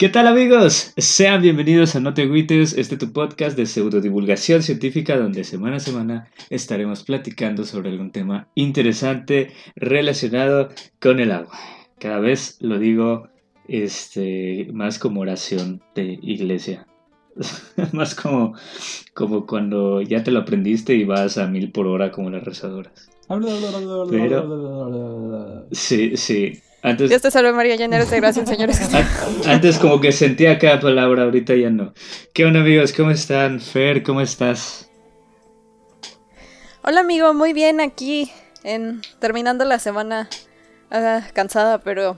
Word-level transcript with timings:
¿Qué 0.00 0.08
tal 0.08 0.26
amigos? 0.26 0.94
Sean 0.96 1.42
bienvenidos 1.42 1.94
a 1.94 2.00
No 2.00 2.14
Te 2.14 2.22
Agüites, 2.22 2.72
este 2.72 2.96
tu 2.96 3.12
podcast 3.12 3.54
de 3.54 3.66
pseudodivulgación 3.66 4.62
científica 4.62 5.18
donde 5.18 5.44
semana 5.44 5.76
a 5.76 5.80
semana 5.80 6.30
estaremos 6.48 7.02
platicando 7.02 7.64
sobre 7.64 7.90
algún 7.90 8.10
tema 8.10 8.48
interesante 8.54 9.52
relacionado 9.76 10.70
con 11.02 11.20
el 11.20 11.30
agua. 11.32 11.52
Cada 11.98 12.18
vez 12.18 12.56
lo 12.60 12.78
digo 12.78 13.28
este, 13.68 14.70
más 14.72 14.98
como 14.98 15.20
oración 15.20 15.82
de 15.94 16.18
iglesia. 16.22 16.86
más 17.92 18.14
como, 18.14 18.54
como 19.12 19.44
cuando 19.46 20.00
ya 20.00 20.24
te 20.24 20.30
lo 20.30 20.38
aprendiste 20.38 20.94
y 20.94 21.04
vas 21.04 21.36
a 21.36 21.46
mil 21.46 21.72
por 21.72 21.86
hora 21.86 22.10
como 22.10 22.30
las 22.30 22.42
rezadoras. 22.42 23.10
Pero, 24.08 25.66
sí, 25.72 26.16
sí. 26.16 26.54
Antes, 26.82 27.10
Dios 27.10 27.20
te 27.20 27.30
salve 27.30 27.52
María, 27.52 27.76
llena 27.76 27.96
eres 27.96 28.10
de 28.10 28.16
gracia, 28.18 28.46
señores. 28.46 28.80
Antes 29.46 29.78
como 29.78 30.00
que 30.00 30.12
sentía 30.12 30.58
cada 30.58 30.80
palabra, 30.80 31.24
ahorita 31.24 31.54
ya 31.54 31.68
no. 31.68 31.92
¿Qué 32.32 32.46
onda 32.46 32.60
amigos? 32.60 32.94
¿Cómo 32.94 33.10
están? 33.10 33.60
Fer, 33.60 34.02
¿cómo 34.02 34.22
estás? 34.22 34.90
Hola 36.82 37.00
amigo, 37.00 37.34
muy 37.34 37.52
bien 37.52 37.80
aquí, 37.82 38.32
en 38.64 39.02
terminando 39.18 39.66
la 39.66 39.78
semana 39.78 40.30
ah, 40.90 41.20
cansada, 41.34 41.82
pero 41.82 42.16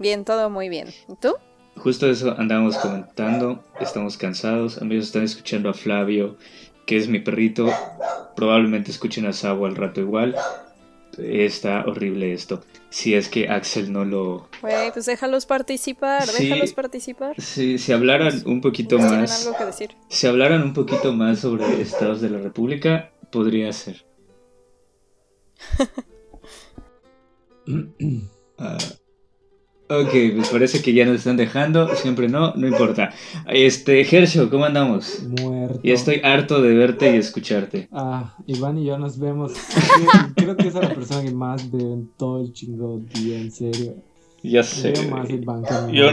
bien, 0.00 0.24
todo 0.24 0.50
muy 0.50 0.68
bien. 0.68 0.88
¿Y 1.08 1.14
tú? 1.14 1.36
Justo 1.76 2.10
eso 2.10 2.34
andábamos 2.36 2.76
comentando, 2.78 3.64
estamos 3.80 4.16
cansados, 4.16 4.82
amigos 4.82 5.06
están 5.06 5.22
escuchando 5.22 5.70
a 5.70 5.74
Flavio, 5.74 6.36
que 6.84 6.96
es 6.96 7.06
mi 7.06 7.20
perrito, 7.20 7.72
probablemente 8.34 8.90
escuchen 8.90 9.26
a 9.26 9.32
Sabo 9.32 9.66
al 9.66 9.76
rato 9.76 10.00
igual, 10.00 10.34
está 11.18 11.84
horrible 11.86 12.32
esto. 12.32 12.62
Si 12.88 13.14
es 13.14 13.28
que 13.28 13.48
Axel 13.48 13.92
no 13.92 14.04
lo... 14.04 14.48
Güey, 14.60 14.92
pues 14.92 15.06
déjalos 15.06 15.46
participar, 15.46 16.26
déjalos 16.26 16.72
participar. 16.72 17.40
Sí, 17.40 17.78
si 17.78 17.92
hablaran 17.92 18.42
un 18.46 18.60
poquito 18.60 18.98
más... 18.98 19.46
Algo 19.46 19.58
que 19.58 19.64
decir. 19.64 19.96
Si 20.08 20.26
hablaran 20.26 20.62
un 20.62 20.74
poquito 20.74 21.12
más 21.12 21.40
sobre 21.40 21.80
estados 21.80 22.20
de 22.20 22.30
la 22.30 22.38
República, 22.38 23.12
podría 23.30 23.72
ser. 23.72 24.04
Ah, 28.62 28.76
Ok, 29.90 30.10
pues 30.36 30.48
parece 30.50 30.80
que 30.80 30.92
ya 30.92 31.04
nos 31.04 31.16
están 31.16 31.36
dejando, 31.36 31.92
siempre 31.96 32.28
no, 32.28 32.54
no 32.54 32.68
importa. 32.68 33.12
Este, 33.48 34.04
Gersho, 34.04 34.48
¿cómo 34.48 34.64
andamos? 34.64 35.20
Muerto. 35.40 35.80
Y 35.82 35.90
estoy 35.90 36.20
harto 36.22 36.62
de 36.62 36.72
verte 36.74 37.12
y 37.12 37.18
escucharte. 37.18 37.88
Ah, 37.90 38.36
Iván 38.46 38.78
y 38.78 38.84
yo 38.84 38.96
nos 38.98 39.18
vemos. 39.18 39.52
Creo 40.36 40.56
que 40.56 40.68
es 40.68 40.74
la 40.74 40.94
persona 40.94 41.24
que 41.24 41.32
más 41.32 41.68
ve 41.72 41.82
en 41.82 42.08
todo 42.16 42.40
el 42.40 42.52
chingo 42.52 43.00
día, 43.14 43.38
en 43.40 43.50
serio. 43.50 43.96
Ya 44.44 44.62
sé. 44.62 44.92
Veo 44.92 45.10
más 45.10 45.28
Iván 45.28 45.64
que 45.64 45.74
mi 45.88 45.98
yo... 45.98 46.10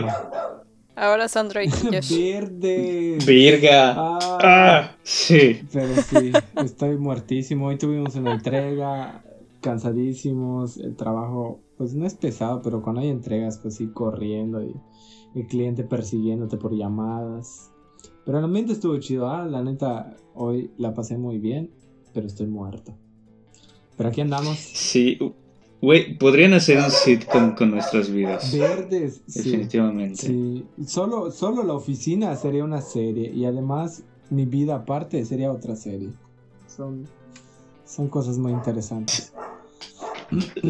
Ahora 0.95 1.27
Sandra 1.27 1.63
y 1.63 1.69
Verde. 1.69 3.19
Virga. 3.27 3.93
Ah, 3.95 4.39
ah, 4.41 4.91
sí. 5.03 5.61
Pero 5.71 5.93
sí, 6.01 6.31
estoy 6.55 6.97
muertísimo. 6.97 7.67
Hoy 7.67 7.77
tuvimos 7.77 8.15
una 8.15 8.33
entrega, 8.33 9.21
cansadísimos, 9.61 10.77
el 10.77 10.95
trabajo 10.95 11.61
pues 11.77 11.93
no 11.93 12.05
es 12.05 12.15
pesado, 12.15 12.61
pero 12.61 12.81
cuando 12.81 13.01
hay 13.01 13.09
entregas, 13.09 13.59
pues 13.59 13.75
sí, 13.75 13.87
corriendo 13.87 14.63
y 14.63 14.73
el 15.35 15.47
cliente 15.47 15.83
persiguiéndote 15.83 16.57
por 16.57 16.75
llamadas. 16.75 17.71
Pero 18.25 18.39
el 18.39 18.45
ambiente 18.45 18.73
estuvo 18.73 18.97
chido, 18.97 19.29
ah, 19.29 19.45
la 19.45 19.61
neta, 19.61 20.17
hoy 20.33 20.71
la 20.77 20.93
pasé 20.93 21.17
muy 21.17 21.37
bien, 21.37 21.71
pero 22.13 22.27
estoy 22.27 22.47
muerto. 22.47 22.93
Pero 23.95 24.09
aquí 24.09 24.21
andamos. 24.21 24.57
Sí, 24.57 25.17
güey, 25.81 26.17
podrían 26.17 26.53
hacer 26.53 26.77
un 26.77 26.91
sitcom 26.91 27.55
con 27.55 27.71
nuestras 27.71 28.09
vidas. 28.11 28.51
Verdes, 28.57 29.23
definitivamente. 29.27 30.27
Sí, 30.27 30.65
Solo, 30.85 31.31
solo 31.31 31.63
la 31.63 31.73
oficina 31.73 32.35
sería 32.35 32.63
una 32.63 32.81
serie 32.81 33.31
y 33.31 33.45
además 33.45 34.03
mi 34.29 34.45
vida 34.45 34.75
aparte 34.75 35.23
sería 35.25 35.51
otra 35.51 35.75
serie. 35.75 36.09
Son, 36.67 37.07
son 37.87 38.09
cosas 38.09 38.37
muy 38.37 38.51
interesantes. 38.51 39.33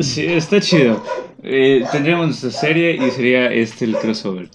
Sí, 0.02 0.26
está 0.26 0.62
chido. 0.62 1.04
Eh, 1.42 1.84
tendríamos 1.92 2.28
nuestra 2.28 2.52
serie 2.52 2.96
y 2.96 3.10
sería 3.12 3.52
este 3.52 3.86
el 3.86 3.96
crossover. 3.96 4.50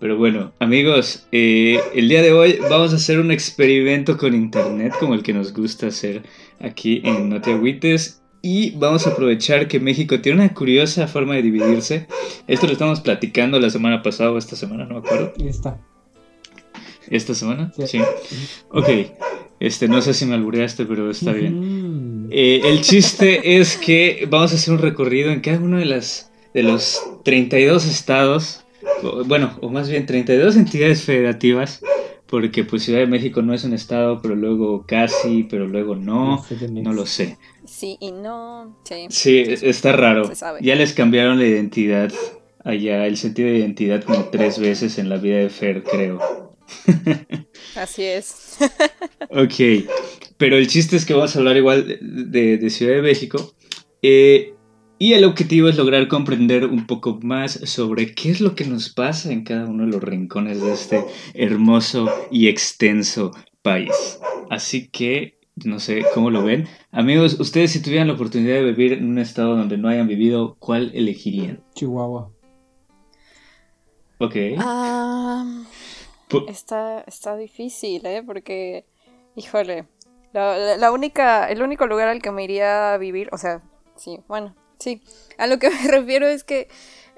Pero 0.00 0.16
bueno, 0.16 0.52
amigos, 0.58 1.26
eh, 1.32 1.80
el 1.94 2.08
día 2.08 2.22
de 2.22 2.32
hoy 2.32 2.58
vamos 2.68 2.92
a 2.92 2.96
hacer 2.96 3.18
un 3.18 3.30
experimento 3.30 4.16
con 4.16 4.34
internet 4.34 4.94
como 4.98 5.14
el 5.14 5.22
que 5.22 5.32
nos 5.32 5.52
gusta 5.52 5.88
hacer 5.88 6.22
aquí 6.60 7.02
en 7.04 7.28
No 7.28 7.40
Y 8.42 8.70
vamos 8.72 9.06
a 9.06 9.10
aprovechar 9.10 9.66
que 9.66 9.80
México 9.80 10.20
tiene 10.20 10.42
una 10.42 10.54
curiosa 10.54 11.08
forma 11.08 11.34
de 11.34 11.42
dividirse. 11.42 12.06
Esto 12.46 12.66
lo 12.66 12.72
estamos 12.72 13.00
platicando 13.00 13.58
la 13.58 13.70
semana 13.70 14.02
pasada 14.02 14.32
o 14.32 14.38
esta 14.38 14.56
semana, 14.56 14.84
no 14.84 14.94
me 14.94 15.06
acuerdo. 15.06 15.32
Esta. 15.38 15.80
¿Esta 17.08 17.34
semana? 17.34 17.72
Sí. 17.76 17.86
sí. 17.86 18.00
Ok. 18.70 18.88
Este, 19.60 19.88
no 19.88 20.00
sé 20.00 20.14
si 20.14 20.24
me 20.26 20.34
albureaste, 20.34 20.86
pero 20.86 21.10
está 21.10 21.32
bien. 21.32 21.77
Eh, 22.30 22.60
el 22.64 22.80
chiste 22.82 23.58
es 23.58 23.76
que 23.76 24.26
vamos 24.30 24.52
a 24.52 24.56
hacer 24.56 24.74
un 24.74 24.80
recorrido 24.80 25.30
en 25.30 25.40
cada 25.40 25.58
uno 25.58 25.78
de, 25.78 25.84
las, 25.84 26.30
de 26.54 26.62
los 26.62 27.02
32 27.24 27.86
estados, 27.86 28.64
bueno, 29.26 29.56
o 29.60 29.70
más 29.70 29.88
bien 29.88 30.06
32 30.06 30.56
entidades 30.56 31.02
federativas, 31.02 31.80
porque 32.26 32.64
pues 32.64 32.82
Ciudad 32.82 33.00
de 33.00 33.06
México 33.06 33.42
no 33.42 33.54
es 33.54 33.64
un 33.64 33.72
estado, 33.72 34.20
pero 34.20 34.34
luego 34.34 34.84
casi, 34.86 35.44
pero 35.44 35.66
luego 35.66 35.96
no, 35.96 36.44
no 36.70 36.92
lo 36.92 37.06
sé. 37.06 37.38
Sí 37.66 37.96
y 38.00 38.12
no, 38.12 38.76
sí. 38.84 39.06
Sí, 39.08 39.44
está 39.46 39.92
raro. 39.92 40.30
Ya 40.60 40.74
les 40.74 40.92
cambiaron 40.92 41.38
la 41.38 41.46
identidad 41.46 42.12
allá, 42.64 43.06
el 43.06 43.16
sentido 43.16 43.48
de 43.48 43.58
identidad 43.58 44.02
como 44.02 44.24
tres 44.26 44.58
veces 44.58 44.98
en 44.98 45.08
la 45.08 45.16
vida 45.16 45.38
de 45.38 45.48
Fer, 45.48 45.82
creo. 45.82 46.18
Así 47.76 48.04
es. 48.04 48.58
ok, 49.30 49.88
pero 50.38 50.56
el 50.56 50.68
chiste 50.68 50.96
es 50.96 51.04
que 51.04 51.14
vamos 51.14 51.34
a 51.34 51.40
hablar 51.40 51.56
igual 51.56 51.98
de, 52.00 52.70
Ciudad 52.70 52.94
de 52.94 53.02
México. 53.02 53.54
Eh, 54.02 54.54
y 55.00 55.12
el 55.12 55.24
objetivo 55.24 55.68
es 55.68 55.76
lograr 55.76 56.08
comprender 56.08 56.64
un 56.64 56.86
poco 56.86 57.18
más 57.22 57.52
sobre 57.52 58.14
qué 58.14 58.30
es 58.30 58.40
lo 58.40 58.54
que 58.54 58.64
nos 58.64 58.88
pasa 58.88 59.32
en 59.32 59.44
cada 59.44 59.66
uno 59.66 59.84
de 59.84 59.92
los 59.92 60.02
rincones 60.02 60.60
de 60.60 60.72
este 60.72 61.04
hermoso 61.34 62.08
y 62.30 62.48
extenso 62.48 63.32
país. 63.62 64.18
Así 64.50 64.88
que, 64.88 65.38
no 65.64 65.78
sé 65.78 66.04
cómo 66.14 66.30
lo 66.30 66.44
ven. 66.44 66.66
Amigos, 66.90 67.38
ustedes 67.38 67.72
si 67.72 67.82
tuvieran 67.82 68.08
la 68.08 68.14
oportunidad 68.14 68.54
de 68.54 68.72
vivir 68.72 68.92
en 68.94 69.08
un 69.08 69.18
estado 69.18 69.56
donde 69.56 69.76
no 69.76 69.88
hayan 69.88 70.08
vivido, 70.08 70.56
¿cuál 70.58 70.90
elegirían? 70.94 71.62
Chihuahua. 71.74 72.32
Ok. 74.18 74.36
Ah... 74.58 75.64
Está, 76.46 77.04
está 77.06 77.36
difícil, 77.36 78.04
¿eh? 78.04 78.22
Porque, 78.24 78.84
híjole, 79.34 79.86
la, 80.32 80.92
única, 80.92 81.48
el 81.48 81.62
único 81.62 81.86
lugar 81.86 82.08
al 82.08 82.22
que 82.22 82.30
me 82.30 82.44
iría 82.44 82.94
a 82.94 82.98
vivir, 82.98 83.28
o 83.32 83.38
sea, 83.38 83.62
sí, 83.96 84.20
bueno, 84.28 84.54
sí, 84.78 85.02
a 85.38 85.46
lo 85.46 85.58
que 85.58 85.70
me 85.84 85.90
refiero 85.90 86.26
es 86.26 86.44
que 86.44 86.68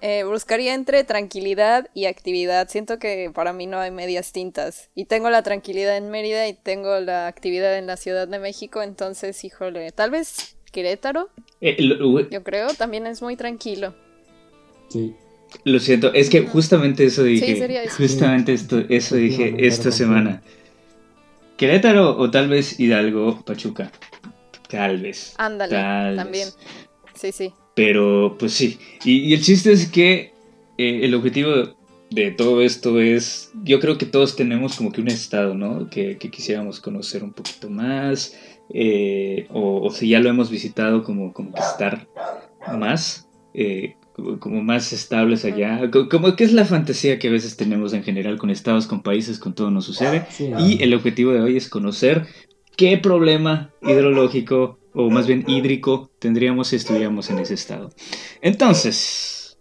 eh, 0.02 0.24
buscaría 0.24 0.74
entre 0.74 1.04
tranquilidad 1.04 1.88
y 1.92 2.06
actividad. 2.06 2.68
Siento 2.68 2.98
que 2.98 3.30
para 3.34 3.52
mí 3.52 3.66
no 3.66 3.78
hay 3.78 3.90
medias 3.90 4.32
tintas. 4.32 4.88
Y 4.94 5.04
tengo 5.04 5.28
la 5.28 5.42
tranquilidad 5.42 5.96
en 5.96 6.10
Mérida 6.10 6.48
y 6.48 6.54
tengo 6.54 6.98
la 7.00 7.26
actividad 7.26 7.76
en 7.76 7.86
la 7.86 7.98
Ciudad 7.98 8.26
de 8.26 8.38
México, 8.38 8.82
entonces, 8.82 9.44
híjole, 9.44 9.92
tal 9.92 10.10
vez 10.10 10.56
Querétaro. 10.72 11.28
Eh, 11.60 11.76
Yo 12.30 12.42
creo, 12.42 12.72
también 12.74 13.06
es 13.06 13.20
muy 13.20 13.36
tranquilo. 13.36 13.94
Sí. 14.88 15.14
Lo 15.64 15.80
siento, 15.80 16.14
es 16.14 16.30
que 16.30 16.42
justamente 16.42 17.04
eso 17.04 17.24
dije. 17.24 17.88
Justamente 17.88 18.52
esto, 18.52 18.84
eso 18.88 19.16
dije 19.16 19.54
esta 19.58 19.90
semana. 19.90 20.42
Querétaro 21.60 22.16
o 22.16 22.30
tal 22.30 22.48
vez 22.48 22.80
Hidalgo, 22.80 23.44
Pachuca. 23.44 23.92
Tal 24.70 24.98
vez. 24.98 25.34
Ándale, 25.36 26.16
también. 26.16 26.48
Sí, 27.12 27.32
sí. 27.32 27.52
Pero, 27.74 28.36
pues 28.38 28.54
sí. 28.54 28.78
Y, 29.04 29.34
el 29.34 29.42
chiste 29.42 29.70
es 29.70 29.86
que 29.90 30.32
eh, 30.78 31.00
el 31.02 31.14
objetivo 31.14 31.76
de 32.08 32.30
todo 32.30 32.62
esto 32.62 32.98
es. 32.98 33.50
Yo 33.62 33.78
creo 33.78 33.98
que 33.98 34.06
todos 34.06 34.36
tenemos 34.36 34.74
como 34.74 34.90
que 34.90 35.02
un 35.02 35.08
estado, 35.08 35.52
¿no? 35.54 35.90
Que, 35.90 36.16
quisiéramos 36.16 36.80
conocer 36.80 37.22
un 37.22 37.34
poquito 37.34 37.68
más. 37.68 38.34
Eh, 38.72 39.46
o, 39.50 39.90
si 39.90 40.08
ya 40.08 40.20
lo 40.20 40.30
hemos 40.30 40.48
visitado, 40.48 41.04
como, 41.04 41.34
como 41.34 41.52
que 41.52 41.60
estar 41.60 42.08
más. 42.72 43.28
Eh, 43.52 43.96
como 44.38 44.62
más 44.62 44.92
estables 44.92 45.44
allá. 45.44 45.90
Como 45.90 46.36
que 46.36 46.44
es 46.44 46.52
la 46.52 46.64
fantasía 46.64 47.18
que 47.18 47.28
a 47.28 47.32
veces 47.32 47.56
tenemos 47.56 47.92
en 47.92 48.02
general 48.02 48.38
con 48.38 48.50
estados, 48.50 48.86
con 48.86 49.02
países, 49.02 49.38
con 49.38 49.54
todo 49.54 49.70
nos 49.70 49.84
sucede. 49.84 50.26
Y 50.58 50.82
el 50.82 50.94
objetivo 50.94 51.32
de 51.32 51.40
hoy 51.40 51.56
es 51.56 51.68
conocer 51.68 52.26
qué 52.76 52.96
problema 52.98 53.70
hidrológico 53.82 54.78
o 54.92 55.10
más 55.10 55.26
bien 55.26 55.44
hídrico 55.46 56.10
tendríamos 56.18 56.68
si 56.68 56.76
estuviéramos 56.76 57.30
en 57.30 57.38
ese 57.38 57.54
estado. 57.54 57.90
Entonces, 58.40 59.58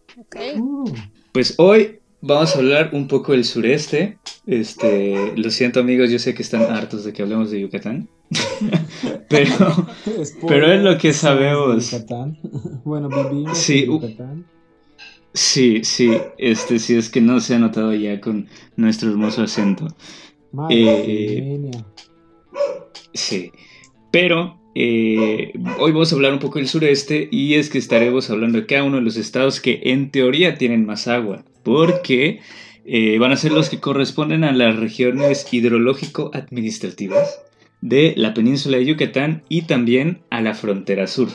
pues 1.31 1.55
hoy 1.57 1.98
vamos 2.21 2.55
a 2.55 2.59
hablar 2.59 2.89
un 2.93 3.07
poco 3.07 3.33
del 3.33 3.45
sureste. 3.45 4.17
Este, 4.45 5.33
lo 5.35 5.49
siento 5.49 5.79
amigos, 5.79 6.09
yo 6.09 6.19
sé 6.19 6.33
que 6.33 6.41
están 6.41 6.63
hartos 6.63 7.03
de 7.03 7.13
que 7.13 7.21
hablemos 7.21 7.51
de 7.51 7.61
Yucatán. 7.61 8.09
pero, 9.29 9.87
pero 10.47 10.71
es 10.71 10.81
lo 10.81 10.97
que 10.97 11.13
sabemos. 11.13 11.95
Bueno, 12.83 13.09
vivimos 13.09 13.69
en 13.69 13.85
Yucatán. 13.85 14.45
Sí, 15.33 15.83
sí, 15.83 16.17
este 16.37 16.79
sí 16.79 16.95
es 16.95 17.09
que 17.09 17.21
no 17.21 17.39
se 17.39 17.55
ha 17.55 17.59
notado 17.59 17.93
ya 17.93 18.19
con 18.19 18.47
nuestro 18.75 19.11
hermoso 19.11 19.43
acento. 19.43 19.87
Eh, 20.71 21.69
sí, 23.13 23.51
pero 24.11 24.59
eh, 24.73 25.53
hoy 25.77 25.91
vamos 25.91 26.11
a 26.11 26.15
hablar 26.15 26.33
un 26.33 26.39
poco 26.39 26.57
del 26.57 26.67
sureste 26.67 27.27
y 27.31 27.55
es 27.55 27.69
que 27.69 27.77
estaremos 27.77 28.29
hablando 28.29 28.59
de 28.59 28.65
cada 28.65 28.83
uno 28.83 28.97
de 28.97 29.03
los 29.03 29.17
estados 29.17 29.61
que 29.61 29.81
en 29.83 30.09
teoría 30.09 30.57
tienen 30.57 30.85
más 30.85 31.07
agua, 31.07 31.43
porque 31.63 32.39
eh, 32.85 33.19
van 33.19 33.31
a 33.31 33.37
ser 33.37 33.51
los 33.51 33.69
que 33.69 33.79
corresponden 33.79 34.43
a 34.43 34.51
las 34.51 34.75
regiones 34.75 35.47
hidrológico-administrativas 35.51 37.41
de 37.81 38.13
la 38.17 38.33
península 38.33 38.77
de 38.77 38.85
Yucatán 38.85 39.43
y 39.49 39.63
también 39.63 40.21
a 40.29 40.41
la 40.41 40.53
frontera 40.53 41.07
sur, 41.07 41.29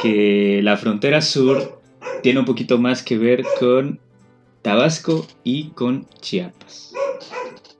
que 0.00 0.60
la 0.62 0.76
frontera 0.76 1.20
sur 1.20 1.80
tiene 2.22 2.40
un 2.40 2.44
poquito 2.44 2.78
más 2.78 3.02
que 3.02 3.18
ver 3.18 3.44
con 3.58 4.00
Tabasco 4.62 5.26
y 5.42 5.70
con 5.70 6.06
Chiapas. 6.20 6.92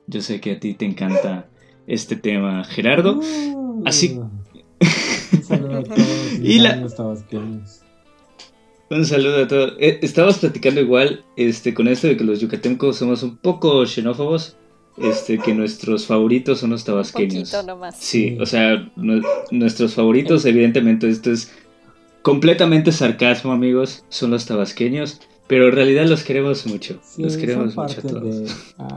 Yo 0.06 0.22
sé 0.22 0.40
que 0.40 0.52
a 0.52 0.60
ti 0.60 0.75
te 0.75 0.87
encanta 0.87 1.48
este 1.87 2.16
tema, 2.16 2.64
Gerardo. 2.64 3.19
Uh. 3.19 3.82
Así. 3.84 4.19
Un 4.19 5.42
saludo 5.42 5.78
a 5.78 5.82
todos 5.82 6.32
y 6.42 6.58
los 6.58 6.96
tabasqueños. 6.96 7.82
Un 8.90 9.06
saludo 9.06 9.44
a 9.44 9.48
todos. 9.48 9.75
Eh, 9.78 10.00
estabas 10.02 10.38
platicando 10.38 10.81
igual 10.81 11.25
este, 11.37 11.72
con 11.75 11.87
esto 11.87 12.08
de 12.08 12.16
que 12.16 12.25
los 12.25 12.40
yucatecos 12.40 12.96
somos 12.96 13.22
un 13.22 13.37
poco 13.37 13.87
xenófobos. 13.87 14.56
Este, 14.98 15.38
que 15.38 15.54
nuestros 15.54 16.06
favoritos 16.06 16.58
son 16.58 16.70
los 16.70 16.84
tabasqueños. 16.84 17.54
nomás. 17.64 17.96
Sí, 17.96 18.37
o 18.38 18.44
sea, 18.44 18.92
nuestros 19.50 19.94
favoritos, 19.94 20.44
evidentemente, 20.44 21.08
esto 21.08 21.31
es 21.31 21.52
completamente 22.22 22.92
sarcasmo, 22.92 23.52
amigos, 23.52 24.04
son 24.10 24.32
los 24.32 24.44
tabasqueños. 24.44 25.20
Pero 25.46 25.69
en 25.69 25.72
realidad 25.72 26.06
los 26.06 26.22
queremos 26.22 26.66
mucho. 26.66 27.00
los 27.16 27.37
queremos 27.37 27.76
mucho 27.76 28.00
a 28.00 28.02
todos. 28.02 28.22
De, 28.22 28.46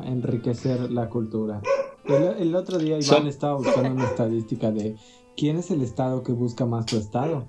enriquecer 0.05 0.91
la 0.91 1.07
cultura. 1.07 1.61
El, 2.05 2.53
otro 2.55 2.79
día 2.79 2.99
Iván 2.99 3.27
estaba 3.27 3.55
buscando 3.55 3.91
una 3.91 4.05
estadística 4.05 4.71
de 4.71 4.95
quién 5.37 5.57
es 5.57 5.71
el 5.71 5.81
estado 5.81 6.21
que 6.21 6.31
busca 6.31 6.65
más 6.65 6.85
tu 6.85 6.97
estado. 6.97 7.47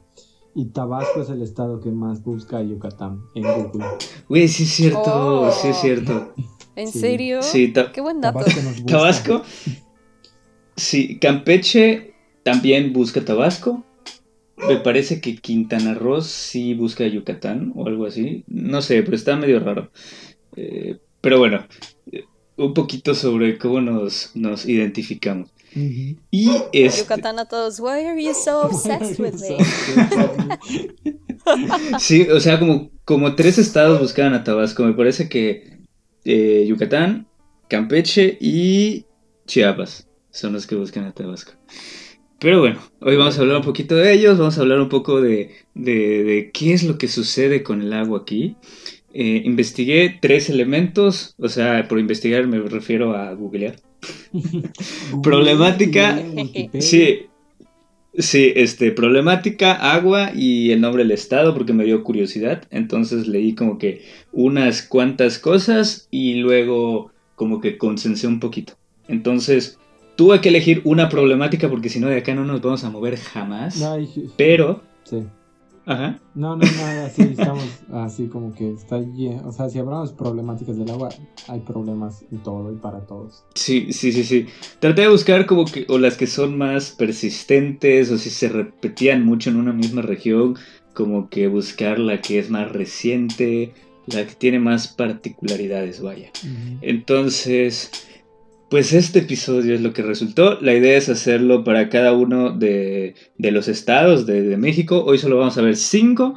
Y 0.54 0.66
Tabasco 0.66 1.22
es 1.22 1.30
el 1.30 1.42
estado 1.42 1.80
que 1.80 1.90
más 1.90 2.22
busca 2.22 2.58
a 2.58 2.62
Yucatán 2.62 3.22
en 3.34 3.42
Google. 3.42 3.86
Güey, 4.28 4.46
sí 4.48 4.62
es 4.62 4.70
cierto, 4.70 5.50
sí 5.50 5.68
es 5.68 5.76
cierto. 5.76 6.32
¿En 6.76 6.88
serio? 6.88 7.42
Sí, 7.42 7.72
qué 7.92 8.00
buen 8.00 8.20
dato. 8.20 8.44
Tabasco, 8.86 9.42
sí, 10.76 11.18
Campeche 11.18 12.14
también 12.42 12.92
busca 12.92 13.24
Tabasco. 13.24 13.84
Me 14.56 14.76
parece 14.76 15.20
que 15.20 15.36
Quintana 15.36 15.94
Roo 15.94 16.20
sí 16.20 16.74
busca 16.74 17.06
Yucatán 17.06 17.72
o 17.74 17.86
algo 17.86 18.06
así. 18.06 18.44
No 18.46 18.80
sé, 18.80 19.02
pero 19.02 19.16
está 19.16 19.36
medio 19.36 19.58
raro. 19.58 19.90
Eh, 20.56 20.98
pero 21.20 21.38
bueno, 21.38 21.64
un 22.56 22.74
poquito 22.74 23.14
sobre 23.14 23.58
cómo 23.58 23.80
nos, 23.80 24.30
nos 24.34 24.66
identificamos. 24.66 25.53
Y 25.74 26.50
es. 26.72 26.98
Yucatán 26.98 27.38
a 27.38 27.46
todos, 27.46 27.80
why 27.80 28.04
are 28.06 28.22
you 28.22 28.32
so 28.34 28.62
obsessed 28.66 29.18
with 29.18 29.34
me? 29.40 29.58
sí, 31.98 32.22
o 32.22 32.40
sea, 32.40 32.58
como, 32.58 32.90
como 33.04 33.34
tres 33.34 33.58
estados 33.58 34.00
buscaban 34.00 34.34
a 34.34 34.44
Tabasco. 34.44 34.84
Me 34.84 34.94
parece 34.94 35.28
que 35.28 35.78
eh, 36.24 36.64
Yucatán, 36.66 37.26
Campeche 37.68 38.38
y 38.40 39.06
Chiapas 39.46 40.08
son 40.30 40.52
los 40.52 40.66
que 40.66 40.74
buscan 40.74 41.04
a 41.04 41.12
Tabasco. 41.12 41.52
Pero 42.38 42.60
bueno, 42.60 42.78
hoy 43.00 43.16
vamos 43.16 43.38
a 43.38 43.40
hablar 43.40 43.56
un 43.56 43.62
poquito 43.62 43.94
de 43.96 44.12
ellos, 44.12 44.38
vamos 44.38 44.58
a 44.58 44.60
hablar 44.60 44.80
un 44.80 44.88
poco 44.88 45.20
de, 45.20 45.52
de, 45.74 46.50
qué 46.52 46.74
es 46.74 46.82
lo 46.82 46.98
que 46.98 47.08
sucede 47.08 47.62
con 47.62 47.80
el 47.80 47.92
agua 47.92 48.20
aquí. 48.20 48.56
Eh, 49.14 49.42
investigué 49.44 50.18
tres 50.20 50.50
elementos, 50.50 51.34
o 51.38 51.48
sea, 51.48 51.86
por 51.88 51.98
investigar 51.98 52.46
me 52.46 52.58
refiero 52.58 53.16
a 53.16 53.32
googlear. 53.32 53.76
problemática. 55.22 56.22
Sí. 56.80 57.26
Sí, 58.16 58.52
este, 58.54 58.92
problemática, 58.92 59.72
agua 59.72 60.30
y 60.32 60.70
el 60.70 60.80
nombre 60.80 61.02
del 61.02 61.10
estado 61.10 61.52
porque 61.52 61.72
me 61.72 61.84
dio 61.84 62.04
curiosidad. 62.04 62.62
Entonces 62.70 63.26
leí 63.26 63.56
como 63.56 63.76
que 63.76 64.04
unas 64.32 64.82
cuantas 64.82 65.40
cosas 65.40 66.06
y 66.12 66.34
luego 66.34 67.10
como 67.34 67.60
que 67.60 67.76
consensé 67.76 68.28
un 68.28 68.38
poquito. 68.38 68.74
Entonces 69.08 69.78
tuve 70.16 70.40
que 70.40 70.50
elegir 70.50 70.80
una 70.84 71.08
problemática 71.08 71.68
porque 71.68 71.88
si 71.88 71.98
no 71.98 72.08
de 72.08 72.18
acá 72.18 72.34
no 72.34 72.44
nos 72.44 72.62
vamos 72.62 72.84
a 72.84 72.90
mover 72.90 73.16
jamás. 73.16 73.82
pero... 74.36 74.82
Sí. 75.02 75.24
Ajá. 75.86 76.18
No, 76.34 76.56
no, 76.56 76.64
nada, 76.64 77.06
así 77.06 77.22
estamos 77.22 77.64
así 77.92 78.26
como 78.28 78.54
que 78.54 78.72
está 78.72 78.98
lleno. 79.00 79.46
O 79.46 79.52
sea, 79.52 79.68
si 79.68 79.78
hablamos 79.78 80.12
problemáticas 80.12 80.76
del 80.76 80.90
agua, 80.90 81.10
hay 81.48 81.60
problemas 81.60 82.24
en 82.30 82.42
todo 82.42 82.72
y 82.72 82.76
para 82.76 83.00
todos. 83.06 83.44
Sí, 83.54 83.92
sí, 83.92 84.12
sí, 84.12 84.24
sí. 84.24 84.46
Traté 84.78 85.02
de 85.02 85.08
buscar 85.08 85.46
como 85.46 85.66
que, 85.66 85.86
o 85.88 85.98
las 85.98 86.16
que 86.16 86.26
son 86.26 86.56
más 86.56 86.90
persistentes, 86.90 88.10
o 88.10 88.18
si 88.18 88.30
se 88.30 88.48
repetían 88.48 89.24
mucho 89.24 89.50
en 89.50 89.56
una 89.56 89.72
misma 89.72 90.02
región, 90.02 90.56
como 90.94 91.28
que 91.28 91.48
buscar 91.48 91.98
la 91.98 92.20
que 92.20 92.38
es 92.38 92.50
más 92.50 92.72
reciente, 92.72 93.74
la 94.06 94.26
que 94.26 94.34
tiene 94.34 94.60
más 94.60 94.88
particularidades, 94.88 96.00
vaya. 96.00 96.30
Entonces, 96.80 97.90
pues 98.74 98.92
este 98.92 99.20
episodio 99.20 99.72
es 99.72 99.82
lo 99.82 99.92
que 99.92 100.02
resultó. 100.02 100.60
La 100.60 100.74
idea 100.74 100.98
es 100.98 101.08
hacerlo 101.08 101.62
para 101.62 101.88
cada 101.88 102.12
uno 102.12 102.50
de, 102.50 103.14
los 103.38 103.68
estados 103.68 104.26
de, 104.26 104.56
México. 104.56 105.04
Hoy 105.06 105.16
solo 105.18 105.38
vamos 105.38 105.56
a 105.58 105.62
ver 105.62 105.76
cinco, 105.76 106.34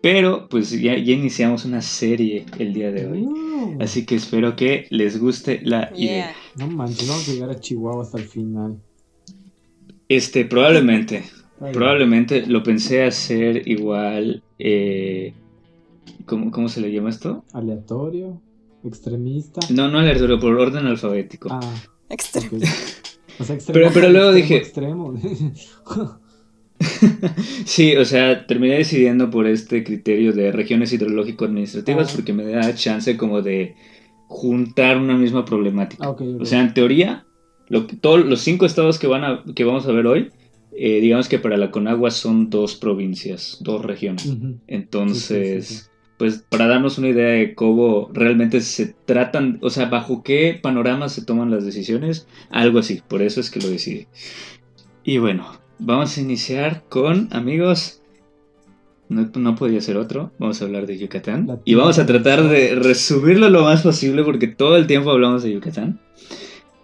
pero 0.00 0.48
pues 0.48 0.70
ya, 0.70 0.96
iniciamos 0.96 1.66
una 1.66 1.82
serie 1.82 2.46
el 2.58 2.72
día 2.72 2.90
de 2.90 3.06
hoy. 3.06 3.20
Uh. 3.24 3.76
Así 3.80 4.06
que 4.06 4.14
espero 4.14 4.56
que 4.56 4.86
les 4.88 5.20
guste 5.20 5.60
la 5.62 5.92
idea. 5.94 6.34
No 6.56 6.68
manches, 6.68 7.06
vamos 7.06 7.28
a 7.28 7.32
llegar 7.32 7.50
a 7.50 7.60
Chihuahua 7.60 8.02
hasta 8.02 8.16
el 8.16 8.24
final. 8.24 8.78
Este, 10.08 10.46
probablemente. 10.46 11.24
probablemente 11.74 12.46
lo 12.46 12.62
pensé 12.62 13.04
hacer 13.04 13.68
igual. 13.68 14.42
Eh, 14.58 15.34
¿cómo, 16.24 16.50
¿Cómo 16.50 16.70
se 16.70 16.80
le 16.80 16.90
llama 16.90 17.10
esto? 17.10 17.44
Aleatorio. 17.52 18.40
Extremista. 18.84 19.60
No, 19.70 19.88
no 19.88 19.98
aleatorio, 19.98 20.38
por 20.38 20.54
orden 20.54 20.86
alfabético. 20.86 21.48
Ah. 21.50 21.74
Extremo. 22.08 22.58
O 23.38 23.44
sea, 23.44 23.56
pero, 23.72 23.90
pero 23.92 24.08
luego 24.08 24.32
dije. 24.32 24.56
Extremo. 24.56 25.14
sí, 27.64 27.96
o 27.96 28.04
sea, 28.04 28.46
terminé 28.46 28.78
decidiendo 28.78 29.30
por 29.30 29.46
este 29.46 29.84
criterio 29.84 30.32
de 30.32 30.52
regiones 30.52 30.92
hidrológico-administrativas 30.92 32.10
ah. 32.10 32.12
porque 32.14 32.32
me 32.32 32.44
da 32.44 32.74
chance 32.74 33.16
como 33.16 33.42
de 33.42 33.74
juntar 34.26 34.96
una 34.98 35.16
misma 35.16 35.44
problemática. 35.44 36.06
Ah, 36.06 36.16
o 36.40 36.44
sea, 36.44 36.60
en 36.60 36.74
teoría, 36.74 37.26
lo, 37.68 37.86
todos 37.86 38.24
los 38.24 38.40
cinco 38.40 38.66
estados 38.66 38.98
que, 38.98 39.06
van 39.06 39.24
a, 39.24 39.44
que 39.54 39.64
vamos 39.64 39.86
a 39.86 39.92
ver 39.92 40.06
hoy, 40.06 40.30
eh, 40.72 41.00
digamos 41.00 41.28
que 41.28 41.38
para 41.38 41.56
la 41.56 41.70
Conagua 41.70 42.10
son 42.10 42.50
dos 42.50 42.76
provincias, 42.76 43.58
dos 43.60 43.84
regiones. 43.84 44.32
Entonces, 44.66 45.90
pues 46.18 46.44
para 46.48 46.66
darnos 46.66 46.98
una 46.98 47.08
idea 47.08 47.28
de 47.28 47.54
cómo 47.54 48.10
realmente 48.12 48.60
se 48.60 48.94
tratan, 49.04 49.58
o 49.62 49.70
sea, 49.70 49.86
bajo 49.86 50.22
qué 50.22 50.58
panorama 50.60 51.08
se 51.08 51.24
toman 51.24 51.50
las 51.50 51.64
decisiones, 51.64 52.26
algo 52.50 52.80
así, 52.80 53.00
por 53.06 53.22
eso 53.22 53.40
es 53.40 53.50
que 53.50 53.60
lo 53.60 53.70
decidí. 53.70 54.08
Y 55.04 55.18
bueno, 55.18 55.46
vamos 55.78 56.18
a 56.18 56.20
iniciar 56.20 56.82
con, 56.88 57.28
amigos, 57.32 58.02
no, 59.08 59.54
podía 59.54 59.80
ser 59.80 59.96
otro, 59.96 60.32
vamos 60.38 60.60
a 60.60 60.64
hablar 60.64 60.86
de 60.86 60.98
Yucatán. 60.98 61.60
Y 61.64 61.74
vamos 61.76 61.98
a 61.98 62.06
tratar 62.06 62.48
de 62.48 62.74
resumirlo 62.74 63.48
lo 63.48 63.62
más 63.62 63.82
posible 63.82 64.24
porque 64.24 64.48
todo 64.48 64.76
el 64.76 64.86
tiempo 64.86 65.10
hablamos 65.10 65.44
de 65.44 65.52
Yucatán. 65.52 66.00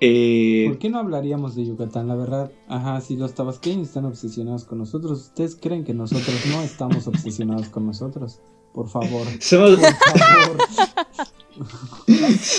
Eh, 0.07 0.67
¿Por 0.69 0.79
qué 0.79 0.91
no 0.91 0.99
hablaríamos 0.99 1.55
de 1.55 1.65
Yucatán? 1.65 2.09
La 2.09 2.15
verdad, 2.15 2.53
ajá, 2.69 3.01
si 3.01 3.17
los 3.17 3.33
tabasqueños 3.35 3.89
están 3.89 4.05
obsesionados 4.05 4.65
con 4.65 4.77
nosotros, 4.79 5.21
¿ustedes 5.21 5.57
creen 5.57 5.85
que 5.85 5.95
nosotros 5.95 6.37
no 6.51 6.61
estamos 6.61 7.07
obsesionados 7.07 7.71
con 7.71 7.87
nosotros? 7.87 8.41
Por 8.75 8.89
favor. 8.89 9.27
Somos, 9.41 9.79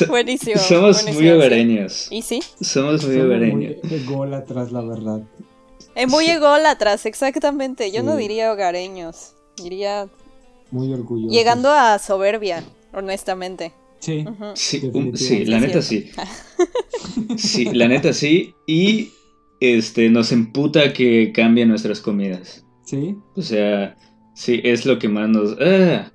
buenísimo. 0.07 0.57
Somos 0.57 1.05
muy 1.13 1.29
hogareños. 1.29 2.07
¿Y 2.09 2.23
sí? 2.23 2.41
Somos 2.61 3.05
muy 3.05 3.19
hogareños. 3.19 3.75
Muy 3.83 3.93
ególatras, 3.93 4.71
la 4.71 4.81
verdad. 4.81 5.21
Es 5.93 6.07
muy 6.09 6.25
ególatras, 6.27 7.05
exactamente. 7.05 7.91
Yo 7.91 8.01
no 8.01 8.15
diría 8.15 8.51
hogareños. 8.51 9.33
Diría. 9.57 10.07
Muy 10.71 10.91
orgullosos. 10.93 11.31
Llegando 11.31 11.69
a 11.69 11.99
soberbia, 11.99 12.63
honestamente. 12.93 13.73
Sí. 13.99 14.25
Sí, 14.53 14.91
sí, 15.15 15.45
la 15.45 15.59
neta 15.59 15.81
sí. 15.81 16.09
sí, 17.37 17.65
la 17.73 17.87
neta 17.87 18.13
sí. 18.13 18.53
Y 18.67 19.09
este 19.59 20.09
nos 20.09 20.31
emputa 20.31 20.93
que 20.93 21.31
cambien 21.33 21.69
nuestras 21.69 22.01
comidas. 22.01 22.65
Sí. 22.85 23.15
O 23.35 23.41
sea, 23.41 23.95
Sí, 24.35 24.59
es 24.63 24.85
lo 24.85 24.99
que 24.99 25.09
más 25.09 25.29
nos... 25.29 25.57
Ah. 25.59 26.11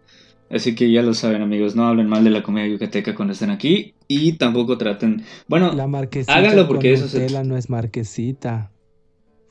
Así 0.51 0.75
que 0.75 0.91
ya 0.91 1.03
lo 1.03 1.15
saben 1.15 1.43
amigos, 1.43 1.77
no 1.77 1.87
hablen 1.87 2.09
mal 2.09 2.25
de 2.25 2.31
la 2.31 2.43
comida 2.43 2.67
yucateca 2.67 3.15
cuando 3.15 3.33
estén 3.33 3.51
aquí 3.51 3.95
y 4.09 4.33
tampoco 4.33 4.77
traten... 4.79 5.25
Bueno, 5.49 5.73
la 5.73 5.85
háganlo 6.27 6.67
porque 6.67 6.93
eso 6.93 7.09
se... 7.09 7.29
no 7.45 7.57
es 7.57 7.71
marquesita. 7.71 8.73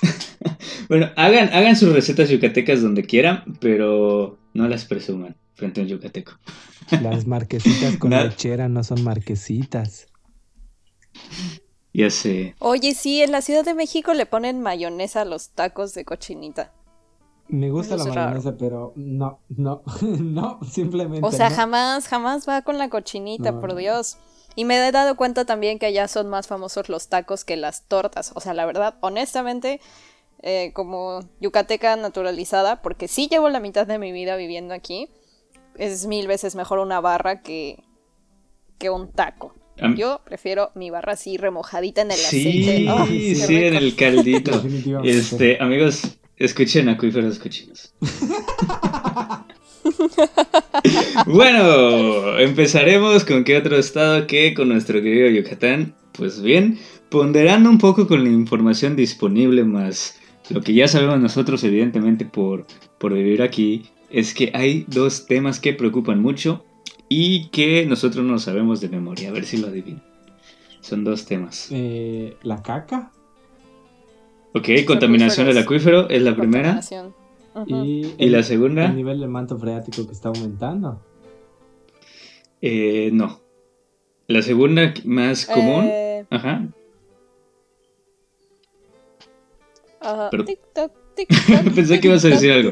bueno, 0.89 1.09
hagan, 1.15 1.49
hagan 1.53 1.75
sus 1.75 1.93
recetas 1.93 2.29
yucatecas 2.29 2.81
donde 2.81 3.03
quieran, 3.03 3.57
pero 3.59 4.37
no 4.53 4.67
las 4.67 4.85
presuman 4.85 5.35
frente 5.53 5.81
a 5.81 5.83
un 5.83 5.89
yucateco. 5.89 6.33
Las 7.03 7.27
marquesitas 7.27 7.97
con 7.97 8.09
lechera 8.09 8.67
no 8.67 8.83
son 8.83 9.03
marquesitas. 9.03 10.07
Ya 11.93 12.09
sé. 12.09 12.55
Oye, 12.59 12.95
sí, 12.95 13.21
en 13.21 13.31
la 13.31 13.41
Ciudad 13.41 13.63
de 13.63 13.73
México 13.73 14.13
le 14.13 14.25
ponen 14.25 14.61
mayonesa 14.61 15.21
a 15.21 15.25
los 15.25 15.49
tacos 15.49 15.93
de 15.93 16.05
cochinita. 16.05 16.71
Me 17.47 17.71
gusta 17.71 17.97
la 17.97 18.05
mayonesa, 18.05 18.55
pero 18.57 18.93
no, 18.95 19.39
no, 19.49 19.81
no, 20.01 20.59
simplemente. 20.67 21.25
O 21.27 21.31
sea, 21.31 21.49
jamás, 21.49 22.07
jamás 22.07 22.47
va 22.47 22.61
con 22.61 22.77
la 22.77 22.89
cochinita, 22.89 23.59
por 23.59 23.75
Dios. 23.75 24.17
Y 24.59 24.65
me 24.65 24.75
he 24.85 24.91
dado 24.91 25.15
cuenta 25.15 25.45
también 25.45 25.79
que 25.79 25.85
allá 25.85 26.09
son 26.09 26.27
más 26.27 26.47
famosos 26.47 26.89
los 26.89 27.07
tacos 27.07 27.45
que 27.45 27.55
las 27.55 27.87
tortas. 27.87 28.33
O 28.35 28.41
sea, 28.41 28.53
la 28.53 28.65
verdad, 28.65 28.95
honestamente, 28.99 29.79
eh, 30.43 30.71
como 30.73 31.21
yucateca 31.39 31.95
naturalizada, 31.95 32.81
porque 32.81 33.07
sí 33.07 33.29
llevo 33.31 33.47
la 33.47 33.61
mitad 33.61 33.87
de 33.87 33.97
mi 33.99 34.11
vida 34.11 34.35
viviendo 34.35 34.73
aquí, 34.73 35.07
es 35.77 36.07
mil 36.07 36.27
veces 36.27 36.55
mejor 36.55 36.79
una 36.79 36.99
barra 36.99 37.41
que, 37.41 37.85
que 38.77 38.89
un 38.89 39.09
taco. 39.09 39.55
Yo 39.95 40.19
prefiero 40.25 40.71
mi 40.75 40.89
barra 40.89 41.13
así 41.13 41.37
remojadita 41.37 42.01
en 42.01 42.11
el 42.11 42.19
aceite. 42.19 43.35
sí, 43.35 43.63
en 43.63 43.75
el 43.75 43.95
caldito. 43.95 44.61
este, 45.05 45.57
amigos, 45.63 46.19
Escuchen 46.39 46.87
acuíferos 46.87 47.37
cochinos. 47.37 47.93
bueno, 51.25 52.37
empezaremos 52.39 53.25
con 53.25 53.43
qué 53.43 53.57
otro 53.57 53.77
estado 53.77 54.27
que 54.27 54.53
con 54.53 54.69
nuestro 54.69 55.01
querido 55.01 55.29
Yucatán. 55.29 55.95
Pues 56.13 56.41
bien, 56.41 56.79
ponderando 57.09 57.69
un 57.69 57.77
poco 57.77 58.07
con 58.07 58.23
la 58.23 58.29
información 58.29 58.95
disponible 58.95 59.63
más 59.63 60.19
lo 60.49 60.61
que 60.61 60.73
ya 60.73 60.87
sabemos 60.87 61.19
nosotros 61.19 61.63
evidentemente 61.63 62.25
por, 62.25 62.65
por 62.97 63.13
vivir 63.13 63.41
aquí, 63.41 63.85
es 64.09 64.33
que 64.33 64.51
hay 64.53 64.85
dos 64.87 65.27
temas 65.27 65.59
que 65.59 65.73
preocupan 65.73 66.21
mucho 66.21 66.65
y 67.07 67.49
que 67.49 67.85
nosotros 67.85 68.25
no 68.25 68.39
sabemos 68.39 68.81
de 68.81 68.89
memoria. 68.89 69.29
A 69.29 69.31
ver 69.31 69.45
si 69.45 69.57
lo 69.57 69.67
adivinan. 69.67 70.03
Son 70.81 71.03
dos 71.03 71.25
temas. 71.25 71.67
Eh, 71.71 72.35
¿La 72.41 72.63
caca? 72.63 73.11
Ok, 74.53 74.69
contaminación 74.87 75.45
del 75.47 75.57
acuífero 75.59 76.09
es 76.09 76.23
la 76.23 76.35
primera. 76.35 76.81
Y, 77.67 78.29
la 78.29 78.43
segunda? 78.43 78.85
El 78.85 78.95
nivel 78.95 79.19
del 79.19 79.29
manto 79.29 79.57
freático 79.57 80.05
que 80.05 80.13
está 80.13 80.29
aumentando. 80.29 81.03
Eh, 82.61 83.09
no. 83.13 83.41
La 84.27 84.41
segunda 84.41 84.93
más 85.05 85.45
común. 85.45 85.85
Eh. 85.85 86.25
Ajá. 86.29 86.67
Pensé 91.75 91.99
que 91.99 92.07
ibas 92.07 92.23
a 92.25 92.29
decir 92.29 92.51
algo. 92.51 92.71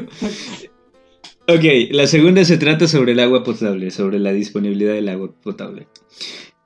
Ok, 1.46 1.64
la 1.90 2.06
segunda 2.06 2.44
se 2.44 2.58
trata 2.58 2.86
sobre 2.86 3.12
el 3.12 3.20
agua 3.20 3.42
potable, 3.42 3.90
sobre 3.90 4.18
la 4.18 4.32
disponibilidad 4.32 4.92
del 4.94 5.08
agua 5.08 5.32
potable. 5.42 5.88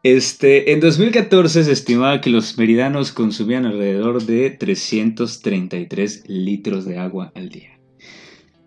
Este, 0.02 0.72
en 0.72 0.80
2014 0.80 1.62
se 1.62 1.70
estimaba 1.70 2.20
que 2.20 2.30
los 2.30 2.58
meridanos 2.58 3.12
consumían 3.12 3.64
alrededor 3.64 4.24
de 4.24 4.50
333 4.50 6.24
litros 6.28 6.84
de 6.84 6.98
agua 6.98 7.30
al 7.36 7.50
día. 7.50 7.71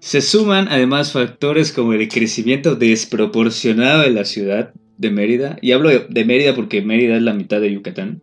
Se 0.06 0.22
suman 0.22 0.68
además 0.68 1.14
factores 1.14 1.72
como 1.72 1.94
el 1.94 2.08
crecimiento 2.08 2.76
desproporcionado 2.76 4.04
de 4.04 4.12
la 4.12 4.24
ciudad 4.24 4.72
de 5.00 5.10
Mérida, 5.10 5.58
y 5.64 5.72
hablo 5.72 5.90
de 5.90 6.26
Mérida 6.26 6.54
porque 6.54 6.84
Mérida 6.84 7.16
es 7.16 7.24
la 7.24 7.34
mitad 7.34 7.60
de 7.60 7.74
Yucatán, 7.74 8.22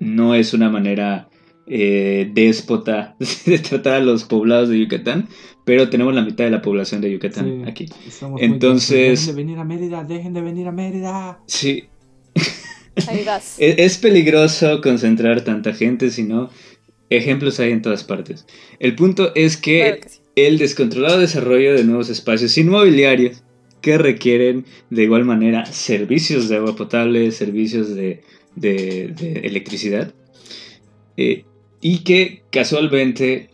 no 0.00 0.34
es 0.34 0.52
una 0.52 0.68
manera 0.68 1.28
eh, 1.68 2.28
déspota 2.34 3.14
de 3.46 3.60
tratar 3.60 3.94
a 3.94 4.00
los 4.00 4.24
poblados 4.24 4.68
de 4.68 4.80
Yucatán, 4.80 5.28
pero 5.64 5.88
tenemos 5.90 6.12
la 6.12 6.22
mitad 6.22 6.42
de 6.42 6.50
la 6.50 6.60
población 6.60 7.00
de 7.02 7.12
Yucatán 7.12 7.68
aquí. 7.68 7.86
Entonces... 8.38 9.20
Dejen 9.20 9.36
de 9.36 9.42
venir 9.44 9.58
a 9.60 9.64
Mérida, 9.64 10.02
dejen 10.02 10.34
de 10.34 10.40
venir 10.40 10.66
a 10.66 10.72
Mérida. 10.72 11.38
Sí, 11.46 11.84
es, 13.58 13.98
peligroso 13.98 14.80
concentrar 14.80 15.42
tanta 15.42 15.72
gente, 15.72 16.10
sino 16.10 16.50
ejemplos 17.10 17.60
hay 17.60 17.70
en 17.70 17.82
todas 17.82 18.02
partes. 18.02 18.44
El 18.80 18.96
punto 18.96 19.32
es 19.36 19.56
que, 19.56 20.00
el 20.36 20.58
descontrolado 20.58 21.18
desarrollo 21.18 21.74
de 21.74 21.84
nuevos 21.84 22.10
espacios 22.10 22.56
inmobiliarios 22.58 23.42
que 23.80 23.98
requieren 23.98 24.66
de 24.90 25.04
igual 25.04 25.24
manera 25.24 25.64
servicios 25.66 26.48
de 26.48 26.56
agua 26.56 26.76
potable, 26.76 27.30
servicios 27.32 27.94
de, 27.94 28.22
electricidad, 29.42 30.14
eh, 31.16 31.44
y 31.80 31.98
que 32.00 32.42
casualmente, 32.50 33.48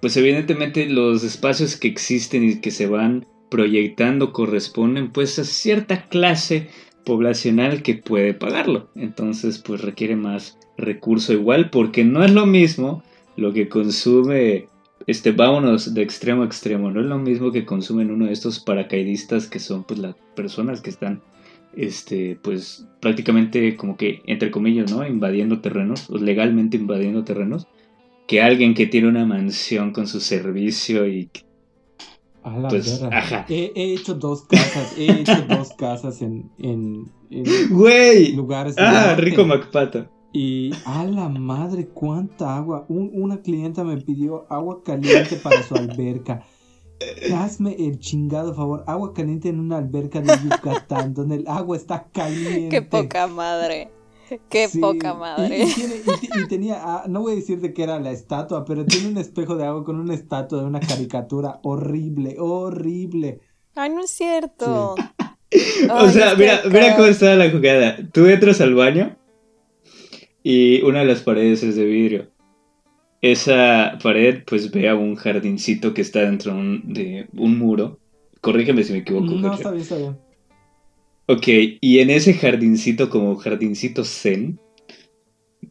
pues 0.00 0.16
evidentemente 0.16 0.86
los 0.86 1.24
espacios 1.24 1.76
que 1.76 1.88
existen 1.88 2.44
y 2.44 2.60
que 2.60 2.70
se 2.70 2.86
van 2.86 3.26
proyectando 3.50 4.32
corresponden 4.32 5.10
pues 5.10 5.38
a 5.38 5.44
cierta 5.44 6.08
clase 6.08 6.68
poblacional 7.04 7.82
que 7.82 7.94
puede 7.94 8.34
pagarlo. 8.34 8.90
Entonces, 8.94 9.58
pues 9.58 9.80
requiere 9.80 10.16
más 10.16 10.58
recurso 10.76 11.32
igual, 11.32 11.70
porque 11.70 12.04
no 12.04 12.24
es 12.24 12.30
lo 12.30 12.46
mismo 12.46 13.02
lo 13.36 13.52
que 13.52 13.68
consume, 13.68 14.68
este, 15.08 15.32
vámonos 15.32 15.94
de 15.94 16.02
extremo 16.02 16.42
a 16.42 16.44
extremo, 16.44 16.90
no 16.90 17.00
es 17.00 17.06
lo 17.06 17.16
mismo 17.16 17.50
que 17.50 17.64
consumen 17.64 18.10
uno 18.10 18.26
de 18.26 18.32
estos 18.32 18.60
paracaidistas 18.60 19.46
que 19.46 19.58
son 19.58 19.84
pues 19.84 19.98
las 19.98 20.14
personas 20.36 20.82
que 20.82 20.90
están, 20.90 21.22
este, 21.74 22.38
pues 22.42 22.86
prácticamente 23.00 23.74
como 23.74 23.96
que, 23.96 24.20
entre 24.26 24.50
comillas, 24.50 24.92
¿no? 24.92 25.06
Invadiendo 25.06 25.62
terrenos, 25.62 26.10
o 26.10 26.18
legalmente 26.18 26.76
invadiendo 26.76 27.24
terrenos, 27.24 27.66
que 28.26 28.42
alguien 28.42 28.74
que 28.74 28.86
tiene 28.86 29.08
una 29.08 29.24
mansión 29.24 29.94
con 29.94 30.06
su 30.06 30.20
servicio 30.20 31.08
y 31.08 31.30
pues, 32.68 33.02
he, 33.48 33.72
hecho 33.94 34.12
dos 34.12 34.42
casas, 34.42 34.94
he 34.98 35.10
hecho 35.10 35.42
dos 35.48 35.70
casas 35.78 36.20
en, 36.20 36.50
en, 36.58 37.10
lugares. 38.36 38.74
Ah, 38.76 39.14
rico 39.16 39.46
Macpato. 39.46 40.17
Y 40.32 40.72
a 40.84 41.04
la 41.04 41.28
madre, 41.28 41.88
cuánta 41.88 42.56
agua. 42.56 42.84
una 42.88 43.40
clienta 43.40 43.82
me 43.84 43.96
pidió 43.98 44.46
agua 44.50 44.82
caliente 44.84 45.36
para 45.36 45.62
su 45.62 45.74
alberca. 45.74 46.44
Hazme 47.34 47.76
el 47.78 47.98
chingado 48.00 48.54
favor, 48.54 48.84
agua 48.86 49.14
caliente 49.14 49.48
en 49.48 49.60
una 49.60 49.78
alberca 49.78 50.20
de 50.20 50.32
Yucatán, 50.42 51.14
donde 51.14 51.36
el 51.36 51.48
agua 51.48 51.76
está 51.76 52.08
caliente. 52.12 52.68
Qué 52.68 52.82
poca 52.82 53.26
madre. 53.26 53.88
Qué 54.50 54.68
poca 54.80 55.14
madre. 55.14 55.64
Y, 55.64 56.48
tenía, 56.48 56.80
ah, 56.82 57.04
no 57.08 57.22
voy 57.22 57.32
a 57.32 57.36
decir 57.36 57.60
de 57.60 57.72
que 57.72 57.82
era 57.82 57.98
la 57.98 58.10
estatua, 58.10 58.64
pero 58.66 58.84
tiene 58.84 59.08
un 59.08 59.16
espejo 59.16 59.56
de 59.56 59.64
agua 59.64 59.84
con 59.84 59.98
una 59.98 60.12
estatua 60.12 60.60
de 60.60 60.66
una 60.66 60.80
caricatura 60.80 61.60
horrible, 61.62 62.36
horrible. 62.38 63.40
Ay, 63.74 63.90
no 63.90 64.00
es 64.00 64.10
cierto. 64.10 64.94
o 64.94 66.08
sea, 66.10 66.34
mira, 66.34 66.60
mira 66.66 66.96
cómo 66.96 67.08
estaba 67.08 67.36
la 67.36 67.50
jugada. 67.50 67.96
Tú 68.12 68.26
entras 68.26 68.60
al 68.60 68.74
baño 68.74 69.16
y 70.42 70.82
una 70.82 71.00
de 71.00 71.06
las 71.06 71.22
paredes 71.22 71.62
es 71.62 71.76
de 71.76 71.84
vidrio. 71.84 72.30
Esa 73.20 73.98
pared, 74.02 74.42
pues 74.46 74.70
ve 74.70 74.88
a 74.88 74.94
un 74.94 75.16
jardincito 75.16 75.92
que 75.92 76.02
está 76.02 76.20
dentro 76.20 76.54
de 76.84 77.26
un 77.36 77.58
muro. 77.58 77.98
Corrígeme 78.40 78.84
si 78.84 78.92
me 78.92 78.98
equivoco. 79.00 79.26
No, 79.26 79.54
está 79.54 79.70
bien, 79.70 79.82
está 79.82 79.96
bien. 79.96 80.16
Ok, 81.26 81.46
y 81.80 81.98
en 81.98 82.10
ese 82.10 82.32
jardincito 82.34 83.10
como 83.10 83.36
jardincito 83.36 84.04
zen, 84.04 84.58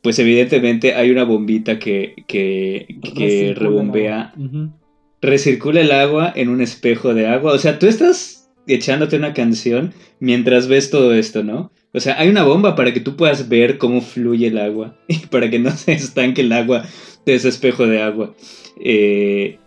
pues 0.01 0.19
evidentemente 0.19 0.93
hay 0.93 1.09
una 1.09 1.23
bombita 1.23 1.79
que, 1.79 2.13
que, 2.27 2.99
que 3.15 3.53
rebombea, 3.55 4.33
recircula 5.21 5.81
el 5.81 5.91
agua 5.91 6.31
en 6.35 6.49
un 6.49 6.61
espejo 6.61 7.13
de 7.13 7.27
agua. 7.27 7.53
O 7.53 7.57
sea, 7.57 7.79
tú 7.79 7.87
estás 7.87 8.49
echándote 8.67 9.15
una 9.15 9.33
canción 9.33 9.93
mientras 10.19 10.67
ves 10.67 10.89
todo 10.89 11.13
esto, 11.15 11.43
¿no? 11.43 11.71
O 11.93 11.99
sea, 11.99 12.19
hay 12.19 12.29
una 12.29 12.43
bomba 12.43 12.75
para 12.75 12.93
que 12.93 12.99
tú 12.99 13.15
puedas 13.15 13.47
ver 13.47 13.77
cómo 13.77 14.01
fluye 14.01 14.47
el 14.47 14.57
agua 14.57 14.95
y 15.07 15.17
para 15.27 15.49
que 15.49 15.59
no 15.59 15.71
se 15.71 15.93
estanque 15.93 16.41
el 16.41 16.51
agua 16.51 16.83
de 17.25 17.35
ese 17.35 17.49
espejo 17.49 17.87
de 17.87 18.01
agua. 18.01 18.33
Eh, 18.79 19.59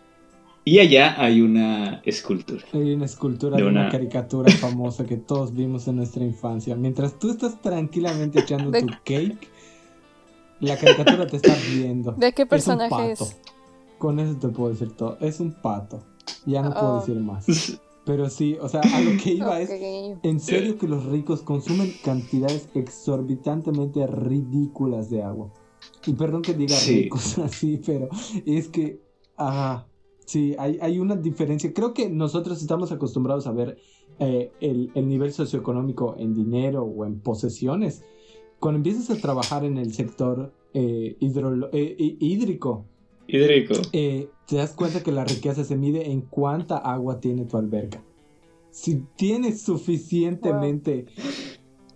y 0.64 0.78
allá 0.78 1.20
hay 1.20 1.40
una 1.40 2.02
escultura. 2.04 2.62
Hay 2.72 2.92
una 2.92 3.06
escultura 3.06 3.56
de, 3.56 3.64
una... 3.64 3.88
caricatura 3.88 4.50
famosa 4.60 5.06
que 5.06 5.16
todos 5.16 5.54
vimos 5.54 5.88
en 5.88 5.96
nuestra 5.96 6.24
infancia. 6.24 6.76
Mientras 6.76 7.18
tú 7.18 7.30
estás 7.30 7.60
tranquilamente 7.60 8.40
echando 8.40 8.70
tu 8.70 8.86
cake, 9.04 9.48
la 10.60 10.76
caricatura 10.76 11.26
te 11.26 11.36
está 11.36 11.56
viendo. 11.72 12.12
¿De 12.12 12.32
qué 12.32 12.46
personaje 12.46 13.12
es? 13.12 13.36
Con 13.98 14.20
eso 14.20 14.36
te 14.36 14.48
puedo 14.48 14.70
decir 14.70 14.92
todo. 14.92 15.16
Es 15.20 15.40
un 15.40 15.52
pato. 15.52 16.02
Ya 16.46 16.62
no 16.62 16.72
puedo 16.72 16.96
oh. 16.96 17.00
decir 17.00 17.16
más. 17.16 17.80
Pero 18.10 18.28
sí, 18.28 18.56
o 18.60 18.68
sea, 18.68 18.80
a 18.80 19.00
lo 19.02 19.12
que 19.22 19.30
iba 19.34 19.60
es, 19.60 19.70
en 19.70 20.40
serio 20.40 20.76
que 20.76 20.88
los 20.88 21.04
ricos 21.04 21.42
consumen 21.42 21.92
cantidades 22.02 22.68
exorbitantemente 22.74 24.04
ridículas 24.08 25.10
de 25.10 25.22
agua. 25.22 25.52
Y 26.04 26.14
perdón 26.14 26.42
que 26.42 26.54
diga 26.54 26.74
ricos 26.88 27.38
así, 27.38 27.80
pero 27.86 28.08
es 28.44 28.66
que, 28.68 29.00
ajá, 29.36 29.86
Sí, 30.26 30.54
hay, 30.58 30.78
hay, 30.80 31.00
una 31.00 31.16
diferencia. 31.16 31.72
Creo 31.72 31.92
que 31.92 32.08
nosotros 32.08 32.60
estamos 32.60 32.92
acostumbrados 32.92 33.48
a 33.48 33.52
ver 33.52 33.78
eh, 34.20 34.52
el, 34.60 34.92
el, 34.94 35.08
nivel 35.08 35.32
socioeconómico 35.32 36.14
en 36.18 36.34
dinero 36.34 36.84
o 36.84 37.04
en 37.04 37.18
posesiones. 37.20 38.04
Cuando 38.60 38.76
empiezas 38.76 39.10
a 39.10 39.20
trabajar 39.20 39.64
en 39.64 39.76
el 39.76 39.92
sector 39.92 40.52
eh, 40.72 41.16
eh, 41.20 42.16
hídrico, 42.20 42.86
hídrico. 43.32 43.74
Eh, 43.92 44.28
te 44.46 44.56
das 44.56 44.72
cuenta 44.72 45.02
que 45.02 45.12
la 45.12 45.24
riqueza 45.24 45.64
se 45.64 45.76
mide 45.76 46.10
en 46.10 46.22
cuánta 46.22 46.76
agua 46.76 47.20
tiene 47.20 47.44
tu 47.44 47.56
alberca. 47.56 48.02
Si 48.70 49.04
tienes 49.16 49.62
suficientemente 49.62 51.06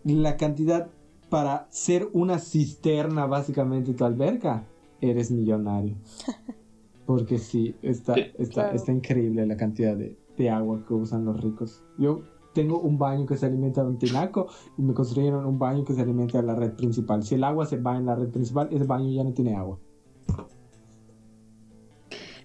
la 0.04 0.36
cantidad 0.36 0.90
para 1.30 1.66
ser 1.70 2.08
una 2.12 2.38
cisterna 2.38 3.26
básicamente 3.26 3.94
tu 3.94 4.04
alberca, 4.04 4.66
eres 5.00 5.30
millonario. 5.30 5.96
Porque 7.06 7.38
sí, 7.38 7.74
está, 7.82 8.14
está, 8.38 8.72
está 8.72 8.92
increíble 8.92 9.46
la 9.46 9.56
cantidad 9.56 9.94
de, 9.94 10.16
de 10.38 10.50
agua 10.50 10.84
que 10.86 10.94
usan 10.94 11.24
los 11.24 11.40
ricos. 11.40 11.82
Yo 11.98 12.22
tengo 12.54 12.78
un 12.80 12.96
baño 12.98 13.26
que 13.26 13.36
se 13.36 13.46
alimenta 13.46 13.82
de 13.82 13.88
un 13.88 13.98
tinaco 13.98 14.46
y 14.78 14.82
me 14.82 14.94
construyeron 14.94 15.44
un 15.44 15.58
baño 15.58 15.84
que 15.84 15.92
se 15.92 16.00
alimenta 16.00 16.40
de 16.40 16.46
la 16.46 16.54
red 16.54 16.72
principal. 16.72 17.22
Si 17.22 17.34
el 17.34 17.44
agua 17.44 17.66
se 17.66 17.76
va 17.76 17.96
en 17.96 18.06
la 18.06 18.14
red 18.14 18.28
principal, 18.28 18.68
ese 18.70 18.84
baño 18.84 19.10
ya 19.10 19.24
no 19.24 19.32
tiene 19.32 19.54
agua. 19.54 19.78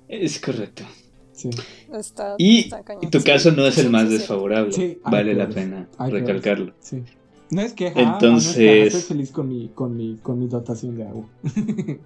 Es 0.10 0.40
correcto. 0.40 0.84
Sí. 1.32 1.50
Está, 1.94 2.36
Y 2.38 2.60
está 2.62 2.84
cañón. 2.84 3.10
tu 3.12 3.24
caso 3.24 3.52
no 3.52 3.66
es 3.66 3.78
el 3.78 3.90
más 3.90 4.04
sí, 4.04 4.10
sí. 4.10 4.14
desfavorable. 4.18 4.72
Sí, 4.74 4.98
vale 5.06 5.34
la 5.34 5.48
pena 5.48 5.88
Hay 5.98 6.12
recalcarlo. 6.12 6.74
Sí. 6.82 7.04
No 7.52 7.62
es 7.62 7.74
queja, 7.74 7.94
ah, 7.98 8.12
Entonces- 8.14 8.58
no 8.58 8.64
es 8.64 8.84
queja, 8.84 8.98
estoy 8.98 9.02
feliz 9.02 9.32
con 9.32 9.48
mi, 9.48 9.70
con 9.70 9.96
mi, 9.96 10.18
con 10.18 10.38
mi 10.40 10.48
dotación 10.48 10.98
de 10.98 11.04
agua. 11.08 11.26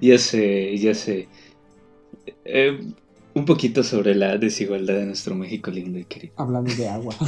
Ya 0.00 0.18
sé, 0.18 0.76
ya 0.78 0.94
sé. 0.94 1.28
Eh, 2.44 2.76
un 3.34 3.44
poquito 3.44 3.84
sobre 3.84 4.16
la 4.16 4.36
desigualdad 4.36 4.94
de 4.94 5.06
nuestro 5.06 5.36
México 5.36 5.70
lindo 5.70 5.96
y 5.98 6.04
querido. 6.06 6.32
Hablando 6.36 6.74
de 6.74 6.88
agua. 6.88 7.14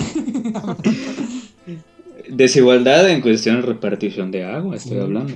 Desigualdad 2.29 3.09
en 3.11 3.21
cuestión 3.21 3.57
de 3.57 3.63
repartición 3.63 4.31
de 4.33 4.45
agua, 4.45 4.75
estoy 4.77 4.99
hablando. 4.99 5.35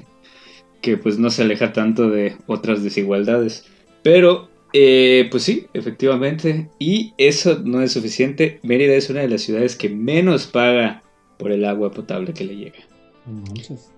Que 0.86 0.96
pues 0.96 1.18
no 1.18 1.30
se 1.30 1.42
aleja 1.42 1.72
tanto 1.72 2.08
de 2.10 2.36
otras 2.46 2.84
desigualdades. 2.84 3.64
Pero, 4.04 4.48
eh, 4.72 5.26
pues 5.32 5.42
sí, 5.42 5.66
efectivamente. 5.74 6.70
Y 6.78 7.12
eso 7.18 7.60
no 7.64 7.82
es 7.82 7.90
suficiente. 7.92 8.60
Mérida 8.62 8.94
es 8.94 9.10
una 9.10 9.20
de 9.22 9.28
las 9.28 9.40
ciudades 9.42 9.74
que 9.74 9.88
menos 9.88 10.46
paga 10.46 11.02
por 11.38 11.50
el 11.50 11.64
agua 11.64 11.90
potable 11.90 12.32
que 12.32 12.44
le 12.44 12.56
llega. 12.56 12.78
Manches. 13.26 13.90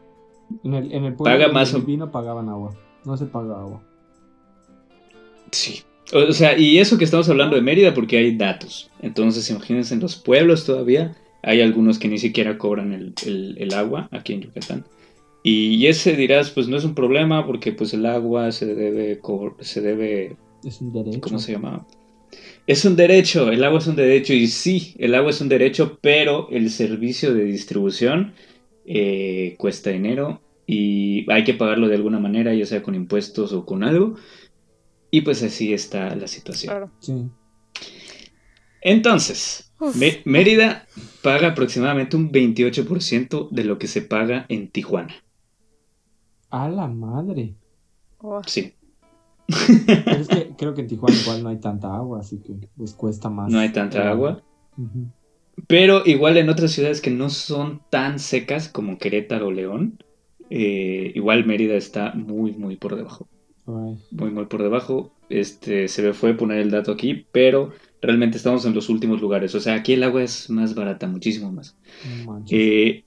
En 0.64 0.72
el, 0.72 0.90
en 0.92 1.04
el 1.04 1.12
pueblo 1.14 1.24
Paga 1.38 1.52
más 1.52 1.74
o- 1.74 1.80
viví 1.80 1.98
no 1.98 2.10
pagaban 2.10 2.48
agua. 2.48 2.74
No 3.04 3.18
se 3.18 3.26
paga 3.26 3.60
agua. 3.60 3.82
Sí. 5.52 5.82
O 6.14 6.32
sea, 6.32 6.56
y 6.58 6.78
eso 6.78 6.96
que 6.96 7.04
estamos 7.04 7.28
hablando 7.28 7.54
de 7.56 7.60
Mérida 7.60 7.92
porque 7.92 8.16
hay 8.16 8.34
datos. 8.34 8.90
Entonces, 9.02 9.50
imagínense, 9.50 9.92
en 9.92 10.00
los 10.00 10.16
pueblos 10.16 10.64
todavía 10.64 11.16
hay 11.42 11.60
algunos 11.60 11.98
que 11.98 12.08
ni 12.08 12.16
siquiera 12.16 12.56
cobran 12.56 12.94
el, 12.94 13.12
el- 13.26 13.56
el 13.58 13.74
agua 13.74 14.08
aquí 14.10 14.32
en 14.32 14.40
Yucatán. 14.40 14.84
Y 15.50 15.86
ese 15.86 16.14
dirás, 16.14 16.50
pues 16.50 16.68
no 16.68 16.76
es 16.76 16.84
un 16.84 16.94
problema 16.94 17.46
porque 17.46 17.72
pues 17.72 17.94
el 17.94 18.04
agua 18.04 18.52
se 18.52 18.66
debe, 18.66 19.18
se 19.60 19.80
debe 19.80 20.36
Es 20.62 20.82
un 20.82 20.92
derecho. 20.92 21.20
¿Cómo 21.22 21.38
se 21.38 21.52
llama? 21.52 21.86
Es 22.66 22.84
un 22.84 22.96
derecho, 22.96 23.50
el 23.50 23.64
agua 23.64 23.78
es 23.78 23.86
un 23.86 23.96
derecho 23.96 24.34
y 24.34 24.46
sí, 24.48 24.94
el 24.98 25.14
agua 25.14 25.30
es 25.30 25.40
un 25.40 25.48
derecho, 25.48 25.98
pero 26.02 26.48
el 26.50 26.68
servicio 26.68 27.32
de 27.32 27.44
distribución 27.44 28.34
eh, 28.84 29.54
cuesta 29.56 29.88
dinero 29.88 30.42
y 30.66 31.24
hay 31.32 31.44
que 31.44 31.54
pagarlo 31.54 31.88
de 31.88 31.94
alguna 31.94 32.18
manera, 32.18 32.52
ya 32.52 32.66
sea 32.66 32.82
con 32.82 32.94
impuestos 32.94 33.54
o 33.54 33.64
con 33.64 33.84
algo. 33.84 34.16
Y 35.10 35.22
pues 35.22 35.42
así 35.42 35.72
está 35.72 36.14
la 36.14 36.26
situación. 36.26 36.72
Claro. 36.72 36.90
Sí. 37.00 37.24
Entonces, 38.82 39.72
Mérida 40.26 40.86
paga 41.22 41.48
aproximadamente 41.48 42.18
un 42.18 42.30
28% 42.30 43.48
de 43.48 43.64
lo 43.64 43.78
que 43.78 43.86
se 43.86 44.02
paga 44.02 44.44
en 44.50 44.68
Tijuana. 44.68 45.14
A 46.50 46.68
la 46.68 46.86
madre. 46.86 47.54
Oh, 48.18 48.42
Sí, 48.46 48.74
Pero 49.46 50.20
es 50.20 50.28
que 50.28 50.50
creo 50.58 50.74
que 50.74 50.82
en 50.82 50.88
Tijuana 50.88 51.16
igual 51.16 51.42
no 51.42 51.48
hay 51.50 51.58
tanta 51.58 51.94
agua, 51.94 52.20
así 52.20 52.38
que 52.38 52.68
pues 52.76 52.94
cuesta 52.94 53.30
más. 53.30 53.50
no 53.50 53.58
hay 53.58 53.70
tanta 53.70 54.08
agua. 54.10 54.42
Pero 55.66 56.02
igual 56.06 56.36
en 56.36 56.48
otras 56.48 56.72
ciudades 56.72 57.00
que 57.00 57.10
no 57.10 57.30
son 57.30 57.80
tan 57.90 58.18
secas 58.18 58.68
como 58.68 58.98
Querétaro 58.98 59.48
o 59.48 59.52
León, 59.52 60.02
eh, 60.50 61.12
igual 61.14 61.46
Mérida 61.46 61.74
está 61.74 62.12
muy, 62.14 62.52
muy 62.52 62.76
por 62.76 62.96
debajo. 62.96 63.28
Muy, 63.66 64.30
muy 64.30 64.46
por 64.46 64.62
debajo. 64.62 65.12
Este, 65.28 65.88
se 65.88 66.02
me 66.02 66.14
fue 66.14 66.34
poner 66.34 66.58
el 66.58 66.70
dato 66.70 66.92
aquí, 66.92 67.26
pero 67.32 67.72
realmente 68.00 68.38
estamos 68.38 68.64
en 68.64 68.74
los 68.74 68.88
últimos 68.88 69.20
lugares. 69.20 69.54
O 69.54 69.60
sea, 69.60 69.74
aquí 69.74 69.92
el 69.92 70.04
agua 70.04 70.22
es 70.22 70.48
más 70.48 70.74
barata, 70.74 71.06
muchísimo 71.06 71.52
más. 71.52 71.76
manches. 72.24 72.58
Eh, 72.58 73.04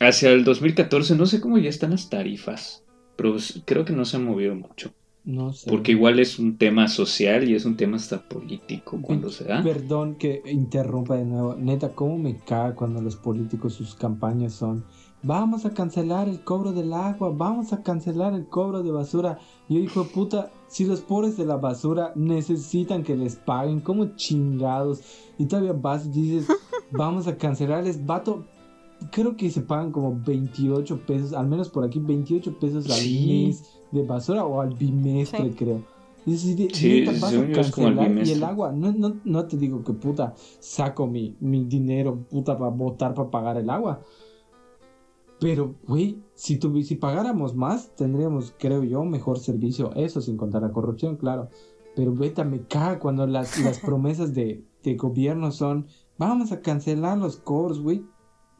hacia 0.00 0.30
el 0.30 0.44
2014, 0.44 1.16
no 1.16 1.26
sé 1.26 1.40
cómo 1.40 1.58
ya 1.58 1.70
están 1.70 1.90
las 1.90 2.10
tarifas, 2.10 2.84
pero 3.16 3.36
creo 3.64 3.84
que 3.84 3.92
no 3.92 4.04
se 4.04 4.16
han 4.16 4.24
movido 4.24 4.54
mucho. 4.54 4.92
no 5.24 5.52
sé. 5.52 5.70
Porque 5.70 5.92
igual 5.92 6.18
es 6.18 6.38
un 6.38 6.58
tema 6.58 6.88
social 6.88 7.48
y 7.48 7.54
es 7.54 7.64
un 7.64 7.76
tema 7.76 7.96
hasta 7.96 8.28
político 8.28 9.00
cuando 9.00 9.30
se 9.30 9.44
da. 9.44 9.62
Perdón 9.62 10.16
que 10.16 10.42
interrumpa 10.46 11.16
de 11.16 11.24
nuevo. 11.24 11.54
Neta, 11.54 11.90
¿cómo 11.90 12.18
me 12.18 12.36
caga 12.36 12.74
cuando 12.74 13.00
los 13.00 13.16
políticos 13.16 13.74
sus 13.74 13.94
campañas 13.94 14.52
son 14.52 14.84
vamos 15.24 15.64
a 15.64 15.72
cancelar 15.72 16.28
el 16.28 16.44
cobro 16.44 16.72
del 16.72 16.92
agua, 16.92 17.32
vamos 17.34 17.72
a 17.72 17.82
cancelar 17.82 18.34
el 18.34 18.46
cobro 18.46 18.82
de 18.82 18.92
basura? 18.92 19.38
Yo 19.68 19.80
digo, 19.80 20.04
puta, 20.04 20.50
si 20.68 20.84
los 20.84 21.00
pobres 21.00 21.36
de 21.36 21.46
la 21.46 21.56
basura 21.56 22.12
necesitan 22.14 23.02
que 23.02 23.16
les 23.16 23.36
paguen, 23.36 23.80
como 23.80 24.14
chingados? 24.16 25.00
Y 25.38 25.46
todavía 25.46 25.72
vas 25.72 26.06
y 26.06 26.10
dices, 26.10 26.48
vamos 26.90 27.26
a 27.26 27.36
cancelarles, 27.36 28.04
vato. 28.04 28.44
Creo 29.10 29.36
que 29.36 29.50
se 29.50 29.62
pagan 29.62 29.92
como 29.92 30.18
28 30.24 31.00
pesos, 31.06 31.32
al 31.32 31.46
menos 31.48 31.68
por 31.68 31.84
aquí, 31.84 31.98
28 31.98 32.58
pesos 32.58 32.86
al 32.86 32.92
Sí. 32.92 33.46
mes 33.48 33.64
de 33.90 34.02
basura 34.02 34.44
o 34.44 34.60
al 34.60 34.74
bimestre, 34.74 35.50
Sí. 35.50 35.54
creo. 35.56 35.82
Y 36.26 36.36
Sí, 36.38 37.04
vas 37.04 37.22
a 37.34 37.52
cancelar 37.52 38.26
y 38.26 38.30
el 38.30 38.44
agua, 38.44 38.72
no, 38.72 38.92
no, 38.92 39.16
no 39.24 39.46
te 39.46 39.58
digo 39.58 39.84
que 39.84 39.92
puta, 39.92 40.34
saco 40.58 41.06
mi, 41.06 41.36
mi 41.40 41.64
dinero 41.64 42.18
puta 42.30 42.56
para 42.56 42.70
votar 42.70 43.12
para 43.12 43.30
pagar 43.30 43.56
el 43.58 43.68
agua. 43.68 44.00
Pero, 45.40 45.74
güey, 45.86 46.22
si, 46.34 46.58
tuvi- 46.58 46.84
si 46.84 46.94
pagáramos 46.94 47.54
más, 47.54 47.94
tendríamos, 47.96 48.54
creo 48.58 48.84
yo, 48.84 49.04
mejor 49.04 49.38
servicio. 49.38 49.92
Eso 49.94 50.20
sin 50.20 50.36
contar 50.36 50.62
la 50.62 50.72
corrupción, 50.72 51.16
claro. 51.16 51.50
Pero 51.96 52.14
vete, 52.14 52.42
me 52.44 52.62
caga 52.62 52.98
cuando 52.98 53.26
las, 53.26 53.58
las 53.62 53.78
promesas 53.80 54.32
de, 54.32 54.64
de 54.82 54.94
gobierno 54.94 55.50
son, 55.52 55.86
vamos 56.18 56.52
a 56.52 56.60
cancelar 56.62 57.18
los 57.18 57.36
cobros, 57.36 57.80
güey. 57.82 58.02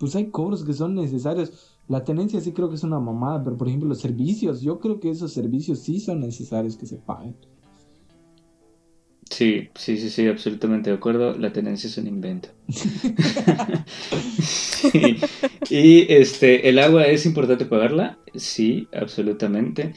Pues 0.04 0.16
hay 0.16 0.26
cobros 0.26 0.62
que 0.66 0.74
son 0.74 0.94
necesarios. 0.94 1.78
La 1.88 2.04
tenencia 2.04 2.38
sí 2.38 2.52
creo 2.52 2.68
que 2.68 2.74
es 2.74 2.82
una 2.82 3.00
mamada, 3.00 3.42
pero 3.42 3.56
por 3.56 3.68
ejemplo 3.68 3.88
los 3.88 4.02
servicios, 4.02 4.60
yo 4.60 4.78
creo 4.78 5.00
que 5.00 5.08
esos 5.08 5.32
servicios 5.32 5.78
sí 5.78 5.98
son 5.98 6.20
necesarios 6.20 6.76
que 6.76 6.84
se 6.84 6.98
paguen. 6.98 7.34
Sí, 9.30 9.70
sí, 9.74 9.96
sí, 9.96 10.10
sí, 10.10 10.26
absolutamente 10.26 10.90
de 10.90 10.96
acuerdo. 10.96 11.38
La 11.38 11.54
tenencia 11.54 11.88
es 11.88 11.96
un 11.96 12.06
invento. 12.06 12.50
Sí. 14.42 15.16
Y 15.70 16.12
este, 16.12 16.68
el 16.68 16.78
agua 16.80 17.06
es 17.06 17.24
importante 17.24 17.64
pagarla, 17.64 18.18
sí, 18.34 18.86
absolutamente. 18.92 19.94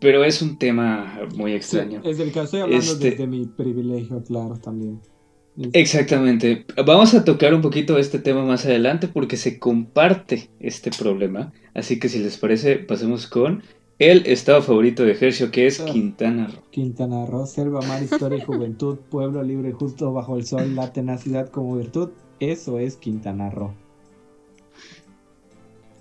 Pero 0.00 0.24
es 0.24 0.42
un 0.42 0.58
tema 0.58 1.20
muy 1.36 1.52
extraño. 1.52 2.00
Sí, 2.02 2.10
es 2.10 2.18
del 2.18 2.32
que 2.32 2.40
estoy 2.40 2.60
hablando 2.62 2.84
Este- 2.84 3.10
desde 3.12 3.28
mi 3.28 3.46
privilegio, 3.46 4.20
claro, 4.24 4.56
también. 4.58 5.00
Exactamente. 5.72 6.64
Vamos 6.86 7.14
a 7.14 7.24
tocar 7.24 7.52
un 7.52 7.62
poquito 7.62 7.98
este 7.98 8.18
tema 8.18 8.44
más 8.44 8.64
adelante 8.64 9.08
porque 9.08 9.36
se 9.36 9.58
comparte 9.58 10.50
este 10.60 10.90
problema. 10.90 11.52
Así 11.74 11.98
que 11.98 12.08
si 12.08 12.20
les 12.20 12.36
parece, 12.36 12.76
pasemos 12.76 13.26
con 13.26 13.62
el 13.98 14.24
estado 14.26 14.62
favorito 14.62 15.04
de 15.04 15.12
Hershey, 15.12 15.50
que 15.50 15.66
es. 15.66 15.80
Quintana 15.80 16.46
Roo. 16.46 16.62
Quintana 16.70 17.26
Roo, 17.26 17.46
selva, 17.46 17.80
mar, 17.82 18.02
historia 18.02 18.38
y 18.38 18.42
juventud, 18.42 18.98
pueblo 19.10 19.42
libre 19.42 19.72
justo 19.72 20.12
bajo 20.12 20.36
el 20.36 20.46
sol, 20.46 20.76
la 20.76 20.92
tenacidad 20.92 21.50
como 21.50 21.76
virtud. 21.76 22.10
Eso 22.38 22.78
es 22.78 22.96
Quintana 22.96 23.50
Roo. 23.50 23.74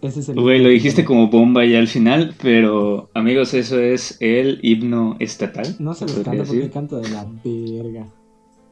Ese 0.03 0.19
es 0.19 0.29
el 0.29 0.39
Güey, 0.39 0.61
lo 0.61 0.69
dijiste 0.69 1.03
como 1.03 1.29
bomba 1.29 1.65
ya 1.65 1.79
al 1.79 1.87
final, 1.87 2.35
pero 2.39 3.09
amigos, 3.15 3.55
eso 3.55 3.79
es 3.79 4.17
el 4.19 4.59
himno 4.61 5.15
estatal. 5.19 5.75
No 5.79 5.95
se 5.95 6.05
los 6.05 6.19
canto 6.19 6.43
porque 6.45 6.69
canto 6.69 6.99
de 6.99 7.09
la 7.09 7.25
verga. 7.43 8.07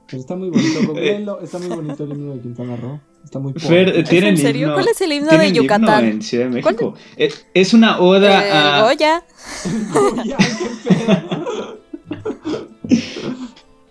Pero 0.07 0.19
está 0.21 0.35
muy 0.35 0.49
bonito, 0.49 0.79
googleenlo, 0.87 1.41
está 1.41 1.57
muy 1.59 1.67
bonito 1.69 2.03
el 2.03 2.11
himno 2.11 2.33
de 2.35 2.41
Quintana 2.41 2.75
Roo. 2.75 2.99
Está 3.23 3.39
muy 3.39 3.53
Fer, 3.53 4.03
tienen 4.07 4.31
en 4.31 4.37
serio? 4.37 4.67
himno- 4.67 4.73
¿Cuál 4.75 4.87
es 4.89 5.01
el 5.01 5.11
himno 5.11 5.31
de 5.37 5.51
Yucatán? 5.51 6.05
en 6.05 6.21
Ciudad 6.21 6.49
de 6.49 6.61
¿Cuál? 6.61 6.75
México. 6.75 6.93
Eh, 7.17 7.31
Es 7.55 7.73
una 7.73 7.99
oda 7.99 8.45
Eh, 8.47 8.51
a... 8.51 8.81
Goya. 8.83 9.23
Ya, 10.25 10.37
qué 10.37 10.95
pedo. 10.95 11.79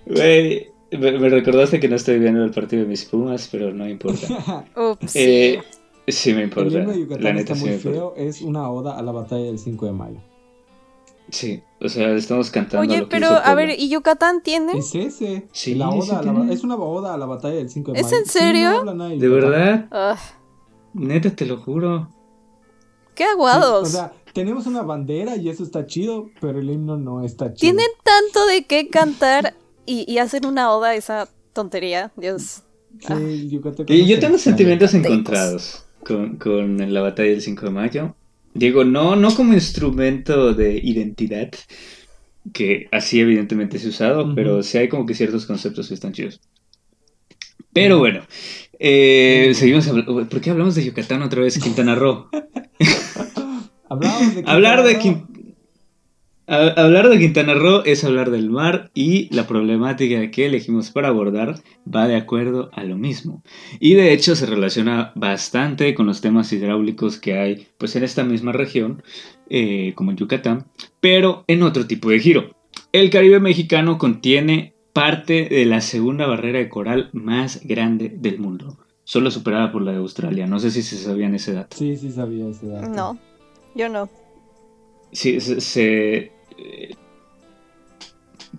Güey, 0.07 0.69
me, 0.93 1.19
me 1.19 1.29
recordaste 1.29 1.81
que 1.81 1.89
no 1.89 1.97
estoy 1.97 2.19
viendo 2.19 2.45
el 2.45 2.51
partido 2.53 2.83
de 2.83 2.89
mis 2.89 3.05
Pumas, 3.05 3.49
pero 3.51 3.73
no 3.73 3.89
importa. 3.89 4.65
Ups. 4.77 5.17
Eh, 5.17 5.61
sí 6.07 6.33
me 6.33 6.39
El 6.39 6.45
importa. 6.45 6.79
himno 6.79 6.91
de 6.93 6.97
La 6.97 7.01
Yucatán 7.03 7.23
neta 7.37 7.41
está 7.41 7.55
sí 7.57 7.61
muy 7.63 7.71
importa. 7.75 7.99
feo, 7.99 8.15
es 8.17 8.41
una 8.43 8.71
oda 8.71 8.97
a 8.99 9.03
la 9.03 9.13
batalla 9.13 9.45
del 9.45 9.59
5 9.59 9.87
de 9.87 9.93
mayo. 9.93 10.21
Sí, 11.31 11.63
o 11.81 11.89
sea, 11.89 12.11
estamos 12.15 12.51
cantando 12.51 12.81
Oye, 12.87 12.99
lo 13.01 13.05
que 13.09 13.11
pero 13.11 13.27
hizo 13.27 13.37
a 13.45 13.55
ver, 13.55 13.71
¿y 13.79 13.89
Yucatán 13.89 14.43
tiene? 14.43 14.79
Es 14.79 14.95
ese. 14.95 15.49
Sí, 15.53 15.75
la 15.75 15.91
sí 15.91 15.99
oda 16.01 16.19
a 16.19 16.23
la- 16.23 16.33
tiene. 16.35 16.53
es 16.53 16.63
una 16.65 16.77
oda 16.77 17.15
a 17.15 17.19
la 17.19 17.27
batalla 17.27 17.55
del 17.57 17.71
5 17.71 17.93
de 17.93 18.01
¿Es 18.01 18.05
mayo. 18.07 18.17
en 18.19 18.25
Sí, 18.27 18.39
serio? 18.39 18.85
no 18.85 19.09
¿De 19.09 19.17
Yucatán. 19.17 19.31
verdad? 19.51 19.89
Ah, 19.91 20.17
Neta, 20.93 21.31
te 21.31 21.47
lo 21.47 21.57
juro. 21.57 22.09
qué 23.15 23.25
Sí, 23.25 23.31
aguados. 23.31 23.89
o 23.89 23.91
sea, 23.91 24.13
tenemos 24.33 24.67
una 24.67 24.83
bandera 24.83 25.37
y 25.37 25.49
eso 25.49 25.63
está 25.63 25.87
chido, 25.87 26.31
pero 26.41 26.59
el 26.61 26.69
himno 26.71 26.97
no 26.99 27.25
está 27.25 27.47
chido. 27.55 27.73
Tienen 27.73 27.91
tanto 28.03 28.47
de 28.47 28.65
qué 28.65 28.89
cantar 28.89 29.55
y, 29.87 30.11
y 30.13 30.19
hacen 30.19 30.45
una 30.47 30.73
oda 30.73 30.89
a 30.91 30.95
esa 30.95 31.29
tontería, 31.53 32.13
Dios. 32.17 32.63
Sí, 33.01 33.13
el 33.13 33.51
yucateco 33.51 33.93
Y 33.93 34.07
yo 34.07 34.19
tengo 34.21 34.39
sentimientos 34.39 34.95
encontrados 34.95 35.85
con, 36.07 36.37
con 36.37 36.93
la 36.93 37.01
batalla 37.01 37.31
del 37.31 37.41
5 37.43 37.65
de 37.67 37.71
mayo. 37.73 38.15
Digo, 38.55 38.85
no, 38.85 39.17
no 39.17 39.35
como 39.35 39.53
instrumento 39.53 40.55
de 40.55 40.79
identidad, 40.79 41.51
que 42.53 42.89
así 42.93 43.21
evidentemente 43.21 43.79
se 43.79 43.89
ha 43.89 43.91
usado, 43.91 44.35
pero 44.35 44.63
sí 44.63 44.79
hay 44.79 44.89
como 44.89 45.07
que 45.07 45.15
ciertos 45.15 45.45
conceptos 45.45 45.89
que 45.89 45.95
están 45.95 46.13
chidos. 46.13 46.41
Pero 47.73 47.99
bueno, 47.99 48.23
eh, 48.79 49.53
seguimos 49.55 49.89
hablando. 49.89 50.29
¿Por 50.29 50.41
qué 50.41 50.51
hablamos 50.51 50.77
de 50.77 50.85
Yucatán 50.85 51.23
otra 51.23 51.43
vez? 51.43 51.59
Quintana 51.59 51.97
Roo. 51.97 52.29
Hablamos 53.89 54.35
de 54.35 54.43
Hablar 54.47 54.83
de, 54.85 54.99
Quintana 54.99 55.35
hablar 56.47 57.09
de 57.09 57.19
Quintana 57.19 57.55
Roo 57.55 57.83
es 57.85 58.05
hablar 58.05 58.31
del 58.31 58.51
mar 58.51 58.91
y 58.95 59.35
la 59.35 59.47
problemática 59.47 60.31
que 60.31 60.47
elegimos 60.47 60.91
para 60.91 61.09
abordar 61.09 61.57
va 61.93 62.07
de 62.07 62.17
acuerdo 62.17 62.71
a 62.73 62.85
lo 62.85 62.97
mismo. 62.97 63.43
Y 63.81 63.95
de 63.95 64.13
hecho 64.13 64.37
se 64.37 64.47
relaciona 64.47 65.13
bastante 65.15 65.95
con 65.95 66.07
los 66.07 66.21
temas 66.21 66.53
hidráulicos 66.53 67.19
que 67.19 67.39
hay 67.39 67.69
pues 67.79 67.97
en 67.97 68.05
esta 68.05 68.25
misma 68.25 68.53
región, 68.53 69.03
eh, 69.49 69.93
como 69.95 70.11
en 70.11 70.17
Yucatán, 70.17 70.67
pero 71.01 71.45
en 71.47 71.63
otro 71.63 71.87
tipo 71.87 72.11
de 72.11 72.19
giro. 72.21 72.51
El 72.93 73.11
Caribe 73.11 73.41
mexicano 73.41 73.99
contiene 73.99 74.75
parte 74.93 75.49
de 75.51 75.65
la 75.67 75.81
segunda 75.81 76.27
barrera 76.27 76.59
de 76.61 76.69
coral 76.69 77.11
más 77.13 77.61
grande 77.65 78.13
del 78.15 78.39
mundo, 78.39 78.79
solo 79.05 79.31
superada 79.31 79.73
por 79.73 79.83
la 79.83 79.93
de 79.93 79.99
Australia. 79.99 80.47
No 80.47 80.61
sé 80.61 80.71
si 80.71 80.83
se 80.83 80.97
sabían 80.97 81.35
ese 81.35 81.53
dato. 81.53 81.77
Sí, 81.77 81.97
sí 81.97 82.11
sabía 82.13 82.47
ese 82.49 82.69
dato. 82.69 82.89
No, 82.89 83.19
yo 83.75 83.89
no. 83.89 84.09
Sí, 85.11 85.41
se, 85.41 85.61
se- 85.61 86.33
eh, 86.59 86.95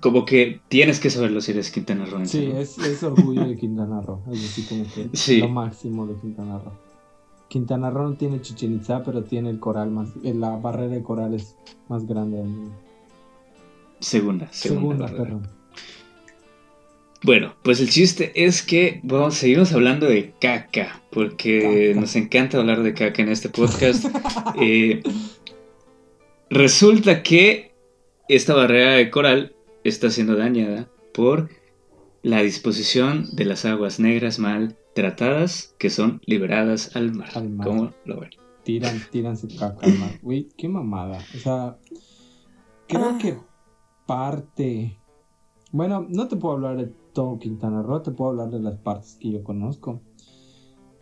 como 0.02 0.26
que 0.26 0.60
tienes 0.68 1.00
que 1.00 1.10
saberlo 1.10 1.40
si 1.42 1.52
eres 1.52 1.72
Quintana 1.72 2.06
Roo. 2.06 2.26
Sí, 2.26 2.48
¿no? 2.48 2.60
es, 2.60 2.78
es 2.78 3.02
orgullo 3.04 3.46
de 3.48 3.56
Quintana 3.56 4.02
Roo. 4.02 4.22
Es 4.32 4.42
decir, 4.42 4.66
como 4.68 4.84
que 4.94 5.10
Sí. 5.18 5.40
lo 5.40 5.50
máximo 5.50 6.06
de 6.08 6.16
Quintana 6.20 6.60
Roo. 6.60 6.74
Quintana 7.48 7.90
Roo 7.90 8.10
no 8.10 8.16
tiene 8.16 8.42
Chichen 8.42 8.74
Itza, 8.76 9.04
pero 9.04 9.24
tiene 9.24 9.50
el 9.50 9.60
coral 9.60 9.92
más. 9.92 10.10
eh, 10.24 10.34
La 10.34 10.58
barrera 10.58 10.90
de 10.96 11.04
corales 11.04 11.56
más 11.88 12.06
grande 12.06 12.38
del 12.38 12.48
mundo. 12.48 12.76
Segunda, 14.00 14.52
segunda. 14.52 15.08
Segunda, 15.08 15.24
perdón. 15.24 15.48
Bueno, 17.24 17.56
pues 17.64 17.80
el 17.80 17.90
chiste 17.90 18.32
es 18.46 18.62
que 18.62 19.00
vamos, 19.04 19.36
seguimos 19.36 19.72
hablando 19.74 20.06
de 20.06 20.34
caca, 20.40 21.02
porque 21.12 21.90
Caca. 21.94 22.02
nos 22.02 22.16
encanta 22.16 22.60
hablar 22.60 22.84
de 22.84 22.94
caca 22.94 23.22
en 23.24 23.30
este 23.30 23.50
podcast. 23.50 24.06
Eh, 24.62 25.02
resulta 26.50 27.24
que 27.24 27.75
esta 28.28 28.54
barrera 28.56 28.94
de 28.94 29.10
coral 29.12 29.56
está 29.84 30.10
siendo 30.10 30.36
dañada 30.36 30.90
por 31.14 31.50
la 32.24 32.42
disposición 32.42 33.28
de 33.36 33.46
las 33.46 33.66
aguas 33.66 34.00
negras 34.00 34.40
mal 34.40 34.76
tratadas 34.96 35.76
que 35.78 35.90
son 35.90 36.22
liberadas 36.26 36.96
al 36.96 37.14
mar. 37.14 37.30
Al 37.36 37.50
mar. 37.50 37.68
¿Cómo 37.68 37.92
lo 38.06 38.20
ven? 38.22 38.32
Tiran, 38.64 39.00
tiran 39.12 39.38
su 39.38 39.48
caca 39.48 39.86
al 39.86 40.00
mar. 40.00 40.10
Uy, 40.24 40.50
qué 40.58 40.68
mamada. 40.68 41.20
O 41.36 41.38
sea, 41.38 41.78
creo 42.88 43.12
Ah. 43.16 43.18
que 43.22 43.38
parte. 44.08 44.98
Bueno, 45.72 46.06
no 46.10 46.28
te 46.28 46.36
puedo 46.36 46.56
hablar 46.56 46.78
de 46.78 46.92
todo 47.14 47.38
Quintana 47.38 47.84
Roo, 47.84 48.02
te 48.02 48.12
puedo 48.12 48.32
hablar 48.32 48.50
de 48.50 48.60
las 48.60 48.78
partes 48.78 49.18
que 49.20 49.32
yo 49.32 49.44
conozco. 49.44 50.02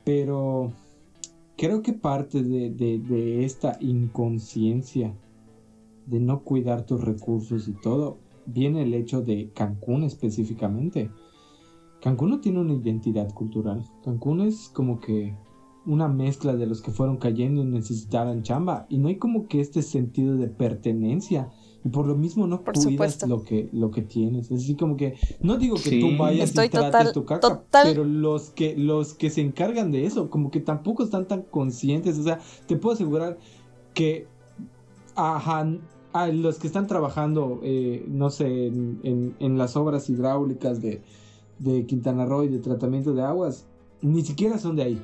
Pero 0.03 0.73
creo 1.57 1.81
que 1.81 1.93
parte 1.93 2.43
de, 2.43 2.69
de- 2.71 2.99
de 2.99 3.45
esta 3.45 3.77
inconsciencia 3.79 5.13
de 6.05 6.19
no 6.19 6.43
cuidar 6.43 6.85
tus 6.85 7.01
recursos 7.01 7.67
y 7.67 7.73
todo, 7.73 8.17
viene 8.45 8.83
el 8.83 8.93
hecho 8.93 9.21
de 9.21 9.51
Cancún 9.53 10.03
específicamente. 10.03 11.09
Cancún 12.01 12.29
no 12.31 12.39
tiene 12.41 12.59
una 12.59 12.73
identidad 12.73 13.33
cultural. 13.33 13.85
Cancún 14.03 14.41
es 14.41 14.69
como 14.73 14.99
que 14.99 15.35
una 15.85 16.07
mezcla 16.07 16.55
de 16.55 16.65
los 16.65 16.81
que 16.81 16.91
fueron 16.91 17.17
cayendo 17.17 17.61
y 17.61 17.65
necesitaran 17.65 18.43
chamba. 18.43 18.85
Y 18.89 18.97
no 18.97 19.07
hay 19.07 19.17
como 19.17 19.47
que 19.47 19.61
este 19.61 19.81
sentido 19.81 20.35
de 20.35 20.47
pertenencia. 20.47 21.49
Y 21.85 21.89
por 21.89 22.07
lo 22.07 22.15
mismo 22.15 22.47
no 22.47 22.61
Por 22.63 22.73
cuidas 22.75 22.91
supuesto. 22.91 23.27
lo 23.27 23.43
que, 23.43 23.69
lo 23.73 23.91
que 23.91 24.01
tienes. 24.01 24.49
Es 24.51 24.63
así 24.63 24.75
como 24.75 24.95
que, 24.95 25.15
no 25.41 25.57
digo 25.57 25.75
que 25.75 25.89
Sí. 25.89 25.99
tú 25.99 26.17
vayas 26.17 26.49
Estoy 26.49 26.67
y 26.67 26.69
trates 26.69 26.91
total- 26.91 27.13
tu 27.13 27.25
caca, 27.25 27.39
total- 27.41 27.87
pero 27.89 28.05
los 28.05 28.51
que, 28.51 28.77
los 28.77 29.13
que 29.13 29.29
se 29.29 29.41
encargan 29.41 29.91
de 29.91 30.05
eso, 30.05 30.29
como 30.29 30.49
que 30.51 30.61
tampoco 30.61 31.03
están 31.03 31.27
tan 31.27 31.41
conscientes. 31.43 32.17
O 32.17 32.23
sea, 32.23 32.39
te 32.67 32.77
puedo 32.77 32.93
asegurar 32.95 33.37
que 33.93 34.27
ajá, 35.15 35.69
a 36.13 36.27
los 36.27 36.59
que 36.59 36.67
están 36.67 36.87
trabajando, 36.87 37.59
eh, 37.63 38.05
no 38.07 38.29
sé, 38.29 38.67
en, 38.67 39.57
las 39.57 39.75
obras 39.75 40.09
hidráulicas 40.09 40.81
de, 40.81 41.01
de 41.59 41.85
Quintana 41.85 42.25
Roo 42.25 42.43
y 42.43 42.49
de 42.49 42.59
tratamiento 42.59 43.13
de 43.13 43.23
aguas, 43.23 43.65
ni 44.01 44.23
siquiera 44.23 44.57
son 44.57 44.75
de 44.75 44.83
ahí. 44.83 45.01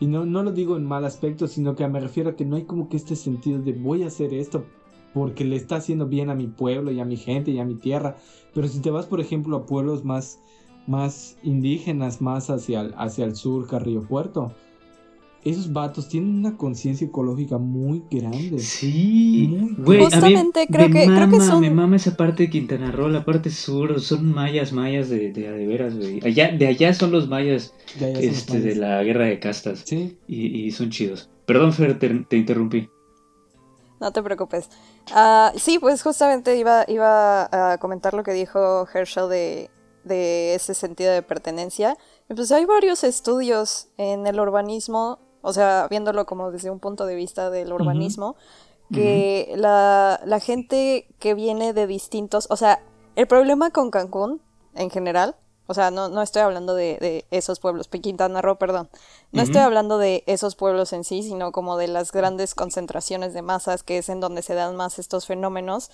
Y 0.00 0.06
no, 0.06 0.26
no 0.26 0.42
lo 0.42 0.52
digo 0.52 0.76
en 0.76 0.84
mal 0.84 1.04
aspecto, 1.04 1.46
sino 1.46 1.76
que 1.76 1.86
me 1.86 2.00
refiero 2.00 2.30
a 2.30 2.36
que 2.36 2.44
no 2.44 2.56
hay 2.56 2.64
como 2.64 2.88
que 2.88 2.96
este 2.96 3.14
sentido 3.14 3.60
de 3.60 3.72
voy 3.72 4.02
a 4.02 4.08
hacer 4.08 4.34
esto 4.34 4.64
porque 5.14 5.44
le 5.44 5.56
está 5.56 5.76
haciendo 5.76 6.06
bien 6.06 6.30
a 6.30 6.34
mi 6.34 6.46
pueblo 6.46 6.90
y 6.90 7.00
a 7.00 7.04
mi 7.04 7.16
gente 7.16 7.50
y 7.50 7.58
a 7.58 7.64
mi 7.64 7.74
tierra. 7.74 8.16
Pero 8.54 8.68
si 8.68 8.80
te 8.80 8.90
vas, 8.90 9.06
por 9.06 9.20
ejemplo, 9.20 9.56
a 9.56 9.66
pueblos 9.66 10.04
más, 10.04 10.40
más 10.86 11.36
indígenas, 11.42 12.20
más 12.20 12.50
hacia 12.50 12.80
el, 12.80 12.94
hacia 12.96 13.24
el 13.24 13.36
sur, 13.36 13.68
Carrillo 13.68 14.02
Puerto, 14.02 14.52
esos 15.44 15.72
vatos 15.72 16.08
tienen 16.08 16.36
una 16.38 16.56
conciencia 16.56 17.06
ecológica 17.06 17.58
muy 17.58 18.04
grande. 18.10 18.58
Sí, 18.60 19.48
Muy 19.50 19.74
güey, 19.76 19.98
a 19.98 20.00
mí 20.00 20.04
Justamente 20.04 20.66
creo 20.68 20.88
me 20.88 20.94
que- 21.00 21.06
creo 21.06 21.28
que 21.30 21.36
mama, 21.38 21.44
son- 21.46 21.60
me 21.60 21.70
mama 21.70 21.96
esa 21.96 22.16
parte 22.16 22.44
de 22.44 22.50
Quintana 22.50 22.92
Roo, 22.92 23.08
la 23.08 23.24
parte 23.24 23.50
sur, 23.50 24.00
son 24.00 24.32
mayas, 24.32 24.72
mayas 24.72 25.08
de, 25.08 25.32
de, 25.32 25.50
de 25.50 25.66
veras, 25.66 25.96
güey. 25.96 26.20
Allá, 26.24 26.52
de 26.52 26.66
allá 26.66 26.94
son 26.94 27.10
los 27.10 27.28
mayas 27.28 27.74
De 27.98 28.06
allá 28.06 28.14
son 28.16 28.26
los 28.26 28.36
este, 28.38 28.60
de 28.60 28.74
la 28.76 29.02
guerra 29.02 29.24
de 29.26 29.38
castas 29.40 29.82
Sí, 29.84 30.16
y, 30.28 30.64
y 30.66 30.70
son 30.70 30.90
chidos. 30.90 31.28
Perdón, 31.46 31.72
Fer, 31.72 31.98
te, 31.98 32.08
te 32.08 32.36
interrumpí. 32.36 32.88
No 34.00 34.12
te 34.12 34.22
preocupes. 34.22 34.68
Ah, 35.12 35.52
sí, 35.56 35.78
pues 35.78 36.02
justamente 36.02 36.56
iba, 36.56 36.84
iba 36.88 37.48
a 37.72 37.78
comentar 37.78 38.14
lo 38.14 38.22
que 38.24 38.32
dijo 38.32 38.86
Herschel 38.92 39.28
de, 39.28 39.70
de 40.04 40.54
ese 40.54 40.74
sentido 40.74 41.12
de 41.12 41.22
pertenencia. 41.22 41.96
Y 42.28 42.34
pues 42.34 42.50
hay 42.50 42.64
varios 42.64 43.04
estudios 43.04 43.88
en 43.98 44.26
el 44.26 44.40
urbanismo, 44.40 45.20
o 45.42 45.52
sea, 45.52 45.86
viéndolo 45.90 46.24
como 46.26 46.50
desde 46.50 46.70
un 46.70 46.80
punto 46.80 47.04
de 47.04 47.14
vista 47.14 47.50
del 47.50 47.72
urbanismo, 47.72 48.36
que 48.92 49.54
la, 49.56 50.20
la 50.24 50.38
gente 50.38 51.06
que 51.18 51.34
viene 51.34 51.72
de 51.72 51.86
distintos, 51.86 52.46
o 52.50 52.56
sea, 52.56 52.82
el 53.16 53.26
problema 53.26 53.70
con 53.70 53.90
Cancún 53.90 54.42
en 54.74 54.90
general, 54.90 55.34
o 55.66 55.74
sea, 55.74 55.90
no, 55.90 56.08
no 56.08 56.20
estoy 56.20 56.42
hablando 56.42 56.74
de, 56.74 56.98
de 57.00 57.24
esos 57.30 57.60
pueblos, 57.60 57.88
Quintana 57.88 58.42
Roo, 58.42 58.56
perdón, 58.56 58.90
no 59.30 59.42
estoy 59.42 59.62
hablando 59.62 59.96
de 59.96 60.24
esos 60.26 60.56
pueblos 60.56 60.92
en 60.92 61.04
sí, 61.04 61.22
sino 61.22 61.52
como 61.52 61.76
de 61.76 61.88
las 61.88 62.12
grandes 62.12 62.54
concentraciones 62.54 63.32
de 63.32 63.42
masas, 63.42 63.82
que 63.82 63.98
es 63.98 64.08
en 64.08 64.20
donde 64.20 64.42
se 64.42 64.54
dan 64.54 64.76
más 64.76 64.98
estos 64.98 65.26
fenómenos. 65.26 65.90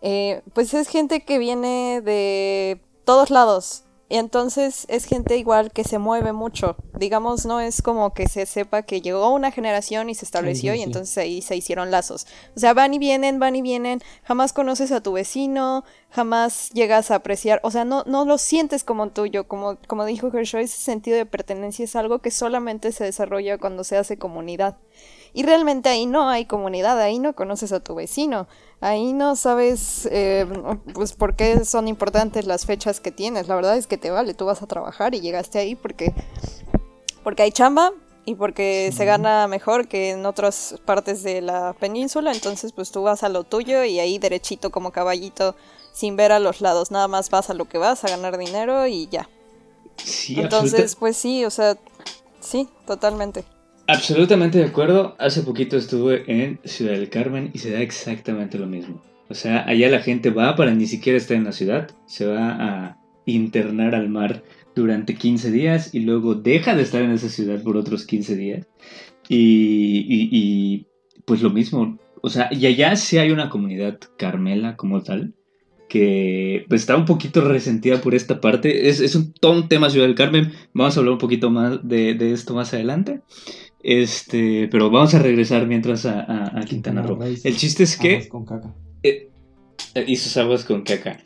Eh, 0.00 0.42
pues 0.54 0.72
es 0.74 0.88
gente 0.88 1.24
que 1.24 1.38
viene 1.38 2.00
de 2.00 2.80
todos 3.04 3.30
lados. 3.30 3.82
Y 4.10 4.16
entonces 4.16 4.86
es 4.88 5.04
gente 5.04 5.36
igual 5.36 5.70
que 5.70 5.84
se 5.84 5.98
mueve 5.98 6.32
mucho. 6.32 6.76
Digamos, 6.98 7.44
no 7.44 7.60
es 7.60 7.82
como 7.82 8.14
que 8.14 8.26
se 8.26 8.46
sepa 8.46 8.82
que 8.82 9.02
llegó 9.02 9.28
una 9.30 9.50
generación 9.50 10.08
y 10.08 10.14
se 10.14 10.24
estableció 10.24 10.72
sí, 10.72 10.78
y 10.78 10.80
sí. 10.80 10.84
entonces 10.84 11.18
ahí 11.18 11.42
se 11.42 11.56
hicieron 11.56 11.90
lazos. 11.90 12.26
O 12.56 12.58
sea, 12.58 12.72
van 12.72 12.94
y 12.94 12.98
vienen, 12.98 13.38
van 13.38 13.54
y 13.54 13.60
vienen. 13.60 14.00
Jamás 14.24 14.54
conoces 14.54 14.92
a 14.92 15.02
tu 15.02 15.12
vecino, 15.12 15.84
jamás 16.10 16.70
llegas 16.70 17.10
a 17.10 17.16
apreciar. 17.16 17.60
O 17.62 17.70
sea, 17.70 17.84
no, 17.84 18.02
no 18.06 18.24
lo 18.24 18.38
sientes 18.38 18.82
como 18.82 19.10
tuyo. 19.10 19.46
Como, 19.46 19.76
como 19.86 20.06
dijo 20.06 20.30
Kershaw, 20.30 20.60
ese 20.60 20.78
sentido 20.78 21.18
de 21.18 21.26
pertenencia 21.26 21.84
es 21.84 21.94
algo 21.94 22.20
que 22.20 22.30
solamente 22.30 22.92
se 22.92 23.04
desarrolla 23.04 23.58
cuando 23.58 23.84
se 23.84 23.98
hace 23.98 24.16
comunidad. 24.16 24.78
Y 25.34 25.42
realmente 25.42 25.88
ahí 25.88 26.06
no 26.06 26.28
hay 26.28 26.46
comunidad, 26.46 26.98
ahí 27.00 27.18
no 27.18 27.34
conoces 27.34 27.72
a 27.72 27.80
tu 27.80 27.94
vecino, 27.94 28.48
ahí 28.80 29.12
no 29.12 29.36
sabes 29.36 30.08
eh, 30.10 30.46
pues 30.94 31.12
por 31.12 31.36
qué 31.36 31.64
son 31.64 31.88
importantes 31.88 32.46
las 32.46 32.66
fechas 32.66 33.00
que 33.00 33.10
tienes. 33.10 33.48
La 33.48 33.56
verdad 33.56 33.76
es 33.76 33.86
que 33.86 33.98
te 33.98 34.10
vale, 34.10 34.34
tú 34.34 34.46
vas 34.46 34.62
a 34.62 34.66
trabajar 34.66 35.14
y 35.14 35.20
llegaste 35.20 35.58
ahí 35.58 35.74
porque, 35.74 36.12
porque 37.24 37.42
hay 37.42 37.52
chamba 37.52 37.92
y 38.24 38.34
porque 38.34 38.92
se 38.94 39.04
gana 39.04 39.48
mejor 39.48 39.88
que 39.88 40.10
en 40.10 40.26
otras 40.26 40.76
partes 40.84 41.22
de 41.22 41.40
la 41.40 41.74
península. 41.78 42.32
Entonces 42.32 42.72
pues 42.72 42.90
tú 42.90 43.02
vas 43.02 43.22
a 43.22 43.28
lo 43.28 43.44
tuyo 43.44 43.84
y 43.84 44.00
ahí 44.00 44.18
derechito 44.18 44.70
como 44.70 44.92
caballito 44.92 45.56
sin 45.92 46.16
ver 46.16 46.30
a 46.30 46.38
los 46.38 46.60
lados, 46.60 46.92
nada 46.92 47.08
más 47.08 47.28
vas 47.28 47.50
a 47.50 47.54
lo 47.54 47.64
que 47.64 47.78
vas, 47.78 48.04
a 48.04 48.08
ganar 48.08 48.38
dinero 48.38 48.86
y 48.86 49.08
ya. 49.08 49.28
Sí, 49.96 50.38
Entonces 50.38 50.94
pues 50.94 51.16
sí, 51.16 51.44
o 51.44 51.50
sea, 51.50 51.76
sí, 52.40 52.68
totalmente. 52.86 53.44
Absolutamente 53.88 54.58
de 54.58 54.64
acuerdo. 54.66 55.16
Hace 55.18 55.42
poquito 55.42 55.76
estuve 55.76 56.22
en 56.26 56.60
Ciudad 56.64 56.92
del 56.92 57.08
Carmen 57.10 57.50
y 57.52 57.58
se 57.58 57.70
da 57.72 57.80
exactamente 57.80 58.58
lo 58.58 58.66
mismo. 58.66 59.02
O 59.28 59.34
sea, 59.34 59.66
allá 59.66 59.88
la 59.90 60.00
gente 60.00 60.30
va 60.30 60.56
para 60.56 60.72
ni 60.74 60.86
siquiera 60.86 61.18
estar 61.18 61.36
en 61.36 61.44
la 61.44 61.52
ciudad, 61.52 61.90
se 62.06 62.26
va 62.26 62.50
a 62.52 62.98
internar 63.26 63.94
al 63.94 64.08
mar 64.08 64.42
durante 64.74 65.14
15 65.16 65.50
días 65.50 65.94
y 65.94 66.00
luego 66.00 66.34
deja 66.34 66.74
de 66.74 66.82
estar 66.82 67.02
en 67.02 67.10
esa 67.10 67.28
ciudad 67.28 67.62
por 67.62 67.76
otros 67.76 68.06
15 68.06 68.36
días. 68.36 68.66
Y, 69.28 69.98
y- 70.08 70.28
y, 70.32 70.86
pues 71.26 71.42
lo 71.42 71.50
mismo, 71.50 71.98
o 72.22 72.30
sea, 72.30 72.48
y 72.52 72.64
allá 72.66 72.96
sí 72.96 73.18
hay 73.18 73.30
una 73.32 73.50
comunidad 73.50 73.98
carmela 74.16 74.76
como 74.76 75.02
tal, 75.02 75.34
que 75.88 76.64
pues, 76.68 76.82
está 76.82 76.96
un 76.96 77.04
poquito 77.04 77.40
resentida 77.40 78.00
por 78.00 78.14
esta 78.14 78.40
parte. 78.40 78.88
Es, 78.88 79.14
un, 79.14 79.32
todo 79.32 79.52
un 79.52 79.68
tema 79.68 79.90
Ciudad 79.90 80.06
del 80.06 80.14
Carmen. 80.14 80.52
Vamos 80.74 80.96
a 80.96 81.00
hablar 81.00 81.12
un 81.12 81.18
poquito 81.18 81.50
más 81.50 81.86
de, 81.86 82.16
esto 82.32 82.54
más 82.54 82.74
adelante. 82.74 83.20
Este, 83.82 84.68
pero 84.68 84.90
vamos 84.90 85.14
a 85.14 85.18
regresar 85.20 85.66
mientras 85.66 86.04
a, 86.06 86.54
Quintana 86.68 87.02
Roo. 87.02 87.18
El 87.22 87.56
chiste 87.56 87.84
es 87.84 87.96
que. 87.96 88.28
con 88.28 88.44
caca. 88.44 88.74
Eh, 89.02 89.28
y 90.06 90.16
sus 90.16 90.36
aguas 90.36 90.64
con 90.64 90.82
caca. 90.82 91.18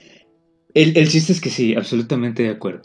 El, 0.75 0.97
el 0.97 1.09
chiste 1.09 1.33
es 1.33 1.41
que 1.41 1.51
sí, 1.51 1.75
absolutamente 1.75 2.43
de 2.43 2.51
acuerdo. 2.51 2.83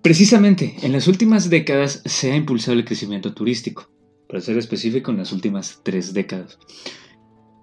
Precisamente, 0.00 0.74
en 0.82 0.92
las 0.92 1.06
últimas 1.06 1.48
décadas 1.50 2.02
se 2.04 2.32
ha 2.32 2.36
impulsado 2.36 2.76
el 2.76 2.84
crecimiento 2.84 3.34
turístico, 3.34 3.88
para 4.28 4.40
ser 4.40 4.58
específico, 4.58 5.12
en 5.12 5.18
las 5.18 5.32
últimas 5.32 5.80
tres 5.84 6.12
décadas. 6.12 6.58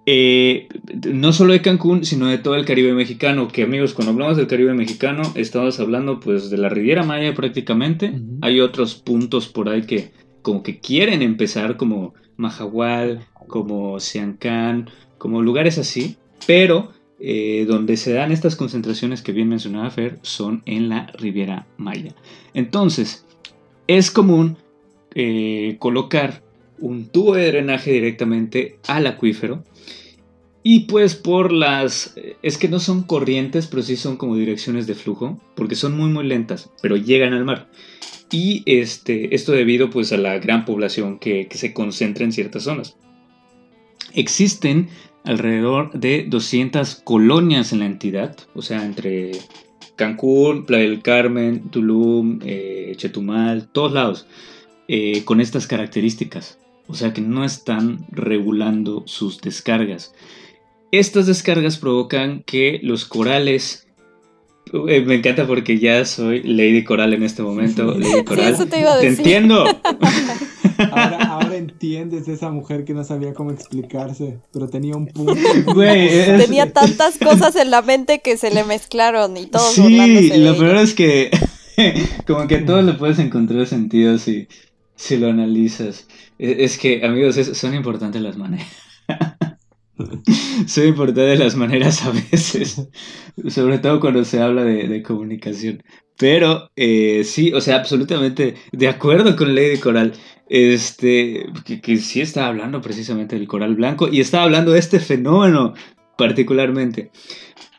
Eh, 0.06 0.68
no 1.12 1.32
solo 1.32 1.52
de 1.52 1.62
Cancún, 1.62 2.04
sino 2.04 2.26
de 2.26 2.38
todo 2.38 2.54
el 2.54 2.64
Caribe 2.64 2.94
mexicano, 2.94 3.48
que 3.48 3.62
amigos, 3.62 3.94
cuando 3.94 4.12
hablamos 4.12 4.36
del 4.36 4.46
Caribe 4.46 4.74
mexicano, 4.74 5.22
estamos 5.34 5.78
hablando 5.78 6.20
pues 6.20 6.50
de 6.50 6.58
la 6.58 6.68
Riviera 6.68 7.04
Maya 7.04 7.34
prácticamente. 7.34 8.12
Hay 8.40 8.60
otros 8.60 8.94
puntos 8.94 9.46
por 9.46 9.68
ahí 9.68 9.82
que 9.82 10.12
como 10.42 10.62
que 10.62 10.80
quieren 10.80 11.22
empezar, 11.22 11.76
como 11.76 12.14
Mahahual, 12.36 13.26
como 13.46 14.00
Siancán, 14.00 14.88
como 15.18 15.42
lugares 15.42 15.76
así, 15.78 16.16
pero 16.46 16.92
eh, 17.18 17.66
donde 17.68 17.98
se 17.98 18.14
dan 18.14 18.32
estas 18.32 18.56
concentraciones 18.56 19.20
que 19.20 19.32
bien 19.32 19.48
mencionaba 19.48 19.90
Fer 19.90 20.18
son 20.22 20.62
en 20.64 20.88
la 20.88 21.12
Riviera 21.18 21.66
Maya. 21.76 22.14
Entonces, 22.54 23.26
es 23.86 24.10
común 24.10 24.56
eh, 25.14 25.76
colocar 25.78 26.42
un 26.78 27.08
tubo 27.08 27.34
de 27.34 27.48
drenaje 27.48 27.92
directamente 27.92 28.78
al 28.88 29.06
acuífero 29.06 29.64
y 30.62 30.80
pues 30.80 31.14
por 31.14 31.52
las... 31.52 32.14
Es 32.42 32.58
que 32.58 32.68
no 32.68 32.80
son 32.80 33.02
corrientes, 33.02 33.66
pero 33.66 33.82
sí 33.82 33.96
son 33.96 34.16
como 34.16 34.36
direcciones 34.36 34.86
de 34.86 34.94
flujo, 34.94 35.40
porque 35.54 35.74
son 35.74 35.96
muy 35.96 36.10
muy 36.10 36.26
lentas, 36.26 36.70
pero 36.82 36.96
llegan 36.96 37.32
al 37.32 37.44
mar. 37.44 37.70
Y 38.30 38.62
este, 38.66 39.34
esto 39.34 39.52
debido 39.52 39.90
pues 39.90 40.12
a 40.12 40.16
la 40.16 40.38
gran 40.38 40.64
población 40.64 41.18
que, 41.18 41.48
que 41.48 41.58
se 41.58 41.72
concentra 41.72 42.24
en 42.24 42.32
ciertas 42.32 42.64
zonas. 42.64 42.96
Existen 44.14 44.88
alrededor 45.24 45.92
de 45.92 46.26
200 46.28 46.96
colonias 46.96 47.72
en 47.72 47.80
la 47.80 47.86
entidad, 47.86 48.36
o 48.54 48.62
sea, 48.62 48.84
entre 48.84 49.32
Cancún, 50.00 50.64
Playa 50.64 50.88
del 50.88 51.02
Carmen, 51.02 51.70
Tulum, 51.70 52.40
eh, 52.42 52.94
Chetumal, 52.96 53.68
todos 53.68 53.92
lados, 53.92 54.26
eh, 54.88 55.24
con 55.24 55.40
estas 55.40 55.66
características. 55.66 56.58
O 56.86 56.94
sea 56.94 57.12
que 57.12 57.20
no 57.20 57.44
están 57.44 58.06
regulando 58.10 59.04
sus 59.06 59.40
descargas. 59.40 60.14
Estas 60.92 61.26
descargas 61.26 61.78
provocan 61.78 62.42
que 62.44 62.80
los 62.82 63.04
corales 63.04 63.86
eh, 64.72 65.00
me 65.00 65.16
encanta 65.16 65.46
porque 65.46 65.78
ya 65.78 66.04
soy 66.04 66.42
Lady 66.42 66.84
Coral 66.84 67.12
en 67.14 67.22
este 67.22 67.42
momento. 67.42 67.94
Lady 67.98 68.24
Coral. 68.24 68.68
te, 68.68 69.06
entiendo. 69.06 69.64
Ahora, 70.78 71.56
entiendes 71.56 72.28
esa 72.28 72.50
mujer 72.50 72.84
que 72.84 72.94
no 72.94 73.04
sabía 73.04 73.34
cómo 73.34 73.50
explicarse, 73.50 74.38
pero 74.52 74.68
tenía 74.68 74.96
un 74.96 75.06
punto. 75.06 75.34
Tenía 75.74 76.72
tantas 76.72 77.18
cosas 77.18 77.54
en 77.56 77.70
la 77.70 77.82
mente 77.82 78.20
que 78.20 78.36
se 78.36 78.50
le 78.50 78.64
mezclaron 78.64 79.36
y 79.36 79.46
todo. 79.46 79.68
Sí, 79.70 80.30
lo 80.38 80.56
peor 80.56 80.76
es 80.76 80.94
que 80.94 81.30
como 82.26 82.46
que 82.46 82.58
todo 82.58 82.82
le 82.82 82.94
puedes 82.94 83.18
encontrar 83.18 83.66
sentido 83.66 84.18
si, 84.18 84.48
si 84.96 85.16
lo 85.18 85.28
analizas. 85.28 86.06
E, 86.38 86.64
es, 86.64 86.78
que, 86.78 87.04
amigos, 87.04 87.36
son 87.36 87.74
importantes 87.74 88.22
las 88.22 88.36
maneras. 88.36 88.68
Son 90.66 90.86
importantes 90.86 91.38
las 91.38 91.56
maneras 91.56 92.04
a 92.04 92.10
veces, 92.10 92.88
sobre 93.48 93.78
todo 93.78 94.00
cuando 94.00 94.24
se 94.24 94.40
habla 94.40 94.64
de, 94.64 95.02
comunicación. 95.02 95.82
Pero 96.18 96.70
eh, 96.76 97.22
sí, 97.24 97.52
o 97.52 97.60
sea, 97.60 97.76
absolutamente 97.76 98.54
de 98.72 98.88
acuerdo 98.88 99.36
con 99.36 99.54
Lady 99.54 99.78
Coral. 99.78 100.12
Este, 100.52 101.46
que, 101.64 101.96
sí 101.98 102.20
está 102.20 102.48
hablando 102.48 102.80
precisamente 102.80 103.36
del 103.36 103.46
coral 103.46 103.76
blanco 103.76 104.08
y 104.10 104.20
está 104.20 104.42
hablando 104.42 104.72
de 104.72 104.80
este 104.80 104.98
fenómeno 104.98 105.74
particularmente. 106.18 107.12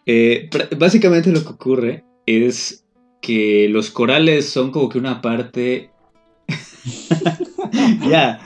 Eh, 0.05 0.49
básicamente 0.77 1.33
lo 1.33 1.43
que 1.43 1.49
ocurre 1.49 2.05
es 2.25 2.85
que 3.21 3.67
los 3.69 3.91
corales 3.91 4.49
son 4.49 4.71
como 4.71 4.89
que 4.89 4.97
una 4.97 5.21
parte... 5.21 5.91
ya. 8.09 8.39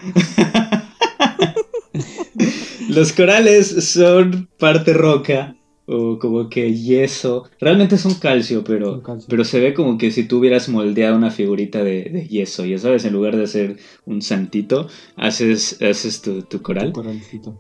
Los 2.96 3.12
corales 3.12 3.68
son 3.90 4.48
parte 4.58 4.94
roca 4.94 5.58
o 5.86 6.18
como 6.18 6.50
que 6.50 6.74
yeso. 6.74 7.44
Realmente 7.60 7.96
es 7.96 8.06
un 8.06 8.14
calcio, 8.14 8.64
pero, 8.64 9.04
pero 9.28 9.44
se 9.44 9.60
ve 9.60 9.74
como 9.74 9.98
que 9.98 10.12
si 10.12 10.24
tú 10.24 10.40
hubieras 10.40 10.70
moldeado 10.70 11.18
una 11.18 11.30
figurita 11.30 11.84
de, 11.84 12.26
yeso, 12.30 12.64
ya 12.64 12.78
sabes, 12.78 13.04
en 13.04 13.12
lugar 13.12 13.36
de 13.36 13.44
hacer 13.44 13.76
un 14.06 14.22
santito, 14.22 14.88
haces, 15.18 15.82
haces 15.82 16.22
tu, 16.22 16.62
coral. 16.62 16.94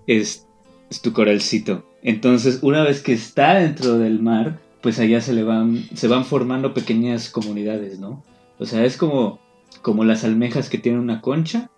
Es, 0.08 0.48
es 0.89 1.02
tu 1.02 1.12
coralcito. 1.12 1.86
Entonces, 2.02 2.60
una 2.62 2.84
vez 2.84 3.02
que 3.02 3.12
está 3.12 3.56
dentro 3.56 3.98
del 3.98 4.21
mar, 4.21 4.62
pues 4.82 5.00
allá 5.00 5.19
se 5.19 5.34
le 5.34 5.43
van, 5.43 5.84
se 5.95 6.08
van 6.08 6.24
formando 6.24 6.74
pequeñas 6.74 7.30
comunidades, 7.30 8.00
¿no? 8.00 8.24
O 8.58 8.65
sea, 8.65 8.86
es 8.86 8.95
como, 8.95 9.39
como 9.82 10.06
las 10.06 10.24
almejas 10.24 10.69
que 10.69 10.78
tienen 10.78 11.02
una 11.02 11.19
concha, 11.19 11.69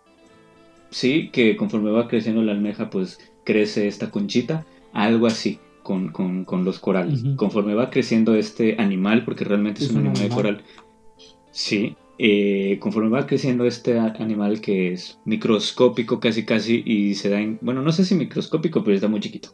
sí, 0.92 1.30
que 1.32 1.58
conforme 1.58 1.90
va 1.90 2.08
creciendo 2.08 2.44
la 2.44 2.52
almeja, 2.52 2.92
pues 2.92 3.18
crece 3.48 3.88
esta 3.88 4.12
conchita, 4.12 4.66
algo 4.92 5.26
así 5.26 5.60
con, 5.82 6.46
los 6.66 6.80
corales. 6.80 7.24
Conforme 7.38 7.76
va 7.76 7.90
creciendo 7.90 8.36
este 8.36 8.76
animal, 8.78 9.24
porque 9.24 9.46
realmente 9.46 9.86
es, 9.86 9.92
un, 9.92 10.00
animal, 10.00 10.22
de 10.22 10.30
coral, 10.30 10.64
sí, 11.50 11.96
eh, 12.20 12.78
conforme 12.82 13.10
va 13.10 13.26
creciendo 13.26 13.64
este 13.64 13.98
animal 13.98 14.60
que 14.60 14.92
es 14.92 15.18
microscópico 15.24 16.20
casi 16.20 16.44
casi 16.44 16.84
y 16.86 17.16
se 17.16 17.30
da 17.30 17.40
en, 17.40 17.58
bueno, 17.62 17.82
no 17.82 17.94
sé 17.94 18.04
si 18.04 18.16
microscópico, 18.16 18.84
pero 18.84 18.96
está 18.96 19.08
muy 19.08 19.22
chiquito. 19.22 19.54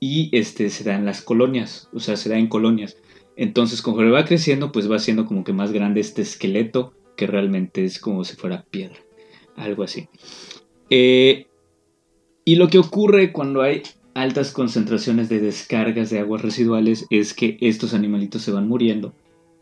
Y 0.00 0.30
este 0.32 0.70
se 0.70 0.84
da 0.84 0.94
en 0.94 1.04
las 1.04 1.20
colonias, 1.20 1.90
o 1.92 2.00
sea, 2.00 2.16
se 2.16 2.30
da 2.30 2.38
en 2.38 2.46
colonias. 2.46 2.96
Entonces, 3.36 3.82
conforme 3.82 4.12
va 4.12 4.24
creciendo, 4.24 4.72
pues 4.72 4.90
va 4.90 4.98
siendo 4.98 5.26
como 5.26 5.44
que 5.44 5.52
más 5.52 5.72
grande 5.72 6.00
este 6.00 6.22
esqueleto 6.22 6.94
que 7.18 7.26
realmente 7.26 7.84
es 7.84 7.98
como 7.98 8.24
si 8.24 8.34
fuera 8.34 8.64
piedra, 8.70 8.96
algo 9.56 9.82
así. 9.82 10.08
Eh, 10.88 11.48
y 12.46 12.54
lo 12.54 12.68
que 12.68 12.78
ocurre 12.78 13.32
cuando 13.32 13.60
hay 13.60 13.82
altas 14.14 14.52
concentraciones 14.52 15.28
de 15.28 15.40
descargas 15.40 16.10
de 16.10 16.20
aguas 16.20 16.42
residuales 16.42 17.06
es 17.10 17.34
que 17.34 17.58
estos 17.60 17.92
animalitos 17.92 18.40
se 18.42 18.52
van 18.52 18.68
muriendo 18.68 19.12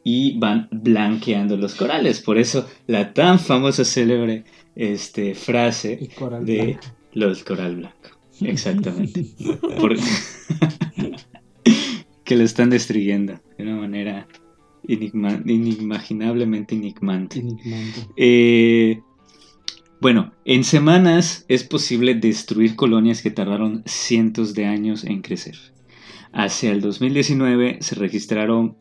y 0.05 0.39
van 0.39 0.69
blanqueando 0.71 1.57
los 1.57 1.75
corales. 1.75 2.21
Por 2.21 2.37
eso 2.37 2.69
la 2.87 3.15
tan 3.15 3.41
famosa 3.41 3.87
célebre 3.87 4.45
este, 4.77 5.35
frase 5.35 6.11
de 6.43 6.79
los 7.15 7.43
coral 7.43 7.77
blanco. 7.77 8.11
Exactamente. 8.43 9.25
que 12.25 12.37
lo 12.37 12.45
están 12.45 12.69
destruyendo 12.69 13.41
de 13.57 13.65
una 13.65 13.77
manera 13.77 14.29
inimaginablemente 14.87 16.75
enigmante. 16.75 17.43
Eh, 18.19 19.01
bueno, 20.05 20.35
en 20.45 20.65
semanas 20.65 21.47
es 21.49 21.65
posible 21.65 22.15
destruir 22.15 22.77
colonias 22.77 23.23
que 23.23 23.31
tardaron 23.31 23.83
cientos 23.87 24.53
de 24.53 24.67
años 24.67 25.03
en 25.03 25.23
crecer. 25.23 25.57
Hacia 26.31 26.73
el 26.73 26.83
2019 26.83 27.79
se 27.81 27.95
registraron 27.95 28.77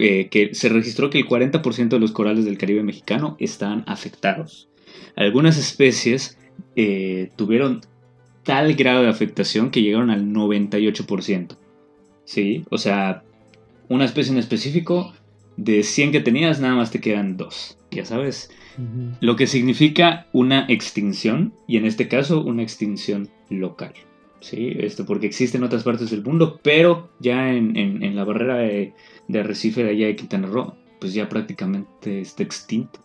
eh, 0.00 0.26
que 0.28 0.56
se 0.56 0.68
registró 0.68 1.10
que 1.10 1.20
el 1.20 1.28
40% 1.28 1.90
de 1.90 2.00
los 2.00 2.10
corales 2.10 2.44
del 2.44 2.58
Caribe 2.58 2.82
mexicano 2.82 3.36
están 3.38 3.84
afectados. 3.86 4.68
Algunas 5.14 5.58
especies 5.58 6.40
eh, 6.74 7.30
tuvieron 7.36 7.82
tal 8.42 8.74
grado 8.74 9.02
de 9.04 9.10
afectación 9.10 9.70
que 9.70 9.82
llegaron 9.82 10.10
al 10.10 10.26
98%. 10.26 11.56
¿Sí? 12.24 12.64
O 12.68 12.78
sea, 12.78 13.22
una 13.88 14.06
especie 14.06 14.32
en 14.32 14.38
específico, 14.38 15.14
de 15.58 15.82
100 15.82 16.12
que 16.12 16.20
tenías, 16.20 16.60
nada 16.60 16.76
más 16.76 16.90
te 16.90 17.00
quedan 17.00 17.36
dos. 17.36 17.76
Ya 17.90 18.04
sabes, 18.04 18.50
lo 19.20 19.34
que 19.36 19.46
significa 19.46 20.26
una 20.32 20.66
extinción, 20.68 21.52
y 21.66 21.76
en 21.76 21.84
este 21.84 22.06
caso 22.08 22.40
una 22.40 22.62
extinción 22.62 23.28
local. 23.50 23.92
¿sí? 24.40 24.72
Esto 24.78 25.04
porque 25.04 25.26
existe 25.26 25.58
en 25.58 25.64
otras 25.64 25.82
partes 25.82 26.10
del 26.10 26.22
mundo, 26.22 26.60
pero 26.62 27.08
ya 27.18 27.52
en, 27.52 28.14
la 28.14 28.24
barrera 28.24 28.58
de, 28.58 28.94
arrecife 29.34 29.82
de 29.82 29.90
allá 29.90 30.06
de 30.06 30.16
Quintana 30.16 30.46
Roo, 30.46 30.74
pues 31.00 31.12
ya 31.12 31.28
prácticamente 31.28 32.20
está 32.20 32.44
extinto. 32.44 33.00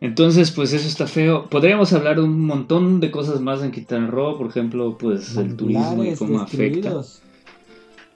Entonces, 0.00 0.52
pues 0.52 0.72
eso 0.72 0.86
está 0.86 1.06
feo. 1.06 1.48
Podríamos 1.48 1.92
hablar 1.94 2.16
de 2.16 2.22
un 2.22 2.40
montón 2.40 3.00
de 3.00 3.10
cosas 3.10 3.40
más 3.40 3.62
en 3.62 3.72
Quintana 3.72 4.06
Roo, 4.06 4.38
por 4.38 4.48
ejemplo, 4.48 4.96
pues 4.98 5.36
el 5.36 5.56
turismo 5.56 6.04
y 6.04 6.14
cómo 6.14 6.40
afecta. 6.40 7.02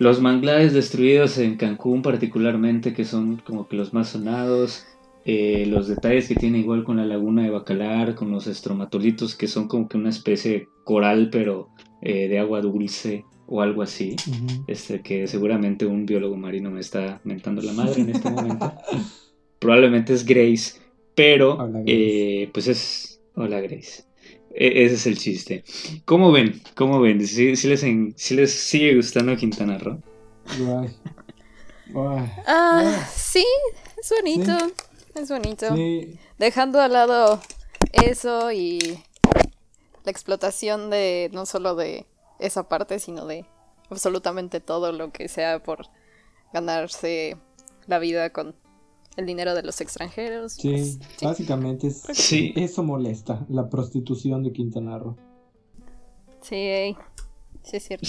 Los 0.00 0.22
manglares 0.22 0.72
destruidos 0.72 1.36
en 1.36 1.58
Cancún 1.58 2.00
particularmente, 2.00 2.94
que 2.94 3.04
son 3.04 3.36
como 3.36 3.68
que 3.68 3.76
los 3.76 3.92
más 3.92 4.08
sonados. 4.08 4.86
Eh, 5.26 5.66
los 5.66 5.88
detalles 5.88 6.26
que 6.26 6.34
tiene 6.34 6.56
igual 6.56 6.84
con 6.84 6.96
la 6.96 7.04
laguna 7.04 7.42
de 7.42 7.50
Bacalar, 7.50 8.14
con 8.14 8.30
los 8.30 8.46
estromatolitos, 8.46 9.34
que 9.34 9.46
son 9.46 9.68
como 9.68 9.90
que 9.90 9.98
una 9.98 10.08
especie 10.08 10.52
de 10.52 10.68
coral, 10.84 11.28
pero 11.30 11.68
eh, 12.00 12.28
de 12.28 12.38
agua 12.38 12.62
dulce 12.62 13.26
o 13.46 13.60
algo 13.60 13.82
así, 13.82 14.16
este, 14.66 15.02
que 15.02 15.26
seguramente 15.26 15.84
un 15.84 16.06
biólogo 16.06 16.36
marino 16.38 16.70
me 16.70 16.80
está 16.80 17.20
mentando 17.24 17.60
la 17.60 17.74
madre 17.74 18.00
en 18.00 18.08
este 18.08 18.30
momento. 18.30 18.72
Probablemente 19.58 20.14
es 20.14 20.24
Grace, 20.24 20.80
pero 21.14 21.58
eh, 21.84 22.48
pues 22.54 22.68
es... 22.68 23.20
Hola 23.34 23.60
Grace. 23.60 24.09
E, 24.60 24.84
ese 24.84 24.96
es 24.96 25.06
el 25.06 25.16
chiste. 25.16 25.64
¿Cómo 26.04 26.30
ven? 26.32 26.60
¿Cómo 26.74 27.00
ven? 27.00 27.26
¿Si, 27.26 27.46
les, 27.66 27.82
les, 28.30 28.52
sigue 28.52 28.94
gustando 28.94 29.34
Quintana 29.34 29.78
Roo? 29.78 30.02
Ah, 32.46 33.08
sí, 33.10 33.46
es 33.98 34.12
bonito. 34.14 34.52
Es 35.14 35.30
bonito. 35.30 35.66
Dejando 36.38 36.78
al 36.78 36.92
lado 36.92 37.40
eso 37.92 38.52
y 38.52 39.02
la 40.04 40.10
explotación 40.10 40.90
de 40.90 41.30
no 41.32 41.46
solo 41.46 41.74
de 41.74 42.04
esa 42.38 42.68
parte, 42.68 42.98
sino 42.98 43.24
de 43.24 43.46
absolutamente 43.88 44.60
todo 44.60 44.92
lo 44.92 45.10
que 45.10 45.28
sea 45.28 45.62
por 45.62 45.86
ganarse 46.52 47.38
la 47.86 47.98
vida 47.98 48.28
con 48.28 48.54
el 49.16 49.26
dinero 49.26 49.54
de 49.54 49.62
los 49.62 49.80
extranjeros. 49.80 50.52
Sí, 50.54 50.70
pues, 50.70 50.98
básicamente 51.22 51.88
es, 51.88 52.04
eso 52.56 52.82
molesta, 52.82 53.44
la 53.48 53.68
prostitución 53.68 54.42
de 54.42 54.52
Quintana 54.52 54.98
Roo. 54.98 55.16
Sí, 56.40 56.96
sí 57.62 57.76
es 57.76 57.82
cierto. 57.82 58.08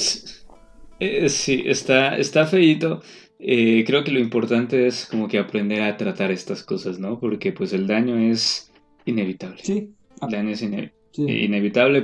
Eh, 1.00 1.30
sí, 1.30 1.64
está, 1.66 2.16
está 2.18 2.46
feíto. 2.46 3.02
Eh, 3.40 3.84
creo 3.88 4.04
que 4.04 4.12
lo 4.12 4.20
importante 4.20 4.86
es 4.86 5.08
como 5.08 5.28
que 5.28 5.40
aprender 5.40 5.82
a 5.82 5.98
tratar 5.98 6.30
estas 6.32 6.62
cosas, 6.64 7.00
¿no? 7.00 7.20
Porque 7.20 7.52
pues 7.52 7.74
el 7.74 7.88
daño 7.88 8.18
es 8.20 8.72
inevitable. 9.06 9.60
Sí. 9.64 9.96
El 10.22 10.30
daño 10.30 10.50
es 10.52 10.62
inevitable, 10.62 11.01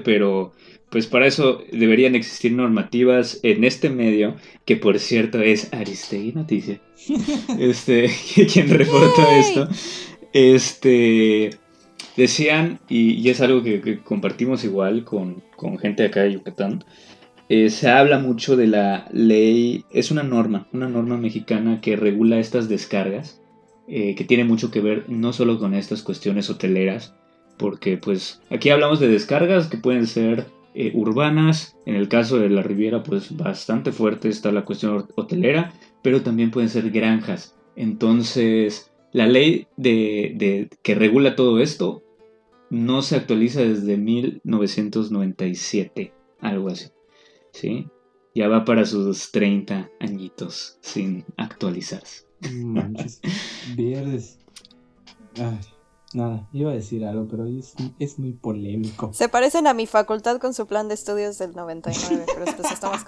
pero 0.04 0.54
pues 0.90 1.08
para 1.08 1.28
eso 1.28 1.62
deberían 1.72 2.16
existir 2.16 2.54
normativas 2.54 3.40
en 3.44 3.64
este 3.64 3.90
medio, 3.90 4.36
que 4.66 4.78
por 4.78 5.00
cierto 5.00 5.42
es 5.42 5.74
Aristegui 5.74 6.32
Noticia, 6.32 6.82
este, 7.60 8.10
quien 8.54 8.70
reporta 8.70 9.38
esto. 9.38 9.68
Este, 10.34 11.52
decían, 12.16 12.80
y, 12.88 13.28
es 13.30 13.42
algo 13.42 13.64
que, 13.64 14.00
compartimos 14.04 14.64
igual 14.64 15.04
con, 15.04 15.44
con 15.56 15.78
gente 15.78 16.04
de 16.04 16.10
acá 16.10 16.22
de 16.22 16.34
Yucatán, 16.34 16.84
eh, 17.50 17.70
se 17.70 17.90
habla 17.90 18.20
mucho 18.20 18.58
de 18.58 18.68
la 18.68 19.08
ley, 19.12 19.86
es 19.92 20.12
una 20.12 20.24
norma, 20.24 20.68
una 20.74 20.90
norma 20.90 21.18
mexicana 21.18 21.80
que 21.80 21.96
regula 21.96 22.40
estas 22.40 22.68
descargas, 22.68 23.42
eh, 23.88 24.16
que 24.16 24.26
tiene 24.26 24.44
mucho 24.44 24.70
que 24.70 24.82
ver 24.82 25.06
no 25.08 25.32
solo 25.32 25.58
con 25.58 25.74
estas 25.74 26.02
cuestiones 26.02 26.50
hoteleras, 26.50 27.16
porque 27.58 27.98
pues 27.98 28.42
aquí 28.50 28.70
hablamos 28.70 29.00
de 29.00 29.08
descargas 29.08 29.68
que 29.68 29.78
pueden 29.78 30.08
ser 30.08 30.48
eh, 30.74 30.92
urbanas, 30.94 31.78
en 31.86 31.96
el 31.96 32.08
caso 32.08 32.38
de 32.38 32.50
la 32.50 32.62
Riviera 32.62 33.04
pues 33.04 33.36
bastante 33.36 33.92
fuerte 33.92 34.30
está 34.30 34.52
la 34.52 34.66
cuestión 34.66 35.08
hotelera, 35.16 35.74
pero 36.04 36.22
también 36.22 36.52
pueden 36.52 36.70
ser 36.70 36.92
granjas. 36.92 37.56
Entonces, 37.76 38.92
la 39.12 39.28
ley 39.28 39.68
de, 39.76 40.34
de 40.36 40.70
que 40.84 40.96
regula 40.96 41.36
todo 41.36 41.60
esto 41.60 42.04
no 42.70 43.02
se 43.02 43.16
actualiza 43.16 43.62
desde 43.62 43.98
1997, 43.98 46.14
algo 46.42 46.70
así. 46.70 46.90
¿sí? 47.58 47.88
Ya 48.36 48.48
va 48.48 48.66
para 48.66 48.86
sus 48.86 49.32
30 49.32 49.90
añitos 50.00 50.78
sin 50.82 51.26
actualizarse. 51.38 52.26
Manches, 52.54 53.20
verdes. 53.76 54.38
Ay, 55.36 55.60
nada, 56.14 56.48
iba 56.54 56.72
a 56.72 56.74
decir 56.74 57.06
algo, 57.06 57.28
pero 57.28 57.46
es, 58.00 58.20
muy 58.20 58.34
polémico. 58.34 59.12
Se 59.14 59.30
parecen 59.30 59.68
a 59.68 59.74
mi 59.74 59.86
facultad 59.86 60.38
con 60.38 60.54
su 60.54 60.68
plan 60.68 60.88
de 60.88 60.94
estudios 60.94 61.38
del 61.38 61.54
99, 61.54 62.26
pero 62.34 62.46
después 62.46 62.72
estamos 62.72 63.02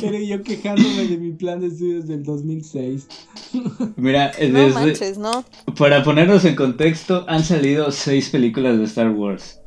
Pero 0.00 0.18
yo 0.24 0.42
quejándome 0.42 1.06
de 1.06 1.18
mi 1.18 1.32
plan 1.32 1.60
de 1.60 1.68
estudios 1.68 2.06
del 2.06 2.22
2006. 2.22 3.08
Mira, 3.96 4.32
no 4.50 4.68
manches, 4.68 5.18
¿no? 5.18 5.44
Para 5.78 6.02
ponernos 6.02 6.44
en 6.44 6.56
contexto, 6.56 7.24
han 7.28 7.44
salido 7.44 7.90
seis 7.90 8.30
películas 8.30 8.78
de 8.78 8.84
Star 8.84 9.10
Wars. 9.10 9.58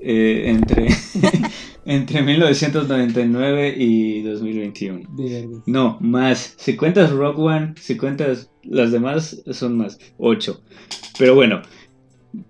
Eh, 0.00 0.44
entre 0.46 0.88
Entre 1.84 2.22
1999 2.22 3.74
y 3.76 4.22
2021. 4.22 5.62
No, 5.66 5.98
más. 6.00 6.54
Si 6.56 6.76
cuentas 6.76 7.10
Rock 7.10 7.38
One, 7.38 7.74
si 7.80 7.96
cuentas 7.96 8.50
las 8.62 8.92
demás, 8.92 9.42
son 9.50 9.78
más. 9.78 9.98
8. 10.18 10.62
Pero 11.18 11.34
bueno, 11.34 11.62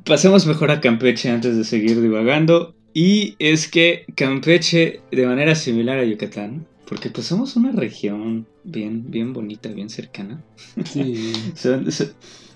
pasemos 0.05 0.47
mejor 0.47 0.71
a 0.71 0.81
Campeche 0.81 1.31
antes 1.31 1.57
de 1.57 1.65
seguir 1.65 2.01
divagando. 2.01 2.75
Y 2.95 3.37
es 3.39 3.69
que 3.69 4.05
Campeche, 4.15 5.01
de 5.11 5.27
manera 5.27 5.55
similar 5.55 5.99
a 5.99 6.05
Yucatán, 6.05 6.67
porque 6.87 7.09
pues 7.09 7.27
somos 7.27 7.57
una 7.57 7.73
región 7.73 8.47
bien, 8.65 9.11
bien 9.11 9.33
bonita, 9.33 9.71
bien 9.71 9.89
cercana. 9.89 10.43
Sí. 10.85 11.33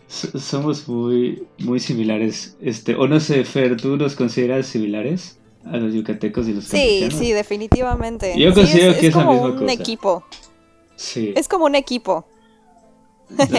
somos 0.09 0.89
muy, 0.89 1.43
muy 1.59 1.81
similares. 1.81 2.57
Este, 2.61 2.95
o 2.95 3.09
no 3.09 3.19
sé, 3.19 3.45
Fer, 3.45 3.77
¿tú 3.77 3.97
nos 3.97 4.15
consideras 4.15 4.67
similares? 4.67 5.39
a 5.73 5.77
los 5.79 5.93
yucatecos 5.93 6.49
y 6.49 6.53
los 6.53 6.65
Sí, 6.65 7.09
sí, 7.11 7.33
definitivamente. 7.33 8.35
Yo 8.39 8.55
considero 8.55 8.99
que 8.99 9.09
es, 9.09 9.15
como 9.15 9.43
un 9.43 9.69
equipo. 9.69 10.25
Sí. 10.95 11.33
Es 11.37 11.49
como 11.49 11.65
un 11.65 11.75
equipo. 11.75 12.27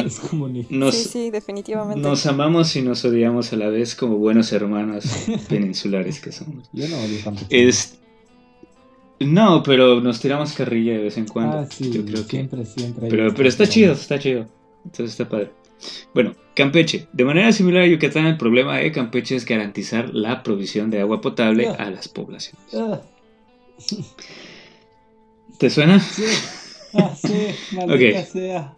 Es 0.06 0.19
como 0.30 0.45
un 0.45 0.56
equipo. 0.56 0.91
sí, 0.91 1.03
sí, 1.03 1.32
definitivamente. 1.32 2.01
Nos 2.01 2.25
amamos 2.25 2.75
y 2.75 2.82
nos 2.82 3.03
odiamos 3.06 3.51
a 3.53 3.58
la 3.58 3.69
vez 3.69 3.95
como 3.95 4.17
buenos 4.17 4.51
hermanos 4.51 5.06
peninsulares 5.49 6.19
que 6.19 6.32
somos. 6.32 6.69
Yo 6.73 6.88
no 6.88 6.97
odio 6.97 7.19
tanto. 7.23 7.43
Es... 7.49 7.99
No, 9.19 9.63
pero 9.63 9.99
nos 9.99 10.19
tiramos 10.19 10.53
carrilla 10.53 10.93
de 10.93 10.99
vez 10.99 11.17
en 11.17 11.27
cuando. 11.27 11.60
Ah, 11.60 11.67
sí, 11.69 11.91
Yo 11.91 12.06
creo 12.06 12.23
siempre, 12.23 12.65
siempre. 12.65 13.08
Pero, 13.10 13.34
pero 13.34 13.49
está 13.49 13.67
chido, 13.67 13.93
está 13.93 14.19
chido. 14.19 14.47
Entonces 14.86 15.12
está 15.12 15.27
padre. 15.27 15.51
Bueno, 16.13 16.36
Campeche. 16.56 17.08
De 17.13 17.25
manera 17.25 17.51
similar 17.51 17.84
a 17.84 17.88
Yucatán, 17.88 18.25
el 18.25 18.38
problema 18.38 18.77
de 18.77 18.91
Campeche 18.91 19.36
es 19.36 19.45
garantizar 19.45 20.13
la 20.13 20.43
provisión 20.43 20.89
de 20.89 21.01
agua 21.01 21.21
potable 21.21 21.67
a 21.67 21.89
las 21.89 22.08
poblaciones. 22.08 22.62
¿Te 25.58 25.69
suena? 25.69 25.99
Sí. 25.99 26.23
Ah, 26.93 27.13
sí, 27.15 27.47
maldita 27.75 28.25
sea. 28.25 28.77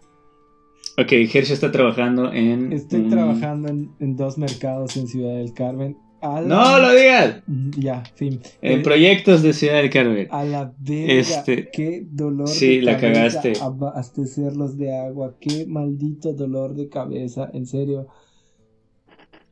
Ok, 1.00 1.12
Hershey 1.12 1.54
está 1.54 1.72
trabajando 1.72 2.32
en. 2.32 2.72
Estoy 2.72 3.08
trabajando 3.08 3.68
en, 3.68 3.90
en, 4.00 4.16
dos 4.16 4.38
mercados 4.38 4.96
en 4.96 5.06
Ciudad 5.06 5.34
del 5.34 5.52
Carmen 5.54 5.96
no 6.22 6.78
lo 6.78 6.92
digas. 6.92 7.42
Ya, 7.78 8.02
fin. 8.14 8.40
En 8.60 8.82
proyectos 8.82 9.42
de 9.42 9.52
Ciudad 9.52 9.76
del 9.76 9.90
Carmen. 9.90 10.28
A 10.30 10.44
la 10.44 10.74
verga. 10.78 11.12
Este... 11.12 11.70
Qué 11.70 12.06
dolor 12.10 12.48
sí, 12.48 12.76
de 12.76 12.82
la 12.82 12.98
cagaste. 12.98 13.54
Abastecerlos 13.60 14.76
de 14.76 14.96
agua. 14.96 15.36
Qué 15.40 15.66
maldito 15.66 16.32
dolor 16.32 16.74
de 16.74 16.88
cabeza. 16.88 17.48
En 17.52 17.66
serio. 17.66 18.08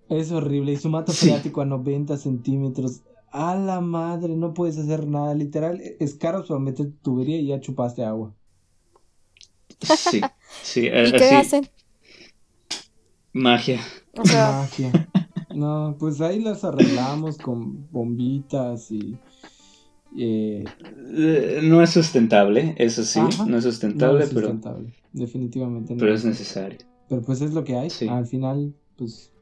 Es 0.08 0.30
horrible. 0.30 0.72
Y 0.72 0.76
su 0.76 0.90
mato 0.90 1.12
freático 1.12 1.62
a 1.62 1.64
90 1.64 2.16
centímetros. 2.16 3.02
A 3.30 3.54
la 3.56 3.80
madre, 3.80 4.36
no 4.36 4.54
puedes 4.54 4.78
hacer 4.78 5.06
nada. 5.06 5.34
Literal, 5.34 5.80
es 6.00 6.14
caro 6.14 6.44
para 6.46 6.60
meter 6.60 6.92
tubería 7.02 7.38
y 7.38 7.46
ya 7.48 7.60
chupaste 7.60 8.04
agua. 8.04 8.34
Sí, 9.80 10.20
sí. 10.62 10.80
¿Y 10.86 10.88
así. 10.88 11.12
qué 11.12 11.30
hacen? 11.34 11.68
Magia. 13.32 13.80
Magia. 14.14 15.08
No, 15.54 15.96
pues 15.98 16.20
ahí 16.20 16.40
las 16.40 16.64
arreglamos 16.64 17.38
con 17.38 17.90
bombitas 17.90 18.90
y... 18.90 19.16
Eh, 20.16 20.64
no 21.62 21.82
es 21.82 21.90
sustentable, 21.90 22.74
eso 22.78 23.04
sí, 23.04 23.20
no 23.46 23.58
es 23.58 23.64
sustentable, 23.64 24.26
pero... 24.32 24.58
Definitivamente 25.12 25.94
no. 25.94 26.00
Pero 26.00 26.14
es 26.14 26.24
necesario. 26.24 26.78
Pero 27.08 27.22
pues 27.22 27.40
es 27.40 27.52
lo 27.52 27.64
que 27.64 27.76
hay. 27.76 27.88
Al 28.08 28.26
final, 28.26 28.74
pues, 28.96 29.32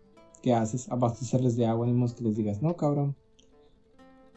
¿qué 0.43 0.55
haces? 0.55 0.91
Abastecerles 0.91 1.57
de 1.57 1.67
agua, 1.67 1.87
ni 1.87 2.13
que 2.13 2.25
les 2.25 2.37
digas, 2.37 2.63
no, 2.63 2.77
cabrón. 2.77 3.15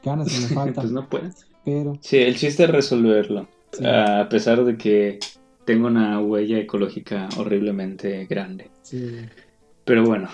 Ganas 0.04 0.28
me 0.28 0.48
faltan. 0.56 0.84
pues 0.84 0.92
no 0.92 1.10
puedes. 1.10 1.48
Pero... 1.66 1.98
Sí, 2.02 2.18
el 2.18 2.36
chiste 2.36 2.64
es 2.64 2.70
resolverlo. 2.70 3.48
A 3.86 4.28
pesar 4.30 4.66
de 4.66 4.78
que 4.78 5.20
tengo 5.70 5.86
una 5.86 6.20
huella 6.20 6.58
ecológica 6.58 7.30
horriblemente 7.38 8.26
grande. 8.26 8.72
Sí. 8.82 9.18
Pero 9.86 10.04
bueno. 10.04 10.28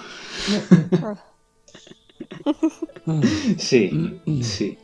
sí, 3.58 4.22
sí. 4.42 4.78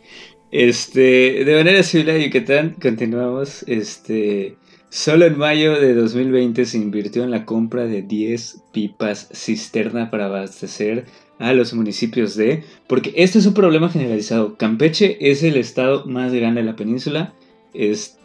Este, 0.52 1.46
de 1.46 1.56
manera 1.56 1.82
similar 1.84 2.18
a 2.18 2.20
Yucatán, 2.20 2.76
continuamos. 2.82 3.64
Este, 3.66 4.58
solo 4.90 5.24
en 5.26 5.38
mayo 5.38 5.80
de 5.80 5.94
2020 5.94 6.66
se 6.66 6.78
invirtió 6.78 7.24
en 7.24 7.32
la 7.32 7.46
compra 7.46 7.86
de 7.86 8.02
10 8.02 8.64
pipas 8.74 9.30
cisterna 9.32 10.12
para 10.12 10.26
abastecer 10.26 11.06
a 11.40 11.54
los 11.54 11.74
municipios 11.74 12.36
de. 12.36 12.66
Porque 12.88 13.14
este 13.16 13.40
es 13.40 13.46
un 13.46 13.54
problema 13.54 13.88
generalizado. 13.88 14.58
Campeche 14.58 15.18
es 15.22 15.44
el 15.44 15.56
estado 15.56 16.06
más 16.08 16.34
grande 16.34 16.60
de 16.60 16.68
la 16.68 16.76
península 16.76 17.34
es, 17.74 18.18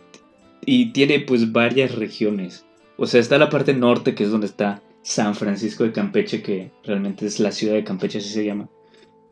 y 0.66 0.92
tiene 0.92 1.20
pues 1.20 1.52
varias 1.52 1.94
regiones. 1.94 2.66
O 2.98 3.06
sea, 3.06 3.20
está 3.20 3.38
la 3.38 3.48
parte 3.48 3.72
norte 3.72 4.14
que 4.14 4.24
es 4.24 4.30
donde 4.30 4.46
está 4.46 4.82
San 5.02 5.34
Francisco 5.34 5.84
de 5.84 5.92
Campeche, 5.92 6.42
que 6.42 6.72
realmente 6.84 7.24
es 7.26 7.40
la 7.40 7.52
ciudad 7.52 7.74
de 7.74 7.84
Campeche, 7.84 8.18
así 8.18 8.28
se 8.30 8.44
llama. 8.44 8.68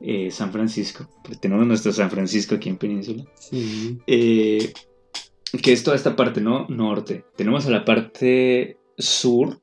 eh, 0.00 0.30
San 0.30 0.52
Francisco, 0.52 1.08
porque 1.22 1.38
tenemos 1.38 1.66
nuestro 1.66 1.92
San 1.92 2.10
Francisco 2.10 2.54
aquí 2.54 2.68
en 2.68 2.76
Península. 2.76 3.24
Sí. 3.38 3.98
Eh, 4.06 4.72
que 5.62 5.72
es 5.72 5.82
toda 5.82 5.96
esta 5.96 6.14
parte, 6.16 6.40
¿no? 6.40 6.66
Norte. 6.68 7.24
Tenemos 7.36 7.66
a 7.66 7.70
la 7.70 7.84
parte 7.84 8.76
sur, 8.98 9.60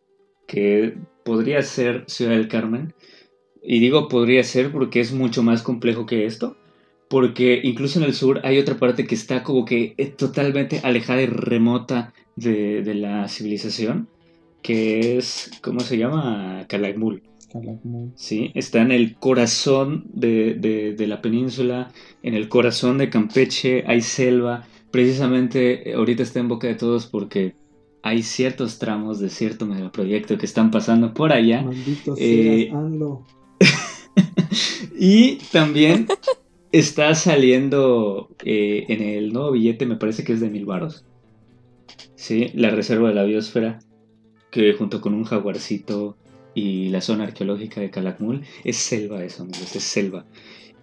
que 0.47 0.97
podría 1.23 1.61
ser 1.61 2.05
Ciudad 2.07 2.31
del 2.31 2.47
Carmen. 2.47 2.93
Y 3.63 3.79
digo 3.79 4.07
podría 4.07 4.43
ser 4.43 4.71
porque 4.71 4.99
es 4.99 5.11
mucho 5.11 5.43
más 5.43 5.61
complejo 5.61 6.05
que 6.07 6.25
esto. 6.25 6.57
Porque 7.11 7.59
incluso 7.61 7.99
en 7.99 8.05
el 8.05 8.13
sur 8.13 8.39
hay 8.45 8.57
otra 8.57 8.77
parte 8.77 9.05
que 9.05 9.15
está 9.15 9.43
como 9.43 9.65
que 9.65 9.95
eh, 9.97 10.05
totalmente 10.07 10.79
alejada 10.81 11.21
y 11.21 11.25
remota 11.25 12.13
de, 12.37 12.83
de 12.83 12.93
la 12.95 13.27
civilización. 13.27 14.07
Que 14.61 15.17
es, 15.17 15.51
¿cómo 15.61 15.81
se 15.81 15.97
llama? 15.97 16.63
Calakmul. 16.69 17.21
Calakmul. 17.51 18.13
Sí, 18.15 18.51
está 18.55 18.81
en 18.81 18.93
el 18.93 19.15
corazón 19.15 20.05
de, 20.13 20.53
de, 20.53 20.93
de 20.93 21.07
la 21.07 21.21
península, 21.21 21.91
en 22.23 22.33
el 22.33 22.47
corazón 22.47 22.97
de 22.97 23.09
Campeche, 23.09 23.83
hay 23.87 24.01
selva. 24.01 24.63
Precisamente 24.89 25.93
ahorita 25.93 26.23
está 26.23 26.39
en 26.39 26.47
boca 26.47 26.67
de 26.67 26.75
todos 26.75 27.07
porque 27.07 27.55
hay 28.03 28.23
ciertos 28.23 28.79
tramos 28.79 29.19
de 29.19 29.29
cierto 29.29 29.65
megaproyecto 29.65 30.37
que 30.37 30.45
están 30.45 30.71
pasando 30.71 31.13
por 31.13 31.33
allá. 31.33 31.61
Maldito 31.61 32.15
Eh, 32.17 32.69
seas. 32.71 33.19
Y 34.97 35.37
también 35.51 36.07
está 36.71 37.13
saliendo 37.15 38.29
eh, 38.45 38.85
en 38.87 39.01
el 39.01 39.33
nuevo 39.33 39.51
billete, 39.51 39.85
me 39.85 39.97
parece 39.97 40.23
que 40.23 40.33
es 40.33 40.39
de 40.39 40.49
mil 40.49 40.65
varos. 40.65 41.05
Sí, 42.15 42.51
la 42.53 42.69
reserva 42.69 43.09
de 43.09 43.15
la 43.15 43.23
biosfera, 43.23 43.79
que 44.51 44.73
junto 44.73 45.01
con 45.01 45.13
un 45.13 45.23
jaguarcito 45.23 46.17
y 46.53 46.89
la 46.89 47.01
zona 47.01 47.25
arqueológica 47.25 47.81
de 47.81 47.89
Calakmul, 47.89 48.43
es 48.63 48.77
selva 48.77 49.23
eso, 49.23 49.43
amigos, 49.43 49.75
es 49.75 49.83
selva. 49.83 50.25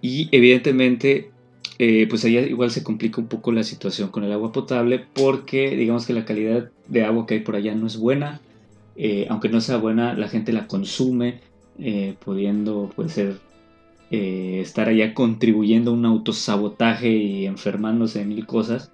Y 0.00 0.28
evidentemente, 0.32 1.30
eh, 1.78 2.06
pues 2.08 2.24
allá 2.24 2.40
igual 2.42 2.70
se 2.70 2.82
complica 2.82 3.20
un 3.20 3.28
poco 3.28 3.52
la 3.52 3.62
situación 3.62 4.10
con 4.10 4.24
el 4.24 4.32
agua 4.32 4.52
potable, 4.52 5.06
porque 5.14 5.76
digamos 5.76 6.06
que 6.06 6.12
la 6.12 6.24
calidad 6.24 6.70
de 6.86 7.04
agua 7.04 7.26
que 7.26 7.34
hay 7.34 7.40
por 7.40 7.56
allá 7.56 7.74
no 7.74 7.86
es 7.86 7.96
buena. 7.96 8.40
Eh, 8.96 9.26
aunque 9.30 9.48
no 9.48 9.60
sea 9.60 9.76
buena, 9.76 10.14
la 10.14 10.28
gente 10.28 10.52
la 10.52 10.66
consume, 10.66 11.40
pudiendo 12.24 12.90
pues, 12.96 13.12
ser 13.12 13.38
eh, 14.10 14.60
estar 14.62 14.88
allá 14.88 15.12
contribuyendo 15.12 15.90
a 15.90 15.94
un 15.94 16.06
autosabotaje 16.06 17.10
y 17.10 17.46
enfermándose 17.46 18.20
de 18.20 18.24
mil 18.24 18.46
cosas. 18.46 18.92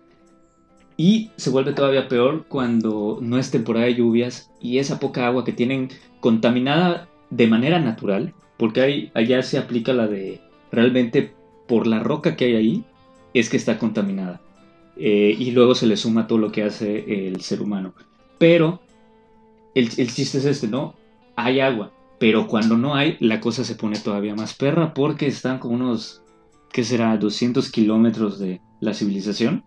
Y 0.97 1.31
se 1.37 1.51
vuelve 1.51 1.73
todavía 1.73 2.09
peor 2.09 2.47
cuando 2.49 3.19
no 3.21 3.39
es 3.39 3.51
temporada 3.51 3.87
de 3.87 3.97
lluvias 3.97 4.51
y 4.61 4.79
esa 4.79 5.01
poca 5.01 5.27
agua 5.27 5.45
que 5.45 5.53
tienen 5.53 5.89
contaminada 6.21 7.09
de 7.31 7.47
manera 7.47 7.81
natural, 7.81 8.33
porque 8.57 8.81
hay, 8.81 9.11
allá 9.15 9.43
se 9.43 9.59
aplica 9.59 9.93
la 9.93 10.07
de 10.07 10.41
realmente 10.71 11.33
por 11.67 11.87
la 11.87 12.01
roca 12.01 12.37
que 12.37 12.45
hay 12.47 12.55
ahí, 12.55 12.85
es 13.35 13.51
que 13.51 13.57
está 13.57 13.79
contaminada. 13.79 14.41
Eh, 14.97 15.35
y 15.37 15.51
luego 15.51 15.75
se 15.75 15.87
le 15.87 15.97
suma 15.97 16.29
todo 16.29 16.39
lo 16.39 16.53
que 16.53 16.63
hace 16.63 17.29
el 17.29 17.41
ser 17.41 17.61
humano. 17.61 17.95
Pero 18.39 18.81
el, 19.75 19.89
el 19.97 20.13
chiste 20.13 20.39
es 20.39 20.45
este, 20.45 20.69
¿no? 20.69 20.95
Hay 21.35 21.59
agua, 21.59 21.93
pero 22.25 22.47
cuando 22.47 22.79
no 22.79 22.95
hay, 22.95 23.19
la 23.21 23.39
cosa 23.39 23.65
se 23.65 23.75
pone 23.75 23.99
todavía 23.99 24.35
más 24.35 24.55
perra 24.55 24.95
porque 24.95 25.27
están 25.27 25.59
como 25.59 25.75
unos, 25.75 26.23
¿qué 26.73 26.83
será? 26.83 27.15
200 27.19 27.71
kilómetros 27.71 28.39
de 28.39 28.63
la 28.81 28.95
civilización. 28.95 29.63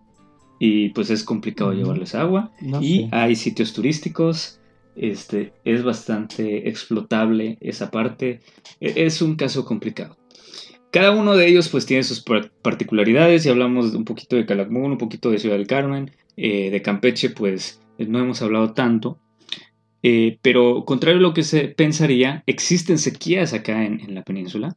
Y 0.58 0.88
pues 0.88 1.08
es 1.10 1.22
complicado 1.22 1.72
llevarles 1.72 2.16
agua. 2.16 2.50
No 2.60 2.82
y 2.82 3.02
sé. 3.02 3.08
hay 3.12 3.36
sitios 3.36 3.72
turísticos. 3.72 4.58
Este, 4.96 5.52
es 5.64 5.84
bastante 5.84 6.68
explotable 6.68 7.58
esa 7.60 7.92
parte. 7.92 8.40
E- 8.80 9.04
Es 9.06 9.22
un 9.22 9.36
caso 9.36 9.64
complicado. 9.64 10.16
Cada 10.90 11.12
uno 11.12 11.36
de 11.36 11.46
ellos 11.46 11.68
pues 11.68 11.86
tiene 11.86 12.02
sus 12.02 12.20
par- 12.24 12.50
particularidades. 12.60 13.46
Y 13.46 13.50
hablamos 13.50 13.94
un 13.94 14.04
poquito 14.04 14.34
de 14.34 14.46
Calakmul, 14.46 14.90
un 14.90 14.98
poquito 14.98 15.30
de 15.30 15.38
Ciudad 15.38 15.56
del 15.56 15.68
Carmen. 15.68 16.10
eh, 16.36 16.70
de 16.72 16.82
Campeche 16.82 17.30
pues 17.30 17.80
no 17.98 18.18
hemos 18.18 18.42
hablado 18.42 18.72
tanto. 18.72 19.20
Eh, 20.02 20.38
pero 20.42 20.84
contrario 20.84 21.18
a 21.18 21.22
lo 21.22 21.34
que 21.34 21.42
se 21.42 21.68
pensaría, 21.68 22.44
existen 22.46 22.98
sequías 22.98 23.52
acá 23.52 23.84
en, 23.84 24.00
en 24.00 24.14
la 24.14 24.22
península 24.22 24.76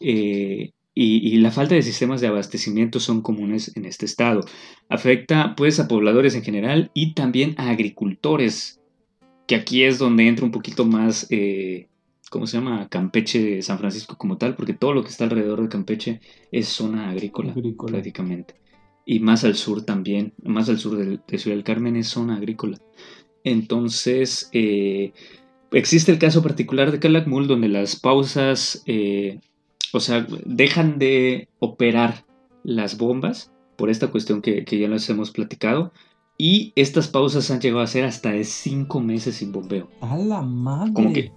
eh, 0.00 0.70
y, 0.94 1.28
y 1.28 1.36
la 1.38 1.50
falta 1.50 1.74
de 1.74 1.82
sistemas 1.82 2.20
de 2.22 2.28
abastecimiento 2.28 2.98
son 2.98 3.20
comunes 3.20 3.76
en 3.76 3.84
este 3.84 4.06
estado. 4.06 4.40
Afecta 4.88 5.54
pues 5.56 5.80
a 5.80 5.88
pobladores 5.88 6.34
en 6.34 6.42
general 6.44 6.90
y 6.94 7.12
también 7.14 7.54
a 7.58 7.68
agricultores, 7.70 8.80
que 9.46 9.56
aquí 9.56 9.82
es 9.82 9.98
donde 9.98 10.26
entra 10.28 10.46
un 10.46 10.52
poquito 10.52 10.86
más, 10.86 11.26
eh, 11.30 11.88
¿cómo 12.30 12.46
se 12.46 12.56
llama? 12.56 12.88
Campeche, 12.88 13.60
San 13.60 13.78
Francisco 13.78 14.16
como 14.16 14.38
tal, 14.38 14.54
porque 14.56 14.72
todo 14.72 14.94
lo 14.94 15.02
que 15.02 15.10
está 15.10 15.24
alrededor 15.24 15.60
de 15.60 15.68
Campeche 15.68 16.20
es 16.52 16.68
zona 16.68 17.10
agrícola, 17.10 17.52
Agrícola. 17.52 17.92
prácticamente. 17.92 18.54
Y 19.04 19.20
más 19.20 19.44
al 19.44 19.56
sur 19.56 19.84
también, 19.84 20.32
más 20.42 20.70
al 20.70 20.78
sur 20.78 20.96
de, 20.96 21.18
de 21.26 21.38
Ciudad 21.38 21.56
del 21.56 21.64
Carmen 21.64 21.96
es 21.96 22.06
zona 22.08 22.36
agrícola. 22.36 22.78
Entonces, 23.44 24.48
eh, 24.52 25.12
existe 25.70 26.10
el 26.10 26.18
caso 26.18 26.42
particular 26.42 26.90
de 26.90 26.98
Calakmul 26.98 27.46
donde 27.46 27.68
las 27.68 27.96
pausas, 27.96 28.82
eh, 28.86 29.40
o 29.92 30.00
sea, 30.00 30.26
dejan 30.44 30.98
de 30.98 31.48
operar 31.58 32.24
las 32.64 32.96
bombas 32.96 33.52
por 33.76 33.90
esta 33.90 34.08
cuestión 34.08 34.40
que, 34.40 34.64
que 34.64 34.78
ya 34.78 34.88
les 34.88 35.08
hemos 35.10 35.30
platicado. 35.30 35.92
Y 36.36 36.72
estas 36.74 37.06
pausas 37.08 37.50
han 37.50 37.60
llegado 37.60 37.82
a 37.82 37.86
ser 37.86 38.04
hasta 38.04 38.32
de 38.32 38.44
cinco 38.44 39.00
meses 39.00 39.36
sin 39.36 39.52
bombeo. 39.52 39.88
A 40.00 40.16
la 40.16 40.42
madre. 40.42 40.92
Como 40.92 41.12
que 41.12 41.30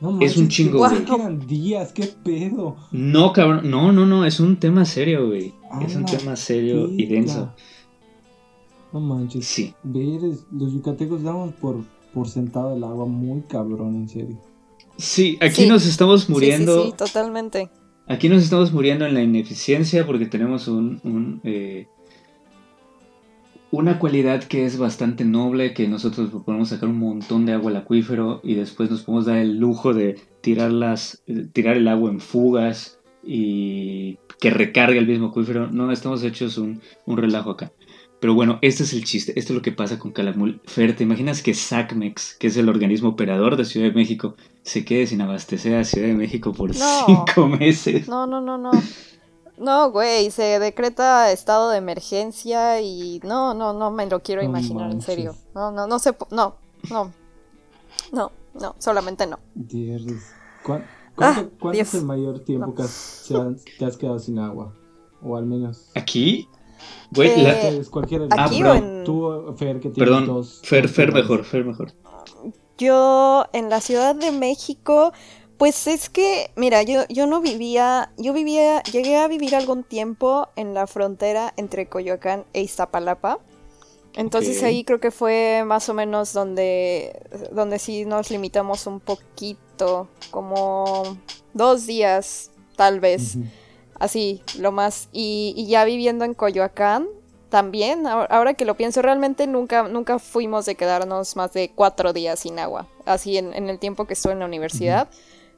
No 0.00 0.18
es 0.20 0.36
un 0.36 0.48
chingo, 0.48 0.78
güey. 0.78 1.02
eran 1.02 1.46
días, 1.46 1.92
qué 1.92 2.08
pedo. 2.24 2.76
No, 2.92 3.32
cabrón, 3.32 3.68
no, 3.70 3.92
no, 3.92 4.06
no, 4.06 4.24
es 4.24 4.40
un 4.40 4.56
tema 4.56 4.84
serio, 4.86 5.26
güey. 5.26 5.52
Es 5.84 5.96
un 5.96 6.06
tema 6.06 6.34
serio 6.36 6.88
y 6.90 7.04
denso. 7.06 7.52
No 8.92 9.00
manches. 9.00 9.46
Sí. 9.46 9.74
Ver, 9.82 10.20
los 10.52 10.72
yucatecos 10.72 11.22
damos 11.22 11.52
por, 11.54 11.84
por 12.14 12.28
sentado 12.28 12.74
el 12.76 12.82
agua 12.84 13.06
muy 13.06 13.42
cabrón, 13.42 13.94
en 13.96 14.08
serio. 14.08 14.38
Sí, 14.96 15.36
aquí 15.40 15.62
Sí. 15.62 15.68
nos 15.68 15.86
estamos 15.86 16.22
Sí, 16.22 16.26
sí, 16.26 16.32
muriendo. 16.32 16.86
sí, 16.86 16.92
totalmente. 16.96 17.70
Aquí 18.06 18.28
nos 18.28 18.42
estamos 18.42 18.72
muriendo 18.72 19.04
en 19.06 19.14
la 19.14 19.22
ineficiencia 19.22 20.06
porque 20.06 20.24
tenemos 20.26 20.66
un, 20.66 21.00
un, 21.04 21.40
eh, 21.44 21.86
una 23.70 23.98
cualidad 23.98 24.42
que 24.44 24.64
es 24.64 24.78
bastante 24.78 25.24
noble, 25.26 25.74
que 25.74 25.86
nosotros 25.88 26.30
podemos 26.44 26.70
sacar 26.70 26.88
un 26.88 26.98
montón 26.98 27.44
de 27.44 27.52
agua 27.52 27.70
al 27.70 27.76
acuífero 27.76 28.40
y 28.42 28.54
después 28.54 28.90
nos 28.90 29.02
podemos 29.02 29.26
dar 29.26 29.36
el 29.36 29.58
lujo 29.58 29.92
de 29.92 30.18
tirarlas, 30.40 31.22
eh, 31.26 31.46
tirar 31.52 31.76
el 31.76 31.86
agua 31.86 32.10
en 32.10 32.20
fugas 32.20 32.98
y 33.22 34.16
que 34.40 34.48
recargue 34.50 34.98
el 34.98 35.06
mismo 35.06 35.26
acuífero. 35.26 35.70
No, 35.70 35.92
estamos 35.92 36.22
hechos 36.24 36.56
un, 36.56 36.80
un 37.04 37.16
relajo 37.18 37.50
acá. 37.50 37.72
Pero 38.20 38.34
bueno, 38.34 38.58
este 38.62 38.82
es 38.82 38.92
el 38.92 39.04
chiste, 39.04 39.38
esto 39.38 39.52
es 39.52 39.56
lo 39.56 39.62
que 39.62 39.70
pasa 39.70 39.98
con 39.98 40.10
Calakmul. 40.10 40.60
Fer, 40.64 40.96
¿te 40.96 41.04
imaginas 41.04 41.40
que 41.42 41.54
SACMEX, 41.54 42.34
que 42.34 42.48
es 42.48 42.56
el 42.56 42.68
organismo 42.68 43.10
operador 43.10 43.56
de 43.56 43.64
Ciudad 43.64 43.86
de 43.88 43.92
México, 43.94 44.34
se 44.62 44.84
quede 44.84 45.06
sin 45.06 45.20
abastecer 45.20 45.76
a 45.76 45.84
Ciudad 45.84 46.08
de 46.08 46.14
México 46.14 46.52
por 46.52 46.74
No. 46.76 47.06
cinco 47.06 47.46
meses? 47.46 48.08
No, 48.08 48.26
no, 48.26 48.40
no, 48.40 48.58
no. 48.58 48.72
No, 49.56 49.90
güey, 49.92 50.30
se 50.32 50.58
decreta 50.58 51.30
estado 51.32 51.70
de 51.70 51.78
emergencia 51.78 52.80
y 52.80 53.20
no, 53.24 53.54
no, 53.54 53.72
no 53.72 53.90
me 53.90 54.06
lo 54.06 54.20
quiero 54.20 54.42
imaginar, 54.42 54.84
en 54.84 54.98
manches. 54.98 55.04
serio. 55.04 55.34
No, 55.54 55.70
no, 55.70 55.86
no 55.86 55.98
se, 55.98 56.12
po- 56.12 56.28
no, 56.30 56.56
no, 56.90 57.12
no, 58.12 58.32
no, 58.60 58.74
solamente 58.78 59.26
no. 59.26 59.38
Dios. 59.54 60.02
¿Cuán- 60.64 60.84
Ah, 61.20 61.44
¿Cuánto, 61.58 61.80
es 61.80 61.94
el 61.94 62.04
mayor 62.04 62.38
tiempo 62.44 62.68
No. 62.68 63.54
que 63.78 63.84
has 63.84 63.96
quedado 63.96 64.20
sin 64.20 64.38
agua? 64.38 64.72
O 65.20 65.36
al 65.36 65.46
menos. 65.46 65.90
¿Aquí? 65.96 66.48
Güey, 67.10 67.30
Eh, 67.30 67.42
la- 67.42 67.52
Ustedes, 67.54 67.88
cualquiera 67.90 68.26
de 68.26 68.30
¿Aquí 68.38 68.62
Ah, 68.62 68.76
en...? 68.76 69.04
Tú, 69.04 69.54
Fer, 69.56 69.76
que 69.80 69.88
tienes 69.90 69.96
Perdón, 69.98 70.26
dos. 70.26 70.60
Fer, 70.64 70.82
dos 70.84 70.90
Fer 70.90 71.12
mejor, 71.12 71.44
Fer 71.44 71.64
mejor. 71.64 71.92
Yo 72.76 73.44
en 73.52 73.70
la 73.70 73.80
Ciudad 73.80 74.14
de 74.14 74.30
México, 74.30 75.12
pues 75.56 75.86
es 75.88 76.08
que, 76.08 76.50
mira, 76.54 76.82
yo, 76.82 77.02
yo 77.08 77.26
no 77.26 77.40
vivía, 77.40 78.12
yo 78.16 78.32
vivía, 78.32 78.82
llegué 78.84 79.16
a 79.16 79.26
vivir 79.26 79.56
algún 79.56 79.82
tiempo 79.82 80.48
en 80.54 80.74
la 80.74 80.86
frontera 80.86 81.52
entre 81.56 81.88
Coyoacán 81.88 82.44
e 82.52 82.62
Iztapalapa. 82.62 83.40
Entonces 84.14 84.62
ahí 84.62 84.84
creo 84.84 84.98
que 85.00 85.10
fue 85.10 85.62
más 85.66 85.88
o 85.88 85.94
menos 85.94 86.32
donde, 86.32 87.20
donde 87.52 87.78
sí 87.78 88.04
nos 88.04 88.30
limitamos 88.30 88.86
un 88.86 89.00
poquito, 89.00 90.08
como 90.30 91.16
dos 91.54 91.86
días, 91.86 92.50
tal 92.76 93.00
vez. 93.00 93.36
Así, 93.98 94.42
lo 94.58 94.72
más. 94.72 95.08
Y, 95.12 95.54
y 95.56 95.66
ya 95.66 95.84
viviendo 95.84 96.24
en 96.24 96.34
Coyoacán, 96.34 97.08
también, 97.48 98.06
ahora, 98.06 98.54
que 98.54 98.66
lo 98.66 98.76
pienso, 98.76 99.00
realmente 99.00 99.46
nunca, 99.46 99.84
nunca 99.84 100.18
fuimos 100.18 100.66
de 100.66 100.74
quedarnos 100.74 101.34
más 101.34 101.52
de 101.54 101.72
cuatro 101.74 102.12
días 102.12 102.40
sin 102.40 102.58
agua. 102.58 102.86
Así 103.06 103.38
en, 103.38 103.54
en 103.54 103.70
el 103.70 103.78
tiempo 103.78 104.06
que 104.06 104.12
estuve 104.12 104.34
en 104.34 104.40
la 104.40 104.44
universidad, 104.46 105.08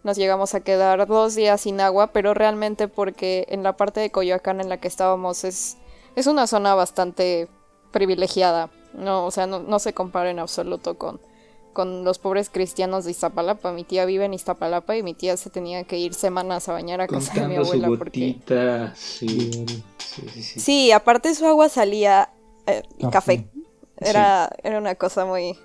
nos 0.05 0.17
llegamos 0.17 0.55
a 0.55 0.61
quedar 0.61 1.07
dos 1.07 1.35
días 1.35 1.63
sin 1.63 1.81
agua, 1.81 2.09
pero 2.13 2.33
realmente 2.33 2.87
porque 2.87 3.47
en 3.49 3.63
la 3.63 3.77
parte 3.77 4.01
de 4.01 4.11
Coyoacán 4.11 4.61
en 4.61 4.69
la 4.69 4.79
que 4.79 4.89
estábamos 4.89 5.43
es, 5.45 5.79
es 6.15 6.27
una 6.29 6.47
zona 6.47 6.75
bastante 6.75 7.49
privilegiada. 7.91 8.71
No, 8.95 9.27
o 9.27 9.31
sea, 9.31 9.47
no, 9.47 9.59
no 9.59 9.79
se 9.79 9.93
compara 9.93 10.31
en 10.31 10.39
absoluto 10.39 10.97
con, 10.97 11.21
con 11.73 12.05
los 12.05 12.19
pobres 12.19 12.51
cristianos 12.51 13.05
de 13.05 13.13
Iztapalapa. 13.13 13.73
Mi 13.73 13.85
tía 13.85 14.05
vive 14.05 14.25
en 14.25 14.35
Iztapalapa 14.35 14.97
y 14.97 15.03
mi 15.03 15.15
tía 15.15 15.37
se 15.37 15.51
tenía 15.51 15.85
que 15.85 15.99
ir 15.99 16.15
semanas 16.15 16.69
a 16.69 16.73
bañar 16.73 17.01
a 17.01 17.07
casa 17.07 17.33
de 17.35 17.49
mi 17.49 17.57
abuela. 17.57 17.89
Su 17.89 17.99
porque... 17.99 18.39
sí. 18.95 19.67
Sí, 19.99 20.43
sí, 20.43 20.61
sí. 20.61 20.93
aparte 20.93 21.35
su 21.35 21.47
agua 21.47 21.69
salía 21.69 22.31
eh, 22.67 22.83
café. 23.13 23.49
Era, 23.97 24.51
era 24.63 24.79
una 24.79 24.95
cosa 24.95 25.25
muy, 25.25 25.59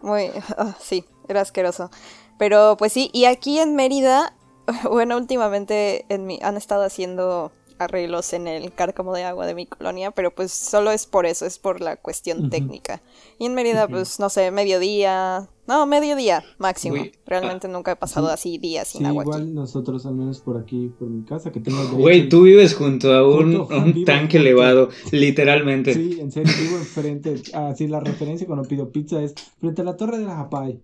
muy, 0.00 0.30
ah, 0.56 0.76
sí, 0.80 1.04
era 1.28 1.40
asqueroso. 1.40 1.90
Pero 2.38 2.76
pues 2.78 2.92
sí, 2.92 3.10
y 3.12 3.24
aquí 3.24 3.58
en 3.58 3.74
Mérida, 3.74 4.34
bueno, 4.90 5.16
últimamente 5.16 6.04
en 6.08 6.26
mi, 6.26 6.38
han 6.42 6.56
estado 6.56 6.84
haciendo 6.84 7.52
arreglos 7.78 8.32
en 8.32 8.46
el 8.46 8.72
cárcamo 8.72 9.12
de 9.14 9.24
agua 9.24 9.46
de 9.46 9.54
mi 9.54 9.66
colonia, 9.66 10.10
pero 10.10 10.34
pues 10.34 10.52
solo 10.52 10.90
es 10.90 11.06
por 11.06 11.26
eso, 11.26 11.46
es 11.46 11.58
por 11.58 11.80
la 11.80 11.96
cuestión 11.96 12.50
técnica. 12.50 13.02
Y 13.38 13.46
en 13.46 13.54
Mérida, 13.54 13.88
pues 13.88 14.20
no 14.20 14.28
sé, 14.28 14.50
mediodía, 14.50 15.48
no, 15.66 15.86
mediodía 15.86 16.44
máximo. 16.58 16.96
Realmente 17.26 17.68
nunca 17.68 17.92
he 17.92 17.96
pasado 17.96 18.28
así 18.28 18.58
días 18.58 18.88
sin 18.88 19.06
agua. 19.06 19.24
Igual 19.24 19.54
nosotros, 19.54 20.06
al 20.06 20.14
menos 20.14 20.40
por 20.40 20.56
aquí, 20.56 20.92
por 20.98 21.08
mi 21.08 21.24
casa, 21.24 21.50
que 21.50 21.60
tengo. 21.60 21.82
Güey, 21.92 22.28
tú 22.28 22.42
vives 22.42 22.74
junto 22.74 23.12
a 23.12 23.26
un, 23.26 24.04
tanque 24.04 24.38
elevado, 24.38 24.88
literalmente. 25.12 25.94
Sí, 25.94 26.20
en 26.20 26.30
serio, 26.30 26.52
vivo 26.60 26.76
enfrente. 26.76 27.42
Ah, 27.52 27.74
sí, 27.76 27.88
la 27.88 28.00
referencia 28.00 28.46
cuando 28.46 28.68
pido 28.68 28.90
pizza 28.90 29.22
es 29.22 29.34
frente 29.58 29.82
a 29.82 29.84
la 29.84 29.96
torre 29.96 30.18
de 30.18 30.24
la 30.24 30.36
Japay. 30.36 30.80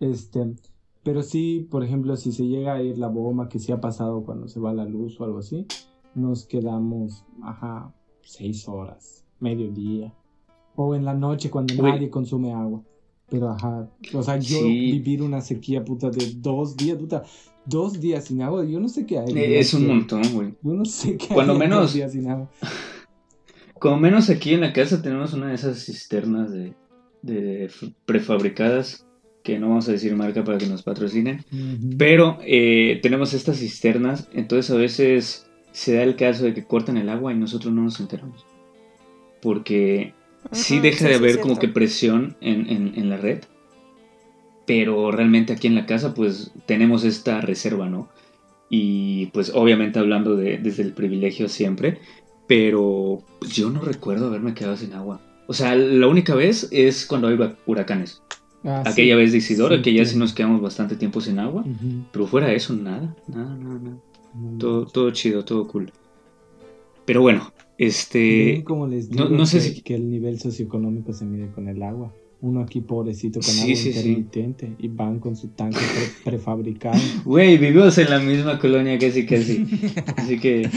Este. 0.00 0.54
Pero 1.06 1.22
sí, 1.22 1.68
por 1.70 1.84
ejemplo, 1.84 2.16
si 2.16 2.32
se 2.32 2.48
llega 2.48 2.74
a 2.74 2.82
ir 2.82 2.98
la 2.98 3.06
bomba, 3.06 3.48
que 3.48 3.60
sí 3.60 3.70
ha 3.70 3.80
pasado 3.80 4.24
cuando 4.24 4.48
se 4.48 4.58
va 4.58 4.74
la 4.74 4.84
luz 4.84 5.20
o 5.20 5.24
algo 5.24 5.38
así, 5.38 5.64
nos 6.16 6.46
quedamos, 6.46 7.24
ajá, 7.42 7.92
seis 8.22 8.66
horas, 8.68 9.24
mediodía. 9.38 10.12
O 10.74 10.94
en 10.94 11.04
la 11.04 11.14
noche 11.14 11.50
cuando 11.50 11.74
nadie 11.82 12.10
consume 12.10 12.52
agua. 12.52 12.82
Pero 13.28 13.50
ajá, 13.50 13.88
o 14.14 14.22
sea, 14.22 14.38
yo 14.38 14.62
vivir 14.62 15.20
una 15.20 15.40
sequía 15.40 15.84
puta 15.84 16.10
de 16.10 16.34
dos 16.36 16.76
días, 16.76 16.96
puta, 16.96 17.24
dos 17.64 18.00
días 18.00 18.24
sin 18.24 18.40
agua, 18.42 18.64
yo 18.64 18.78
no 18.78 18.88
sé 18.88 19.04
qué 19.04 19.18
hay. 19.18 19.36
Eh, 19.36 19.58
es 19.58 19.74
un 19.74 19.86
montón, 19.86 20.22
güey. 20.32 20.54
Yo 20.62 20.74
no 20.74 20.84
sé 20.84 21.16
qué 21.16 21.34
Cuando 21.34 21.54
menos, 21.54 21.80
dos 21.80 21.94
días 21.94 22.12
sin 22.12 22.30
agua. 22.30 22.48
Como 23.78 23.98
menos 23.98 24.30
aquí 24.30 24.54
en 24.54 24.60
la 24.60 24.72
casa 24.72 25.02
tenemos 25.02 25.34
una 25.34 25.48
de 25.48 25.54
esas 25.54 25.84
cisternas 25.84 26.50
de, 26.50 26.74
de 27.22 27.70
prefabricadas 28.06 29.06
que 29.42 29.58
no 29.58 29.68
vamos 29.68 29.88
a 29.88 29.92
decir 29.92 30.16
marca 30.16 30.42
para 30.42 30.58
que 30.58 30.66
nos 30.66 30.82
patrocinen, 30.82 31.44
pero 31.98 32.38
eh, 32.42 32.98
tenemos 33.00 33.32
estas 33.32 33.58
cisternas, 33.58 34.28
entonces 34.32 34.72
a 34.72 34.76
veces 34.76 35.46
se 35.76 35.92
da 35.92 36.02
el 36.04 36.16
caso 36.16 36.44
de 36.44 36.54
que 36.54 36.64
cortan 36.64 36.96
el 36.96 37.10
agua 37.10 37.34
y 37.34 37.36
nosotros 37.36 37.74
no 37.74 37.82
nos 37.82 38.00
enteramos. 38.00 38.46
Porque 39.42 40.14
sí 40.50 40.80
deja 40.80 41.06
de 41.06 41.16
haber 41.16 41.38
como 41.38 41.58
que 41.58 41.68
presión 41.68 42.34
en, 42.40 43.10
la 43.10 43.18
red, 43.18 43.40
pero 44.66 45.10
realmente 45.10 45.52
aquí 45.52 45.66
en 45.66 45.74
la 45.74 45.84
casa 45.84 46.14
pues 46.14 46.50
tenemos 46.64 47.04
esta 47.04 47.42
reserva, 47.42 47.90
¿no? 47.90 48.08
Y 48.70 49.26
pues 49.26 49.52
obviamente 49.54 49.98
hablando 49.98 50.34
de, 50.34 50.56
desde 50.56 50.82
el 50.82 50.94
privilegio 50.94 51.46
siempre, 51.46 51.98
pero 52.46 53.22
yo 53.46 53.68
no 53.68 53.82
recuerdo 53.82 54.28
haberme 54.28 54.54
quedado 54.54 54.78
sin 54.78 54.94
agua. 54.94 55.20
O 55.46 55.52
sea, 55.52 55.74
la 55.74 56.06
única 56.06 56.34
vez 56.34 56.68
es 56.70 57.04
cuando 57.04 57.28
hay 57.28 57.38
huracanes. 57.66 58.22
Ah, 58.64 58.82
Aquella 58.86 59.14
vez 59.16 59.32
de 59.32 59.38
Isidoro, 59.38 59.82
que 59.82 59.92
ya 59.92 60.06
sí 60.06 60.16
nos 60.16 60.32
quedamos 60.32 60.62
bastante 60.62 60.96
tiempo 60.96 61.20
sin 61.20 61.38
agua, 61.38 61.66
pero 62.12 62.26
fuera 62.26 62.46
de 62.46 62.56
eso, 62.56 62.72
nada, 62.72 63.14
nada, 63.28 63.54
nada, 63.56 63.78
nada. 63.78 63.96
Todo, 64.58 64.86
todo 64.86 65.10
chido, 65.10 65.44
todo 65.44 65.66
cool. 65.66 65.92
Pero 67.04 67.22
bueno, 67.22 67.52
este. 67.78 68.62
Como 68.64 68.86
les 68.86 69.10
digo 69.10 69.28
no, 69.28 69.46
sé 69.46 69.60
si... 69.60 69.80
que 69.82 69.94
el 69.94 70.10
nivel 70.10 70.40
socioeconómico 70.40 71.12
se 71.12 71.24
mide 71.24 71.50
con 71.52 71.68
el 71.68 71.82
agua. 71.82 72.12
Uno 72.42 72.60
aquí 72.60 72.80
pobrecito 72.80 73.40
con 73.40 73.58
agua 73.58 73.70
intermitente 73.70 74.72
y 74.78 74.88
van 74.88 75.20
con 75.20 75.36
su 75.36 75.48
tanque 75.48 75.78
prefabricado. 76.24 76.98
Güey, 77.24 77.56
vivimos 77.56 77.96
en 77.98 78.10
la 78.10 78.18
misma 78.18 78.58
colonia 78.58 78.98
casi 78.98 79.26
casi. 79.26 79.66
Así 80.16 80.38
que. 80.38 80.68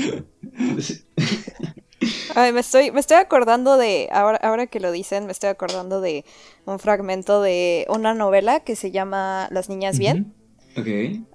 Ay, 2.35 2.53
me 2.53 2.61
estoy, 2.61 2.91
me 2.91 3.01
estoy 3.01 3.17
acordando 3.17 3.75
de, 3.75 4.07
ahora, 4.11 4.37
ahora 4.37 4.67
que 4.67 4.79
lo 4.79 4.91
dicen, 4.91 5.25
me 5.25 5.31
estoy 5.31 5.49
acordando 5.49 5.99
de 5.99 6.23
un 6.65 6.79
fragmento 6.79 7.41
de 7.41 7.85
una 7.89 8.13
novela 8.13 8.61
que 8.61 8.75
se 8.75 8.91
llama 8.91 9.49
Las 9.51 9.67
Niñas 9.67 9.99
Bien. 9.99 10.33
Ok. 10.77 10.87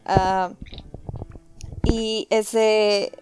Ah, 0.06 0.52
y 1.84 2.26
ese... 2.30 3.12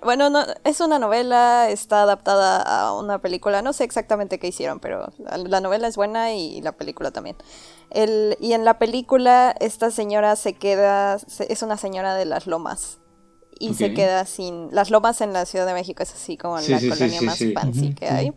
Bueno, 0.00 0.30
no, 0.30 0.44
es 0.62 0.80
una 0.80 1.00
novela, 1.00 1.68
está 1.70 2.02
adaptada 2.02 2.62
a 2.62 2.96
una 2.96 3.20
película, 3.20 3.62
no 3.62 3.72
sé 3.72 3.82
exactamente 3.82 4.38
qué 4.38 4.46
hicieron, 4.46 4.78
pero 4.78 5.12
la, 5.18 5.60
novela 5.60 5.88
es 5.88 5.96
buena 5.96 6.32
y 6.32 6.60
la 6.60 6.72
película 6.72 7.10
también. 7.10 7.36
El, 7.90 8.36
y 8.40 8.52
en 8.52 8.64
la 8.64 8.78
película 8.78 9.54
esta 9.58 9.90
señora 9.90 10.36
se 10.36 10.52
queda, 10.52 11.16
es 11.16 11.62
una 11.62 11.76
señora 11.76 12.14
de 12.14 12.26
las 12.26 12.46
lomas 12.46 12.98
y 13.58 13.74
se 13.74 13.92
queda 13.92 14.24
sin... 14.24 14.68
Las 14.72 14.90
lomas 14.90 15.20
en 15.20 15.32
la 15.32 15.44
Ciudad 15.46 15.66
de 15.66 15.74
México 15.74 16.02
es 16.04 16.12
así 16.12 16.36
como 16.36 16.60
la 16.60 16.80
colonia 16.80 17.20
más 17.22 17.42
fancy 17.52 17.94
que 17.94 18.06
hay. 18.06 18.32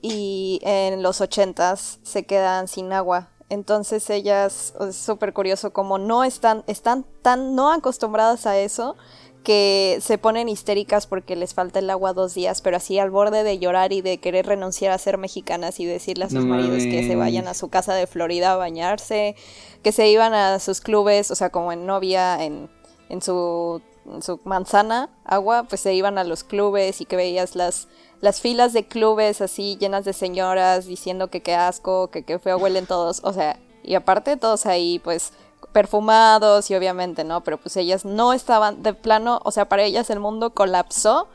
Y 0.00 0.60
en 0.62 1.02
los 1.02 1.20
ochentas 1.20 1.98
se 2.02 2.24
quedan 2.24 2.68
sin 2.68 2.92
agua 2.92 3.33
entonces 3.48 4.08
ellas, 4.10 4.74
es 4.80 4.96
súper 4.96 5.32
curioso 5.32 5.72
como 5.72 5.98
no 5.98 6.24
están, 6.24 6.64
están 6.66 7.04
tan 7.22 7.54
no 7.54 7.72
acostumbradas 7.72 8.46
a 8.46 8.58
eso 8.58 8.96
que 9.44 9.98
se 10.00 10.16
ponen 10.16 10.48
histéricas 10.48 11.06
porque 11.06 11.36
les 11.36 11.52
falta 11.52 11.78
el 11.78 11.90
agua 11.90 12.14
dos 12.14 12.34
días, 12.34 12.62
pero 12.62 12.78
así 12.78 12.98
al 12.98 13.10
borde 13.10 13.44
de 13.44 13.58
llorar 13.58 13.92
y 13.92 14.00
de 14.00 14.18
querer 14.18 14.46
renunciar 14.46 14.90
a 14.92 14.98
ser 14.98 15.18
mexicanas 15.18 15.78
y 15.80 15.84
decirle 15.84 16.24
a 16.24 16.30
sus 16.30 16.46
maridos 16.46 16.82
que 16.84 17.06
se 17.06 17.14
vayan 17.14 17.46
a 17.46 17.54
su 17.54 17.68
casa 17.68 17.94
de 17.94 18.06
Florida 18.06 18.52
a 18.52 18.56
bañarse, 18.56 19.36
que 19.82 19.92
se 19.92 20.08
iban 20.08 20.32
a 20.32 20.58
sus 20.60 20.80
clubes, 20.80 21.30
o 21.30 21.34
sea, 21.34 21.50
como 21.50 21.72
en 21.72 21.84
novia 21.84 22.42
en, 22.42 22.70
en 23.10 23.20
su 23.20 23.82
su 24.20 24.40
manzana, 24.44 25.08
agua, 25.24 25.64
pues 25.64 25.80
se 25.80 25.94
iban 25.94 26.18
a 26.18 26.24
los 26.24 26.44
clubes 26.44 27.00
y 27.00 27.04
que 27.04 27.16
veías 27.16 27.56
las, 27.56 27.88
las 28.20 28.40
filas 28.40 28.72
de 28.72 28.86
clubes 28.86 29.40
así 29.40 29.76
llenas 29.78 30.04
de 30.04 30.12
señoras 30.12 30.86
diciendo 30.86 31.28
que 31.28 31.42
qué 31.42 31.54
asco, 31.54 32.08
que 32.08 32.24
qué 32.24 32.38
feo 32.38 32.58
huelen 32.58 32.86
todos, 32.86 33.20
o 33.24 33.32
sea, 33.32 33.58
y 33.82 33.94
aparte 33.94 34.36
todos 34.36 34.66
ahí 34.66 34.98
pues 34.98 35.32
perfumados 35.72 36.70
y 36.70 36.74
obviamente, 36.74 37.24
¿no? 37.24 37.42
Pero 37.42 37.58
pues 37.58 37.76
ellas 37.76 38.04
no 38.04 38.32
estaban 38.32 38.82
de 38.82 38.94
plano, 38.94 39.40
o 39.44 39.50
sea, 39.50 39.68
para 39.68 39.82
ellas 39.82 40.08
el 40.08 40.20
mundo 40.20 40.54
colapsó. 40.54 41.28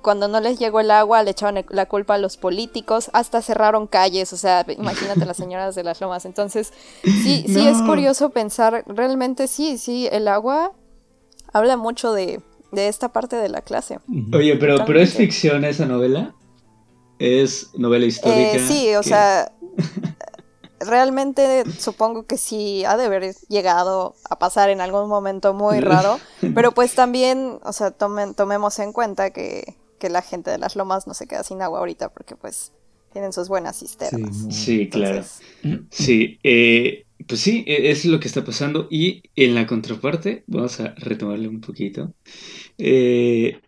Cuando 0.00 0.26
no 0.26 0.40
les 0.40 0.58
llegó 0.58 0.80
el 0.80 0.90
agua, 0.90 1.22
le 1.22 1.30
echaban 1.30 1.64
la 1.68 1.86
culpa 1.86 2.14
a 2.14 2.18
los 2.18 2.36
políticos, 2.36 3.08
hasta 3.12 3.40
cerraron 3.40 3.86
calles, 3.86 4.32
o 4.32 4.36
sea, 4.36 4.66
imagínate 4.66 5.24
las 5.26 5.36
señoras 5.36 5.76
de 5.76 5.84
las 5.84 6.00
lomas. 6.00 6.24
Entonces, 6.24 6.72
sí, 7.04 7.44
sí 7.46 7.68
es 7.68 7.80
curioso 7.82 8.30
pensar, 8.30 8.82
realmente 8.88 9.46
sí, 9.46 9.78
sí, 9.78 10.08
el 10.10 10.26
agua 10.26 10.72
habla 11.52 11.76
mucho 11.76 12.12
de, 12.12 12.42
esta 12.72 13.12
parte 13.12 13.36
de 13.36 13.48
la 13.48 13.62
clase. 13.62 13.98
Oye, 14.32 14.56
pero, 14.56 14.84
pero 14.84 15.00
es 15.00 15.14
ficción 15.14 15.64
esa 15.64 15.86
novela. 15.86 16.34
Es 17.18 17.70
novela 17.74 18.06
histórica. 18.06 18.54
Eh, 18.54 18.66
sí, 18.66 18.94
o 18.94 19.02
sea, 19.02 19.52
realmente 20.80 21.64
supongo 21.78 22.26
que 22.26 22.36
sí 22.36 22.84
ha 22.84 22.96
de 22.96 23.04
haber 23.04 23.34
llegado 23.48 24.14
a 24.28 24.38
pasar 24.38 24.70
en 24.70 24.80
algún 24.80 25.08
momento 25.08 25.54
muy 25.54 25.80
raro, 25.80 26.18
pero 26.54 26.72
pues 26.72 26.94
también, 26.94 27.58
o 27.62 27.72
sea, 27.72 27.90
tomemos 27.92 28.78
en 28.78 28.92
cuenta 28.92 29.30
que, 29.30 29.76
que, 29.98 30.08
la 30.08 30.22
gente 30.22 30.50
de 30.50 30.58
las 30.58 30.76
lomas 30.76 31.06
no 31.06 31.14
se 31.14 31.26
queda 31.26 31.44
sin 31.44 31.62
agua 31.62 31.78
ahorita 31.78 32.08
porque 32.08 32.36
pues 32.36 32.72
tienen 33.12 33.32
sus 33.32 33.48
buenas 33.48 33.78
cisternas. 33.78 34.34
Sí, 34.50 34.88
claro. 34.88 35.22
Sí, 35.90 36.38
eh, 36.42 37.04
pues 37.26 37.40
sí, 37.40 37.64
e, 37.66 37.90
es 37.90 38.04
lo 38.04 38.20
que 38.20 38.28
está 38.28 38.44
pasando. 38.44 38.88
Y 38.90 39.22
en 39.36 39.54
la 39.54 39.66
contraparte, 39.66 40.44
vamos 40.46 40.80
a 40.80 40.94
retomarle 40.96 41.48
un 41.48 41.60
poquito. 41.60 42.14
Eh, 42.78 43.60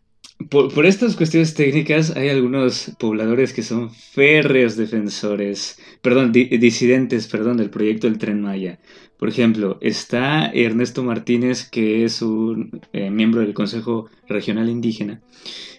por, 0.50 0.86
estas 0.86 1.16
cuestiones 1.16 1.54
técnicas 1.54 2.16
hay 2.16 2.28
algunos 2.28 2.92
pobladores 2.98 3.52
que 3.52 3.62
son 3.62 3.90
férreos 3.90 4.76
defensores, 4.76 5.78
perdón, 6.02 6.32
disidentes, 6.32 7.28
perdón, 7.28 7.56
del 7.56 7.70
proyecto 7.70 8.08
del 8.08 8.18
tren 8.18 8.40
Maya. 8.40 8.78
Por 9.16 9.28
ejemplo, 9.28 9.78
está 9.80 10.46
Ernesto 10.52 11.04
Martínez, 11.04 11.68
que 11.70 12.04
es 12.04 12.20
un 12.20 12.82
eh, 12.92 13.10
miembro 13.10 13.40
del 13.40 13.54
Consejo 13.54 14.10
Regional 14.28 14.68
Indígena, 14.68 15.22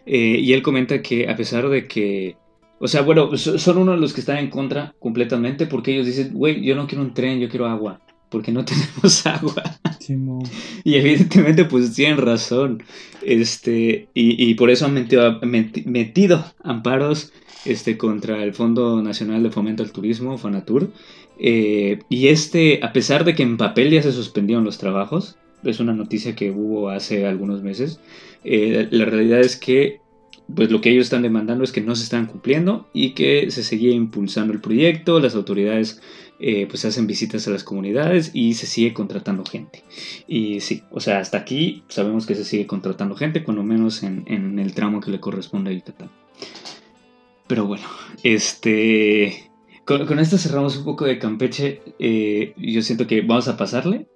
y 0.05 0.53
él 0.53 0.61
comenta 0.61 1.01
que 1.01 1.27
a 1.29 1.35
pesar 1.35 1.67
de 1.69 1.87
que 1.87 2.37
o 2.85 2.87
sea, 2.87 3.01
bueno, 3.01 3.35
son 3.35 3.79
uno 3.79 3.93
de 3.93 3.97
los 3.97 4.13
que 4.13 4.19
están 4.19 4.37
en 4.37 4.51
contra 4.51 4.93
completamente 4.99 5.65
porque 5.65 5.91
ellos 5.91 6.05
dicen, 6.05 6.33
güey, 6.33 6.63
yo 6.63 6.75
no 6.75 6.85
quiero 6.85 7.03
un 7.03 7.15
tren, 7.15 7.39
yo 7.39 7.49
quiero 7.49 7.65
agua, 7.65 7.99
porque 8.29 8.51
no 8.51 8.63
tenemos 8.65 9.25
agua. 9.25 9.63
y 10.83 10.93
evidentemente 10.93 11.65
pues 11.65 11.95
tienen 11.95 12.17
razón. 12.17 12.83
Este, 13.23 14.07
y, 14.13 14.53
por 14.53 14.69
eso 14.69 14.85
han 14.85 14.93
metido, 14.93 15.39
metido 15.41 16.45
amparos 16.63 17.33
este, 17.65 17.97
contra 17.97 18.43
el 18.43 18.53
Fondo 18.53 19.01
Nacional 19.01 19.41
de 19.41 19.49
Fomento 19.49 19.81
al 19.81 19.91
Turismo, 19.91 20.37
Fonatur. 20.37 20.91
Eh, 21.39 21.97
y 22.07 22.27
este, 22.27 22.81
a 22.83 22.93
pesar 22.93 23.25
de 23.25 23.33
que 23.33 23.41
en 23.41 23.57
papel 23.57 23.89
ya 23.89 24.03
se 24.03 24.11
suspendieron 24.11 24.63
los 24.63 24.77
trabajos, 24.77 25.37
es 25.63 25.79
una 25.79 25.93
noticia 25.93 26.35
que 26.35 26.51
hubo 26.51 26.89
hace 26.91 27.25
algunos 27.25 27.63
meses, 27.63 27.99
eh, 28.43 28.87
la 28.91 29.05
realidad 29.05 29.39
es 29.39 29.55
que 29.55 30.01
pues 30.53 30.69
lo 30.69 30.81
que 30.81 30.91
ellos 30.91 31.05
están 31.05 31.23
demandando 31.23 31.63
es 31.63 31.71
que 31.71 31.81
no 31.81 31.95
se 31.95 32.03
están 32.03 32.27
cumpliendo 32.27 32.87
y 32.93 33.11
que 33.11 33.49
se 33.49 33.63
seguía 33.63 33.93
impulsando 33.93 34.53
el 34.53 34.61
proyecto, 34.61 35.19
las 35.19 35.35
autoridades 35.35 36.01
eh, 36.39 36.67
pues 36.67 36.85
hacen 36.85 37.07
visitas 37.07 37.47
a 37.47 37.51
las 37.51 37.63
comunidades 37.63 38.31
y 38.33 38.53
se 38.53 38.67
sigue 38.67 38.93
contratando 38.93 39.43
gente. 39.45 39.83
Y 40.27 40.59
sí, 40.59 40.83
o 40.91 40.99
sea, 40.99 41.19
hasta 41.19 41.37
aquí 41.37 41.83
sabemos 41.87 42.25
que 42.25 42.35
se 42.35 42.45
sigue 42.45 42.67
contratando 42.67 43.15
gente, 43.15 43.43
cuando 43.43 43.63
menos 43.63 44.03
en, 44.03 44.59
el 44.59 44.73
tramo 44.73 44.99
que 44.99 45.11
le 45.11 45.19
corresponde 45.19 45.71
a 45.71 45.73
Yucatán. 45.73 46.11
Pero 47.47 47.65
bueno, 47.65 47.85
este... 48.23 49.49
Con, 49.85 50.19
esto 50.19 50.37
cerramos 50.39 50.77
un 50.77 50.83
poco 50.83 51.05
de 51.05 51.19
Campeche. 51.19 51.81
Eh, 51.99 52.53
yo 52.57 52.81
siento 52.81 53.05
que 53.05 53.21
vamos 53.21 53.47
a 53.47 53.55
pasarle 53.55 54.07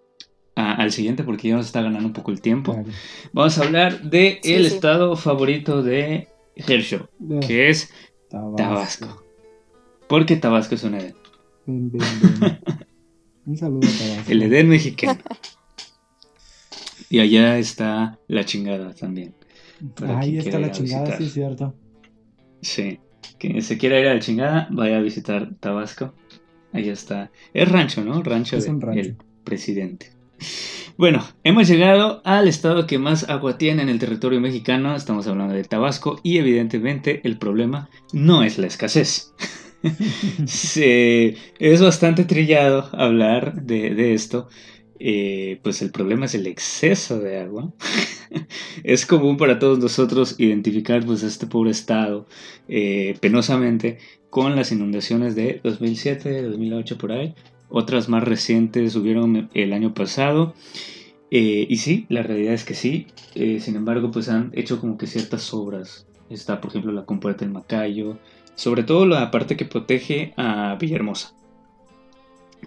al 0.59 0.91
siguiente 0.91 1.23
porque 1.23 1.49
ya 1.49 1.55
nos 1.55 1.67
está 1.67 1.81
ganando 1.81 2.07
un 2.07 2.13
poco 2.13 2.31
el 2.31 2.41
tiempo. 2.41 2.83
Vamos 3.33 3.57
a 3.57 3.63
hablar 3.63 4.01
de 4.01 4.39
el 4.43 4.65
estado 4.65 5.15
favorito 5.15 5.81
de 5.81 6.27
Herschel, 6.55 7.03
que 7.45 7.69
es 7.69 7.91
Tabasco. 8.29 9.23
Porque 10.07 10.35
Tabasco 10.35 10.75
es 10.75 10.83
un 10.83 10.95
Edén. 10.95 11.15
un 11.67 13.57
saludo 13.57 13.87
a 13.87 13.91
Tabasco. 13.91 14.31
El 14.31 14.43
Edén 14.43 14.69
mexicano. 14.69 15.19
y 17.09 17.19
allá 17.19 17.57
está 17.57 18.19
la 18.27 18.43
chingada 18.43 18.93
también. 18.93 19.33
Ahí 20.05 20.37
está 20.37 20.59
la 20.59 20.71
chingada, 20.71 21.17
sí 21.17 21.25
es 21.25 21.33
cierto. 21.33 21.73
Sí. 22.61 22.99
Quien 23.37 23.61
se 23.61 23.77
quiera 23.77 23.99
ir 23.99 24.07
a 24.07 24.15
la 24.15 24.19
chingada, 24.19 24.67
vaya 24.71 24.97
a 24.97 25.01
visitar 25.01 25.53
Tabasco. 25.59 26.13
Ahí 26.73 26.89
está. 26.89 27.31
Es 27.53 27.69
rancho, 27.69 28.03
¿no? 28.03 28.21
Rancho 28.21 28.59
del 28.59 29.15
presidente. 29.43 30.18
Bueno, 30.97 31.25
hemos 31.45 31.67
llegado 31.67 32.21
al 32.25 32.49
estado 32.49 32.85
que 32.85 32.99
más 32.99 33.29
agua 33.29 33.57
tiene 33.57 33.83
en 33.83 33.89
el 33.89 33.99
territorio 33.99 34.41
mexicano, 34.41 34.95
estamos 34.95 35.27
hablando 35.27 35.53
de 35.53 35.63
Tabasco, 35.63 36.19
y 36.23 36.39
evidentemente 36.39 37.21
el 37.23 37.37
problema 37.37 37.89
no 38.11 38.43
es 38.43 38.57
la 38.57 38.67
escasez. 38.67 39.33
es 39.81 41.81
bastante 41.81 42.25
trillado 42.25 42.89
hablar 42.91 43.61
de, 43.61 44.13
esto, 44.13 44.49
eh, 44.99 45.59
pues 45.63 45.81
el 45.81 45.91
problema 45.91 46.25
es 46.25 46.35
el 46.35 46.47
exceso 46.47 47.19
de 47.19 47.39
agua. 47.39 47.73
es 48.83 49.05
común 49.05 49.37
para 49.37 49.57
todos 49.57 49.79
nosotros 49.79 50.35
identificar 50.37 51.05
pues 51.05 51.23
este 51.23 51.47
pobre 51.47 51.71
estado 51.71 52.27
eh, 52.67 53.15
penosamente 53.21 53.99
con 54.29 54.55
las 54.55 54.71
inundaciones 54.73 55.35
de 55.35 55.61
2007, 55.63 56.43
2008 56.43 56.97
por 56.97 57.13
ahí, 57.13 57.33
otras 57.69 58.09
más 58.09 58.23
recientes 58.23 58.95
hubieron 58.95 59.49
el 59.53 59.73
año 59.73 59.93
pasado. 59.93 60.53
Eh, 61.31 61.67
y 61.69 61.77
sí, 61.77 62.05
la 62.09 62.23
realidad 62.23 62.53
es 62.53 62.63
que 62.63 62.73
sí. 62.73 63.07
Eh, 63.35 63.59
sin 63.59 63.75
embargo, 63.75 64.11
pues 64.11 64.29
han 64.29 64.51
hecho 64.53 64.79
como 64.79 64.97
que 64.97 65.07
ciertas 65.07 65.53
obras. 65.53 66.07
Está, 66.29 66.61
por 66.61 66.71
ejemplo, 66.71 66.91
la 66.91 67.05
compuerta 67.05 67.45
del 67.45 67.53
Macayo. 67.53 68.17
Sobre 68.55 68.83
todo 68.83 69.05
la 69.05 69.31
parte 69.31 69.55
que 69.55 69.65
protege 69.65 70.33
a 70.37 70.75
Villahermosa. 70.79 71.33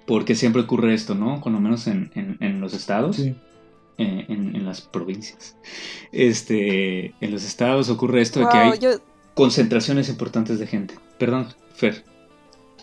Porque 0.07 0.34
siempre 0.34 0.62
ocurre 0.62 0.94
esto, 0.94 1.14
¿no? 1.14 1.40
Cuando 1.40 1.61
menos 1.61 1.86
en, 1.86 2.61
los 2.61 2.72
estados. 2.72 3.18
Eh, 3.18 3.34
en, 3.98 4.64
las 4.64 4.80
provincias. 4.80 5.57
Este, 6.12 7.14
en 7.20 7.30
los 7.30 7.44
estados 7.44 7.90
ocurre 7.90 8.22
esto 8.22 8.40
de 8.40 8.46
que 8.48 8.57
hay 8.57 8.78
concentraciones 9.34 10.09
importantes 10.09 10.59
de 10.59 10.66
gente. 10.66 10.94
Perdón, 11.18 11.48
Fer. 11.74 12.05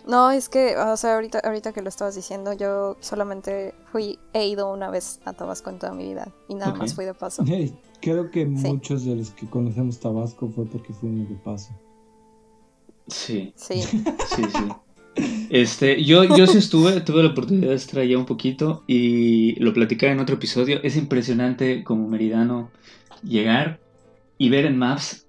No, 0.08 0.32
es 0.32 0.50
que, 0.50 0.78
o 0.78 0.98
sea, 0.98 1.16
ahorita, 1.16 1.40
ahorita 1.40 1.74
que 1.74 1.82
lo 1.82 1.90
estabas 1.90 2.16
diciendo, 2.16 2.54
yo 2.54 2.98
solamente 3.00 3.74
fui, 3.92 4.20
he 4.34 4.48
ido 4.48 4.72
una 4.72 4.90
vez 4.90 5.20
a 5.26 5.34
Tabasco 5.34 5.70
en 5.70 5.80
toda 5.80 5.94
mi 5.94 6.08
vida 6.08 6.32
y 6.48 6.56
nada 6.56 6.74
más 6.74 6.96
fui 6.96 7.06
de 7.06 7.14
paso. 7.14 7.44
creo 8.02 8.32
que 8.32 8.46
muchos 8.46 9.06
de 9.06 9.16
los 9.16 9.32
que 9.32 9.50
conocemos 9.50 10.00
Tabasco 10.00 10.50
fue 10.50 10.66
porque 10.66 10.94
fuimos 10.94 11.30
de 11.30 11.36
paso. 11.36 11.72
Sí. 13.08 13.54
Sí. 13.56 13.82
sí, 13.82 14.44
sí. 14.44 14.70
Este, 15.50 16.04
yo, 16.04 16.24
yo 16.24 16.48
sí 16.48 16.60
estuve, 16.60 17.02
tuve 17.02 17.24
la 17.24 17.30
oportunidad 17.30 17.70
de 17.70 17.76
estar 17.76 18.00
allá 18.00 18.18
un 18.18 18.26
poquito 18.26 18.84
y 18.88 19.56
lo 19.60 19.74
platicaba 19.74 20.14
en 20.14 20.20
otro 20.20 20.36
episodio. 20.36 20.80
Es 20.84 20.96
impresionante 20.96 21.84
como 21.84 22.08
meridano 22.08 22.72
llegar 23.24 23.80
y 24.38 24.50
ver 24.50 24.66
en 24.66 24.78
Maps 24.78 25.28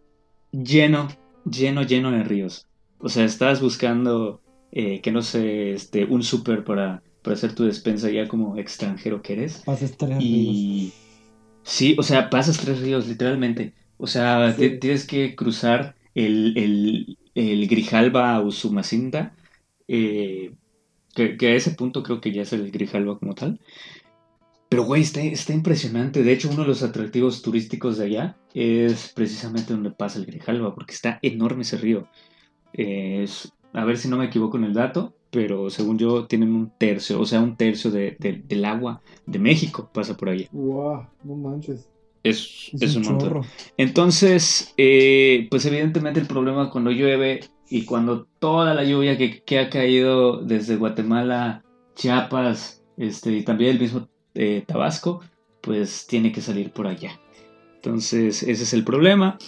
lleno, 0.52 1.08
lleno, 1.44 1.82
lleno 1.82 2.10
de 2.12 2.22
ríos. 2.22 2.66
O 2.98 3.08
sea, 3.08 3.24
estás 3.24 3.60
buscando 3.60 4.40
eh, 4.72 5.00
que 5.00 5.12
no 5.12 5.22
sé, 5.22 5.72
este, 5.72 6.04
un 6.04 6.22
súper 6.22 6.64
para, 6.64 7.02
para 7.22 7.34
hacer 7.34 7.54
tu 7.54 7.64
despensa 7.64 8.10
ya 8.10 8.28
como 8.28 8.56
extranjero 8.56 9.22
que 9.22 9.34
eres. 9.34 9.62
Pasas 9.64 9.96
tres 9.96 10.16
y... 10.20 10.92
Sí, 11.62 11.94
o 11.98 12.02
sea, 12.02 12.30
pasas 12.30 12.58
tres 12.58 12.80
ríos, 12.80 13.06
literalmente. 13.06 13.74
O 13.98 14.06
sea, 14.06 14.56
tienes 14.56 15.06
que 15.06 15.36
cruzar 15.36 15.94
el, 16.14 16.56
el, 16.56 17.18
el 17.34 17.68
Grijalba 17.68 18.40
o 18.40 18.50
Sumacinta, 18.50 19.34
eh, 19.86 20.54
que, 21.14 21.36
que, 21.36 21.48
a 21.48 21.54
ese 21.54 21.72
punto 21.72 22.02
creo 22.02 22.20
que 22.20 22.32
ya 22.32 22.42
es 22.42 22.52
el 22.52 22.70
Grijalba 22.70 23.18
como 23.18 23.34
tal. 23.34 23.60
Pero, 24.70 24.84
güey, 24.84 25.02
está, 25.02 25.20
está 25.20 25.52
impresionante. 25.52 26.22
De 26.22 26.32
hecho, 26.32 26.48
uno 26.48 26.62
de 26.62 26.68
los 26.68 26.82
atractivos 26.82 27.42
turísticos 27.42 27.98
de 27.98 28.06
allá 28.06 28.36
es 28.54 29.12
precisamente 29.14 29.72
donde 29.72 29.90
pasa 29.90 30.18
el 30.18 30.26
Grijalba, 30.26 30.74
porque 30.74 30.94
está 30.94 31.18
enorme 31.22 31.62
ese 31.62 31.76
río. 31.76 32.08
Es 32.72 33.52
a 33.72 33.84
ver 33.84 33.96
si 33.96 34.08
no 34.08 34.16
me 34.16 34.26
equivoco 34.26 34.56
en 34.56 34.64
el 34.64 34.74
dato, 34.74 35.14
pero 35.30 35.70
según 35.70 35.98
yo 35.98 36.26
tienen 36.26 36.54
un 36.54 36.70
tercio, 36.76 37.20
o 37.20 37.26
sea, 37.26 37.40
un 37.40 37.56
tercio 37.56 37.90
de, 37.90 38.16
del 38.18 38.64
agua 38.64 39.00
de 39.26 39.38
México 39.38 39.88
pasa 39.92 40.16
por 40.16 40.28
allí. 40.28 40.48
¡Wow! 40.52 41.06
No 41.24 41.36
manches. 41.36 41.88
Es, 42.22 42.72
un, 42.96 43.02
montón. 43.02 43.44
Entonces, 43.78 44.74
eh, 44.76 45.46
pues 45.50 45.64
evidentemente 45.64 46.20
el 46.20 46.26
problema 46.26 46.70
cuando 46.70 46.90
llueve 46.90 47.40
y 47.70 47.84
cuando 47.86 48.26
toda 48.38 48.74
la 48.74 48.84
lluvia 48.84 49.16
que, 49.16 49.58
ha 49.58 49.70
caído 49.70 50.42
desde 50.42 50.76
Guatemala, 50.76 51.64
Chiapas, 51.94 52.82
este, 52.98 53.32
y 53.32 53.42
también 53.42 53.70
el 53.70 53.80
mismo 53.80 54.08
eh, 54.34 54.64
Tabasco, 54.66 55.22
pues 55.62 56.06
tiene 56.06 56.30
que 56.30 56.42
salir 56.42 56.72
por 56.72 56.86
allá. 56.86 57.18
Entonces, 57.76 58.42
ese 58.42 58.64
es 58.64 58.74
el 58.74 58.84
problema. 58.84 59.38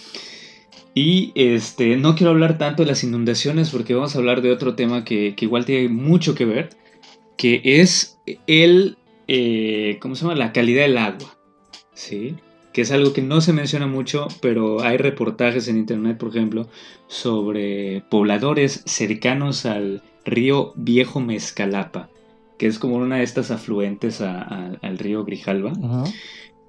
Y 0.95 1.31
este, 1.35 1.97
no 1.97 2.15
quiero 2.15 2.31
hablar 2.31 2.57
tanto 2.57 2.83
de 2.83 2.89
las 2.89 3.03
inundaciones 3.03 3.71
porque 3.71 3.95
vamos 3.95 4.15
a 4.15 4.19
hablar 4.19 4.41
de 4.41 4.51
otro 4.51 4.75
tema 4.75 5.03
que, 5.03 5.35
igual 5.39 5.65
tiene 5.65 5.89
mucho 5.89 6.35
que 6.35 6.45
ver, 6.45 6.69
que 7.35 7.61
es 7.63 8.19
el, 8.45 8.97
eh, 9.27 9.97
¿cómo 10.01 10.15
se 10.15 10.21
llama? 10.21 10.35
La 10.35 10.53
calidad 10.53 10.83
del 10.83 10.97
agua, 10.97 11.35
¿sí? 11.93 12.35
Que 12.73 12.81
es 12.81 12.91
algo 12.91 13.13
que 13.13 13.23
no 13.23 13.41
se 13.41 13.53
menciona 13.53 13.87
mucho, 13.87 14.27
pero 14.41 14.81
hay 14.81 14.97
reportajes 14.97 15.67
en 15.67 15.77
internet, 15.77 16.17
por 16.17 16.29
ejemplo, 16.29 16.67
sobre 17.07 18.03
pobladores 18.09 18.83
cercanos 18.85 19.65
al 19.65 20.03
río 20.25 20.73
Viejo 20.75 21.19
Mezcalapa, 21.21 22.09
que 22.59 22.67
es 22.67 22.77
como 22.77 22.97
una 22.97 23.17
de 23.17 23.23
estas 23.23 23.49
afluentes 23.49 24.21
al 24.21 24.97
río 24.99 25.25
Grijalva. 25.25 25.73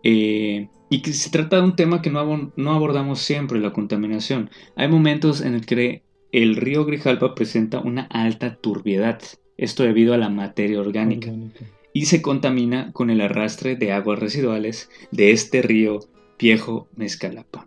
Eh, 0.04 0.68
y 0.90 1.02
que 1.02 1.12
se 1.12 1.30
trata 1.30 1.56
de 1.56 1.62
un 1.62 1.74
tema 1.74 2.02
que 2.02 2.10
no, 2.10 2.52
no 2.54 2.72
abordamos 2.72 3.18
siempre, 3.18 3.58
la 3.58 3.72
contaminación. 3.72 4.50
Hay 4.76 4.86
momentos 4.86 5.40
en 5.40 5.54
el 5.54 5.66
que 5.66 6.02
el 6.30 6.56
río 6.56 6.84
Grijalpa 6.84 7.34
presenta 7.34 7.80
una 7.80 8.02
alta 8.10 8.56
turbiedad, 8.56 9.20
esto 9.56 9.82
debido 9.82 10.14
a 10.14 10.18
la 10.18 10.28
materia 10.28 10.80
orgánica, 10.80 11.32
y 11.92 12.06
se 12.06 12.22
contamina 12.22 12.92
con 12.92 13.10
el 13.10 13.22
arrastre 13.22 13.76
de 13.76 13.92
aguas 13.92 14.18
residuales 14.18 14.90
de 15.10 15.30
este 15.30 15.62
río 15.62 16.00
viejo 16.38 16.88
Mezcalapa. 16.96 17.66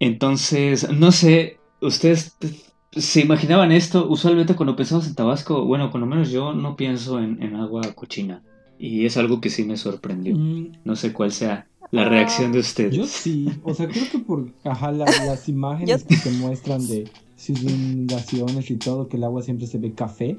Entonces, 0.00 0.90
no 0.90 1.12
sé, 1.12 1.58
ustedes 1.80 2.36
se 2.92 3.20
imaginaban 3.20 3.70
esto, 3.72 4.08
usualmente 4.08 4.56
cuando 4.56 4.74
pensamos 4.74 5.06
en 5.06 5.14
Tabasco, 5.14 5.64
bueno, 5.64 5.90
por 5.90 6.00
lo 6.00 6.06
menos 6.06 6.30
yo 6.30 6.54
no 6.54 6.76
pienso 6.76 7.20
en 7.20 7.54
agua 7.54 7.82
cochina. 7.94 8.42
Y 8.80 9.04
es 9.04 9.18
algo 9.18 9.42
que 9.42 9.50
sí 9.50 9.64
me 9.64 9.76
sorprendió. 9.76 10.34
Mm. 10.34 10.72
No 10.84 10.96
sé 10.96 11.12
cuál 11.12 11.32
sea 11.32 11.68
la 11.90 12.08
reacción 12.08 12.50
de 12.50 12.60
ustedes. 12.60 12.96
Yo 12.96 13.06
sí, 13.06 13.52
o 13.62 13.74
sea, 13.74 13.86
creo 13.88 14.04
que 14.10 14.18
por 14.18 14.48
ajá, 14.64 14.90
las 14.92 15.48
imágenes 15.48 16.04
que 16.04 16.16
te 16.16 16.30
muestran 16.30 16.86
de 16.88 17.10
sus 17.36 17.62
inundaciones 17.62 18.70
y 18.70 18.76
todo, 18.76 19.08
que 19.08 19.18
el 19.18 19.24
agua 19.24 19.42
siempre 19.42 19.66
se 19.66 19.78
ve 19.78 19.92
café. 19.92 20.38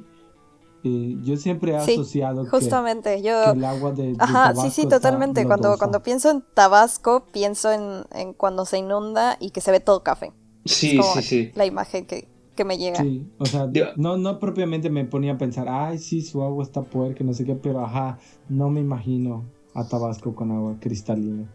Eh, 0.83 1.17
yo 1.21 1.37
siempre 1.37 1.73
he 1.73 1.75
asociado 1.75 2.43
justamente 2.47 3.21
yo 3.21 3.51
el 3.53 3.63
agua 3.63 3.91
de, 3.91 4.15
ajá 4.17 4.55
sí 4.55 4.71
sí 4.71 4.87
totalmente 4.87 5.45
cuando 5.45 5.77
cuando 5.77 6.01
pienso 6.01 6.31
en 6.31 6.43
Tabasco 6.55 7.27
pienso 7.31 7.71
en, 7.71 8.05
en, 8.11 8.33
cuando 8.33 8.65
se 8.65 8.79
inunda 8.79 9.37
y 9.39 9.51
que 9.51 9.61
se 9.61 9.69
ve 9.69 9.79
todo 9.79 10.01
café 10.01 10.33
sí 10.65 10.99
sí 11.13 11.21
sí 11.21 11.51
la 11.53 11.67
imagen 11.67 12.07
que, 12.07 12.27
que 12.61 12.65
me 12.65 12.77
llega. 12.77 13.01
Sí, 13.01 13.25
o 13.39 13.45
sea, 13.45 13.67
no, 13.97 14.17
no 14.17 14.37
propiamente 14.37 14.91
me 14.91 15.03
ponía 15.05 15.33
a 15.33 15.37
pensar, 15.37 15.67
ay, 15.67 15.97
sí, 15.97 16.21
su 16.21 16.43
agua 16.43 16.63
está 16.63 16.83
puerca, 16.83 17.23
no 17.23 17.33
sé 17.33 17.43
qué, 17.43 17.55
pero 17.55 17.83
ajá, 17.83 18.19
no 18.49 18.69
me 18.69 18.81
imagino 18.81 19.45
a 19.73 19.87
Tabasco 19.87 20.35
con 20.35 20.51
agua 20.51 20.75
cristalina. 20.79 21.51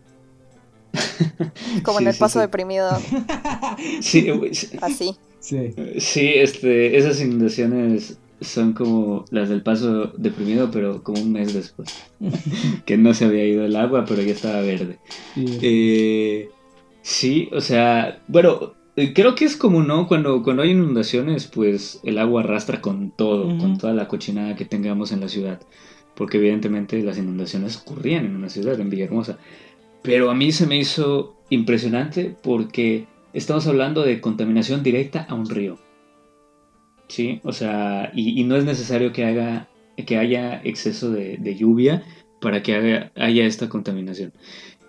Como 1.85 2.01
en 2.01 2.09
el 2.09 2.17
paso 2.17 2.41
deprimido. 2.41 2.91
sí, 4.01 4.29
así. 4.81 5.17
Sí. 5.39 5.75
Sí, 5.99 6.33
este, 6.35 6.97
esas 6.97 7.21
inundaciones 7.21 8.19
son 8.41 8.73
como 8.73 9.25
las 9.31 9.49
del 9.49 9.63
paso 9.63 10.09
deprimido, 10.17 10.71
pero 10.73 11.05
como 11.05 11.23
un 11.23 11.33
mes 11.33 11.55
después. 11.55 11.89
que 12.85 12.97
no 12.97 13.15
se 13.15 13.27
había 13.27 13.47
ido 13.47 13.65
el 13.65 13.77
agua, 13.77 14.05
pero 14.09 14.23
ya 14.23 14.33
estaba 14.33 14.61
verde. 14.61 14.99
Sí, 15.35 15.59
eh, 15.63 16.49
sí 17.03 17.49
o 17.53 17.61
sea, 17.61 18.21
bueno, 18.27 18.75
creo 19.15 19.35
que 19.35 19.45
es 19.45 19.57
como, 19.57 19.83
¿no? 19.83 20.09
Cuando, 20.09 20.43
cuando 20.43 20.63
hay 20.63 20.71
inundaciones, 20.71 21.47
pues 21.47 22.01
el 22.03 22.19
agua 22.19 22.43
arrastra 22.43 22.81
con 22.81 23.11
todo, 23.11 23.59
con 23.59 23.77
toda 23.77 23.93
la 23.93 24.09
cochinada 24.09 24.57
que 24.57 24.65
tengamos 24.65 25.13
en 25.13 25.21
la 25.21 25.29
ciudad. 25.29 25.61
Porque 26.15 26.39
evidentemente 26.39 27.03
las 27.03 27.19
inundaciones 27.19 27.77
ocurrían 27.77 28.25
en 28.25 28.37
una 28.37 28.49
ciudad, 28.49 28.81
en 28.81 28.89
Villahermosa. 28.89 29.39
Pero 30.03 30.31
a 30.31 30.35
mí 30.35 30.51
se 30.53 30.67
me 30.67 30.79
hizo 30.79 31.37
impresionante 31.51 32.35
porque 32.43 33.07
estamos 33.35 33.67
hablando 33.67 34.03
de 34.03 34.21
contaminación 34.21 34.83
directa 34.83 35.27
a 35.29 35.35
un 35.35 35.49
río. 35.49 35.79
¿Sí? 37.09 37.41
O 37.45 37.53
sea, 37.53 38.11
y, 38.15 38.43
no 38.45 38.57
es 38.57 38.65
necesario 38.65 39.13
que, 39.13 39.25
haga, 39.25 39.69
que 40.07 40.17
haya 40.17 40.61
exceso 40.65 41.11
de, 41.11 41.55
lluvia 41.55 42.03
para 42.41 42.63
que 42.63 43.11
haya 43.15 43.47
esta 43.47 43.69
contaminación. 43.69 44.33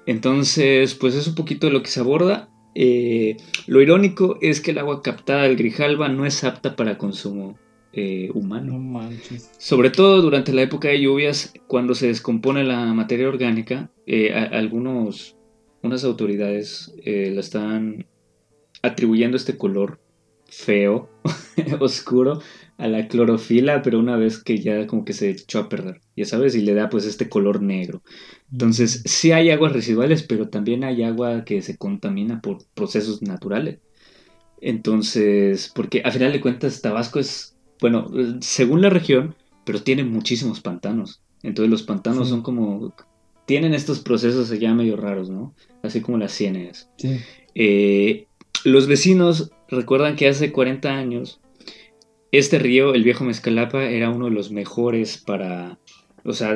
Entonces, 0.05 0.95
pues 0.95 1.13
es 1.15 1.27
un 1.27 1.35
poquito 1.35 1.69
lo 1.69 1.83
que 1.83 1.89
se 1.89 1.99
aborda. 1.99 2.49
Eh, 2.79 3.37
lo 3.65 3.81
irónico 3.81 4.37
es 4.39 4.61
que 4.61 4.69
el 4.69 4.77
agua 4.77 5.01
captada 5.01 5.41
del 5.41 5.55
Grijalba 5.55 6.09
no 6.09 6.27
es 6.27 6.43
apta 6.43 6.75
para 6.75 6.99
consumo 6.99 7.57
eh, 7.91 8.29
humano. 8.35 8.73
No 8.73 8.77
manches. 8.77 9.49
Sobre 9.57 9.89
todo 9.89 10.21
durante 10.21 10.53
la 10.53 10.61
época 10.61 10.89
de 10.89 11.01
lluvias, 11.01 11.55
cuando 11.65 11.95
se 11.95 12.05
descompone 12.05 12.63
la 12.63 12.93
materia 12.93 13.27
orgánica, 13.27 13.89
eh, 14.05 14.31
algunos, 14.31 15.35
unas 15.81 16.03
autoridades 16.03 16.93
la 17.03 17.39
están 17.39 18.05
atribuyendo 18.83 19.37
este 19.37 19.57
color 19.57 19.99
feo, 20.45 21.09
oscuro, 21.79 22.41
a 22.77 22.87
la 22.87 23.07
clorofila, 23.07 23.81
pero 23.81 23.97
una 23.97 24.17
vez 24.17 24.43
que 24.43 24.59
ya 24.59 24.85
como 24.85 25.03
que 25.03 25.13
se 25.13 25.31
echó 25.31 25.59
a 25.59 25.69
perder, 25.69 26.01
ya 26.15 26.25
sabes, 26.25 26.53
y 26.55 26.61
le 26.61 26.75
da 26.75 26.89
pues 26.89 27.05
este 27.05 27.27
color 27.27 27.63
negro. 27.63 28.03
Entonces, 28.51 29.03
sí 29.05 29.31
hay 29.31 29.49
aguas 29.49 29.73
residuales, 29.73 30.23
pero 30.23 30.49
también 30.49 30.83
hay 30.83 31.03
agua 31.03 31.43
que 31.43 31.61
se 31.61 31.77
contamina 31.77 32.41
por 32.41 32.59
procesos 32.73 33.21
naturales. 33.21 33.79
Entonces, 34.61 35.71
porque 35.75 36.01
a 36.03 36.11
final 36.11 36.31
de 36.31 36.41
cuentas 36.41 36.81
Tabasco 36.81 37.19
es, 37.19 37.55
bueno, 37.79 38.09
según 38.39 38.81
la 38.81 38.89
región, 38.89 39.35
pero 39.65 39.81
tiene 39.81 40.03
muchísimos 40.03 40.61
pantanos. 40.61 41.21
Entonces 41.43 41.69
los 41.69 41.83
pantanos 41.83 42.29
son 42.29 42.41
como, 42.41 42.95
tienen 43.45 43.73
estos 43.73 43.99
procesos 43.99 44.49
ya 44.57 44.73
medio 44.73 44.95
raros, 44.95 45.29
¿no? 45.29 45.53
Así 45.83 46.01
como 46.01 46.17
las 46.17 46.31
ciénegas. 46.31 46.89
Sí. 46.97 47.19
Eh, 47.53 48.27
los 48.63 48.87
vecinos 48.87 49.51
recuerdan 49.69 50.15
que 50.15 50.27
hace 50.27 50.51
40 50.51 50.89
años 50.89 51.39
este 52.31 52.59
río, 52.59 52.93
el 52.93 53.03
viejo 53.03 53.23
Mezcalapa, 53.23 53.85
era 53.85 54.09
uno 54.09 54.25
de 54.25 54.31
los 54.31 54.51
mejores 54.51 55.17
para, 55.17 55.79
o 56.23 56.33
sea, 56.33 56.55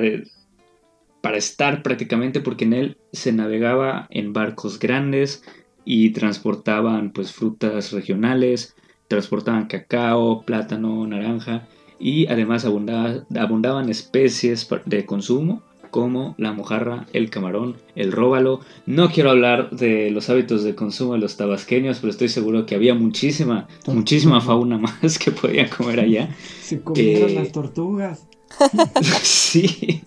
para 1.21 1.37
estar 1.37 1.83
prácticamente 1.83 2.41
porque 2.41 2.65
en 2.65 2.73
él 2.73 2.97
se 3.11 3.31
navegaba 3.31 4.07
en 4.09 4.33
barcos 4.33 4.79
grandes 4.79 5.43
y 5.85 6.11
transportaban 6.11 7.11
pues 7.11 7.31
frutas 7.31 7.91
regionales, 7.91 8.75
transportaban 9.07 9.67
cacao, 9.67 10.43
plátano, 10.43 11.05
naranja 11.07 11.67
y 11.99 12.27
además 12.27 12.65
abundaban 12.65 13.89
especies 13.89 14.67
de 14.85 15.05
consumo 15.05 15.63
como 15.91 16.35
la 16.37 16.53
mojarra, 16.53 17.05
el 17.13 17.29
camarón, 17.29 17.75
el 17.95 18.11
róbalo. 18.11 18.61
No 18.85 19.11
quiero 19.11 19.29
hablar 19.29 19.69
de 19.71 20.09
los 20.09 20.29
hábitos 20.29 20.63
de 20.63 20.73
consumo 20.73 21.13
de 21.13 21.19
los 21.19 21.37
tabasqueños, 21.37 21.99
pero 21.99 22.11
estoy 22.11 22.29
seguro 22.29 22.65
que 22.65 22.75
había 22.75 22.95
muchísima, 22.95 23.67
muchísima 23.85 24.41
fauna 24.41 24.77
más 25.01 25.19
que 25.19 25.31
podían 25.31 25.67
comer 25.67 25.99
allá. 25.99 26.35
Se 26.61 26.81
comieron 26.81 27.29
eh, 27.29 27.35
las 27.35 27.51
tortugas. 27.51 28.25
sí, 29.21 30.01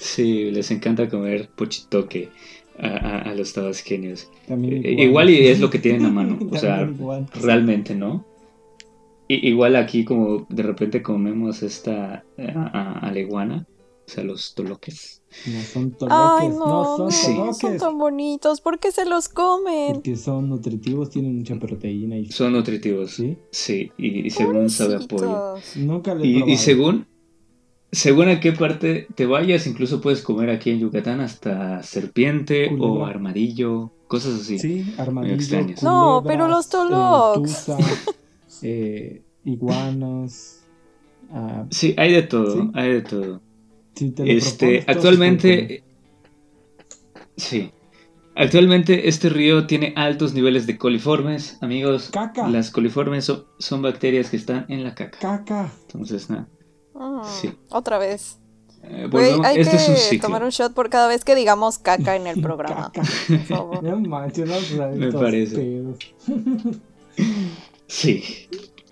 sí, 0.00 0.50
les 0.50 0.70
encanta 0.70 1.08
comer 1.08 1.50
pochitoque. 1.54 2.30
A, 2.82 3.34
los 3.34 3.52
tabasqueños. 3.52 4.30
Eh, 4.48 5.02
igual 5.02 5.28
y 5.28 5.48
es 5.48 5.60
lo 5.60 5.68
que 5.68 5.78
tienen 5.78 6.06
a 6.06 6.10
mano, 6.10 6.38
o 6.50 6.56
sea, 6.56 6.90
realmente, 7.34 7.94
¿no? 7.94 8.24
igual 9.28 9.76
aquí 9.76 10.04
como 10.04 10.46
de 10.48 10.62
repente 10.62 11.02
comemos 11.02 11.62
esta 11.62 12.24
eh, 12.36 12.52
aleguana, 12.54 13.66
o 14.06 14.10
sea, 14.10 14.24
los 14.24 14.54
toloques. 14.54 15.22
No 15.46 15.62
son 15.62 15.92
toloques, 15.92 16.18
Ay, 16.18 16.48
no, 16.48 16.98
no, 16.98 17.10
son 17.10 17.54
son 17.54 17.78
tan 17.78 17.96
bonitos. 17.96 18.60
¿Por 18.60 18.80
qué 18.80 18.90
se 18.90 19.04
los 19.04 19.28
comen? 19.28 19.94
Porque 19.94 20.16
son 20.16 20.48
nutritivos, 20.48 21.10
tienen 21.10 21.38
mucha 21.38 21.54
proteína. 21.56 22.18
Y... 22.18 22.32
Son 22.32 22.52
nutritivos. 22.52 23.12
Sí. 23.12 23.36
Sí, 23.52 23.92
y, 23.96 24.28
según 24.30 24.68
sabe 24.68 24.96
a 24.96 24.98
pollo. 24.98 25.54
Nunca 25.76 26.16
le 26.16 26.26
y, 26.26 26.42
y 26.50 26.56
según, 26.56 27.06
según 27.92 28.28
a 28.28 28.40
qué 28.40 28.52
parte 28.52 29.06
te 29.14 29.26
vayas, 29.26 29.66
incluso 29.66 30.00
puedes 30.00 30.22
comer 30.22 30.50
aquí 30.50 30.70
en 30.70 30.80
Yucatán 30.80 31.20
hasta 31.20 31.82
serpiente 31.82 32.70
o 32.78 33.04
armadillo, 33.04 33.90
cosas 34.06 34.40
así. 34.40 34.58
Sí, 34.58 34.94
armadillo. 34.98 35.66
no, 35.82 36.22
pero 36.26 36.48
los 36.48 36.66
eh, 36.66 36.70
toloques. 36.70 37.66
Eh, 38.62 39.22
iguanas. 39.46 40.66
Ah, 41.32 41.64
sí, 41.70 41.94
hay 41.96 42.12
de 42.12 42.24
todo, 42.24 42.70
hay 42.74 42.92
de 42.92 43.00
todo 43.00 43.40
este, 44.24 44.84
actualmente, 44.86 45.82
sí, 47.36 47.70
actualmente 48.34 49.08
este 49.08 49.28
río 49.28 49.66
tiene 49.66 49.92
altos 49.96 50.32
niveles 50.32 50.66
de 50.66 50.78
coliformes, 50.78 51.58
amigos. 51.60 52.10
Caca. 52.12 52.48
Las 52.48 52.70
coliformes 52.70 53.32
son, 53.58 53.82
bacterias 53.82 54.30
que 54.30 54.36
están 54.36 54.66
en 54.68 54.84
la 54.84 54.94
caca. 54.94 55.18
Caca. 55.18 55.72
Entonces, 55.82 56.30
nada. 56.30 56.48
Ah, 57.00 57.22
sí. 57.40 57.50
Otra 57.70 57.96
vez. 57.98 58.36
Eh, 58.82 59.08
hay 59.44 59.60
este 59.60 59.78
que 60.10 60.18
tomar 60.18 60.42
un 60.44 60.50
shot 60.50 60.72
por 60.74 60.90
cada 60.90 61.08
vez 61.08 61.24
que 61.24 61.34
digamos 61.34 61.78
caca 61.78 62.14
en 62.14 62.26
el 62.26 62.40
programa. 62.42 62.92
Caca. 62.92 63.08
Por 63.26 63.38
favor. 63.40 63.82
No 63.82 64.00
manches, 64.00 64.46
no 64.76 64.90
Me 64.90 65.10
parece. 65.10 65.82
sí. 67.86 68.22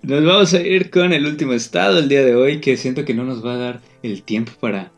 Nos 0.01 0.25
vamos 0.25 0.53
a 0.53 0.61
ir 0.61 0.89
con 0.89 1.13
el 1.13 1.25
último 1.25 1.53
estado 1.53 1.99
el 1.99 2.09
día 2.09 2.23
de 2.23 2.35
hoy, 2.35 2.61
que 2.61 2.77
siento 2.77 3.05
que 3.05 3.13
no 3.13 3.25
nos 3.25 3.45
va 3.45 3.53
a 3.53 3.57
dar 3.57 3.81
el 4.01 4.23
tiempo 4.23 4.53
para 4.59 4.91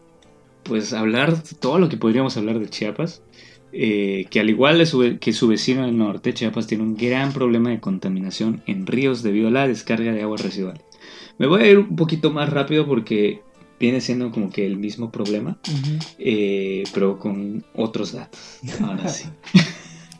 pues 0.63 0.93
hablar 0.93 1.41
todo 1.59 1.79
lo 1.79 1.89
que 1.89 1.97
podríamos 1.97 2.37
hablar 2.37 2.59
de 2.59 2.69
Chiapas. 2.69 3.21
Eh, 3.73 4.25
que 4.29 4.39
al 4.41 4.49
igual 4.49 4.85
que 5.19 5.33
su 5.33 5.47
vecino 5.47 5.85
del 5.85 5.97
norte, 5.97 6.33
Chiapas 6.33 6.67
tiene 6.67 6.83
un 6.83 6.95
gran 6.95 7.33
problema 7.33 7.69
de 7.71 7.79
contaminación 7.79 8.61
en 8.67 8.85
ríos 8.85 9.23
debido 9.23 9.47
a 9.47 9.51
la 9.51 9.67
descarga 9.67 10.11
de 10.11 10.21
aguas 10.21 10.41
residuales. 10.43 10.83
Me 11.41 11.47
voy 11.47 11.63
a 11.63 11.71
ir 11.71 11.79
un 11.79 11.95
poquito 11.95 12.29
más 12.29 12.51
rápido 12.51 12.85
porque 12.85 13.41
viene 13.79 13.99
siendo 13.99 14.29
como 14.29 14.51
que 14.51 14.63
el 14.63 14.77
mismo 14.77 15.11
problema, 15.11 15.57
eh, 16.19 16.83
pero 16.93 17.17
con 17.17 17.65
otros 17.73 18.11
datos. 18.11 18.59
Ahora 18.79 19.09
sí. 19.09 19.27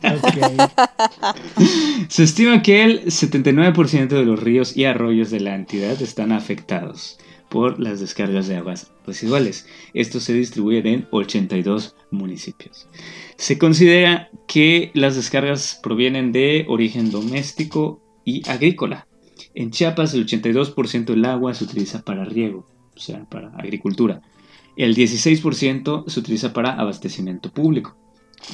Se 2.08 2.24
estima 2.24 2.60
que 2.60 2.82
el 2.82 3.04
79% 3.04 4.08
de 4.08 4.24
los 4.24 4.42
ríos 4.42 4.76
y 4.76 4.84
arroyos 4.84 5.30
de 5.30 5.38
la 5.38 5.54
entidad 5.54 6.02
están 6.02 6.32
afectados 6.32 7.20
por 7.48 7.78
las 7.78 8.00
descargas 8.00 8.48
de 8.48 8.56
aguas 8.56 8.90
residuales. 9.06 9.68
Esto 9.94 10.18
se 10.18 10.32
distribuye 10.32 10.78
en 10.78 11.06
82 11.12 11.94
municipios. 12.10 12.88
Se 13.36 13.58
considera 13.58 14.28
que 14.48 14.90
las 14.94 15.14
descargas 15.14 15.78
provienen 15.80 16.32
de 16.32 16.64
origen 16.66 17.12
doméstico 17.12 18.02
y 18.24 18.42
agrícola. 18.50 19.06
En 19.54 19.70
Chiapas 19.70 20.14
el 20.14 20.26
82% 20.26 21.06
del 21.06 21.24
agua 21.24 21.54
se 21.54 21.64
utiliza 21.64 22.02
para 22.02 22.24
riego, 22.24 22.66
o 22.94 23.00
sea, 23.00 23.24
para 23.24 23.48
agricultura. 23.56 24.22
El 24.76 24.94
16% 24.94 26.08
se 26.08 26.20
utiliza 26.20 26.52
para 26.52 26.72
abastecimiento 26.72 27.50
público, 27.52 27.96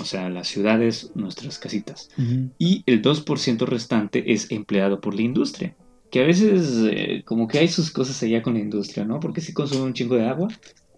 o 0.01 0.05
sea, 0.05 0.29
las 0.29 0.49
ciudades, 0.49 1.13
nuestras 1.15 1.59
casitas. 1.59 2.11
Y 2.59 2.83
el 2.87 3.03
2% 3.03 3.67
restante 3.67 4.33
es 4.33 4.51
empleado 4.51 5.01
por 5.01 5.15
la 5.15 5.23
industria, 5.23 5.77
que 6.11 6.23
a 6.23 6.27
veces 6.27 6.85
eh, 6.91 7.23
como 7.25 7.49
que 7.49 7.59
hay 7.59 7.69
sus 7.69 7.91
cosas 7.91 8.23
allá 8.23 8.43
con 8.43 8.55
la 8.55 8.61
industria, 8.61 9.05
¿no? 9.05 9.21
Porque 9.21 9.41
sí 9.41 9.53
consume 9.53 9.83
un 9.83 9.95
chingo 9.95 10.17
de 10.17 10.27
agua, 10.27 10.49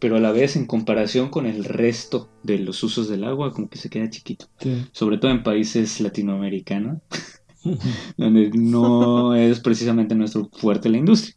pero 0.00 0.16
a 0.16 0.20
la 0.20 0.32
vez 0.32 0.56
en 0.56 0.66
comparación 0.66 1.28
con 1.28 1.46
el 1.46 1.64
resto 1.64 2.30
de 2.42 2.58
los 2.58 2.82
usos 2.82 3.08
del 3.08 3.24
agua 3.24 3.52
como 3.52 3.68
que 3.68 3.78
se 3.78 3.90
queda 3.90 4.08
chiquito. 4.08 4.46
Sobre 4.92 5.18
todo 5.18 5.30
en 5.30 5.42
países 5.42 6.00
latinoamericanos, 6.00 6.98
donde 8.16 8.50
no 8.50 9.34
es 9.34 9.60
precisamente 9.60 10.14
nuestro 10.14 10.48
fuerte 10.52 10.88
la 10.88 10.98
industria. 10.98 11.36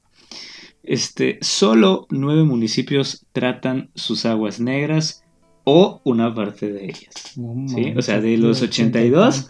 Este, 0.84 1.38
solo 1.42 2.08
nueve 2.10 2.44
municipios 2.44 3.26
tratan 3.32 3.90
sus 3.96 4.26
aguas 4.26 4.60
negras 4.60 5.24
o 5.64 6.02
una 6.04 6.34
parte 6.34 6.72
de 6.72 6.86
ellas. 6.86 7.14
¿sí? 7.68 7.94
O 7.96 8.02
sea, 8.02 8.20
de 8.20 8.38
los 8.38 8.62
82, 8.62 9.48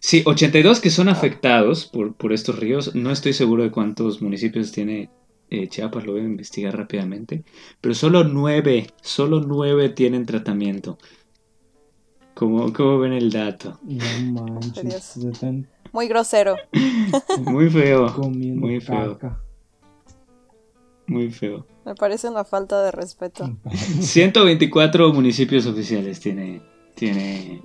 Sí, 0.00 0.22
82 0.24 0.78
que 0.80 0.90
son 0.90 1.08
afectados 1.08 1.86
por, 1.86 2.14
por 2.14 2.32
estos 2.32 2.58
ríos. 2.58 2.94
No 2.94 3.10
estoy 3.10 3.32
seguro 3.32 3.64
de 3.64 3.72
cuántos 3.72 4.22
municipios 4.22 4.70
tiene 4.70 5.10
eh, 5.50 5.68
Chiapas, 5.68 6.04
lo 6.04 6.12
voy 6.12 6.20
a 6.20 6.24
investigar 6.24 6.76
rápidamente. 6.76 7.42
Pero 7.80 7.94
solo 7.94 8.24
9, 8.24 8.86
solo 9.02 9.40
9 9.40 9.88
tienen 9.90 10.26
tratamiento. 10.26 10.98
¿Cómo, 12.38 12.72
cómo 12.72 13.00
ven 13.00 13.14
el 13.14 13.32
dato? 13.32 13.80
No 13.82 14.46
manches. 14.46 15.18
Muy 15.90 16.06
grosero. 16.06 16.54
muy 17.40 17.68
feo. 17.68 18.14
Muy 18.30 18.80
feo. 18.80 19.18
Muy 21.08 21.32
feo. 21.32 21.66
Me 21.84 21.96
parece 21.96 22.28
una 22.28 22.44
falta 22.44 22.80
de 22.84 22.92
respeto. 22.92 23.50
124 24.00 25.12
municipios 25.12 25.66
oficiales 25.66 26.20
tiene 26.20 26.62
tiene... 26.98 27.60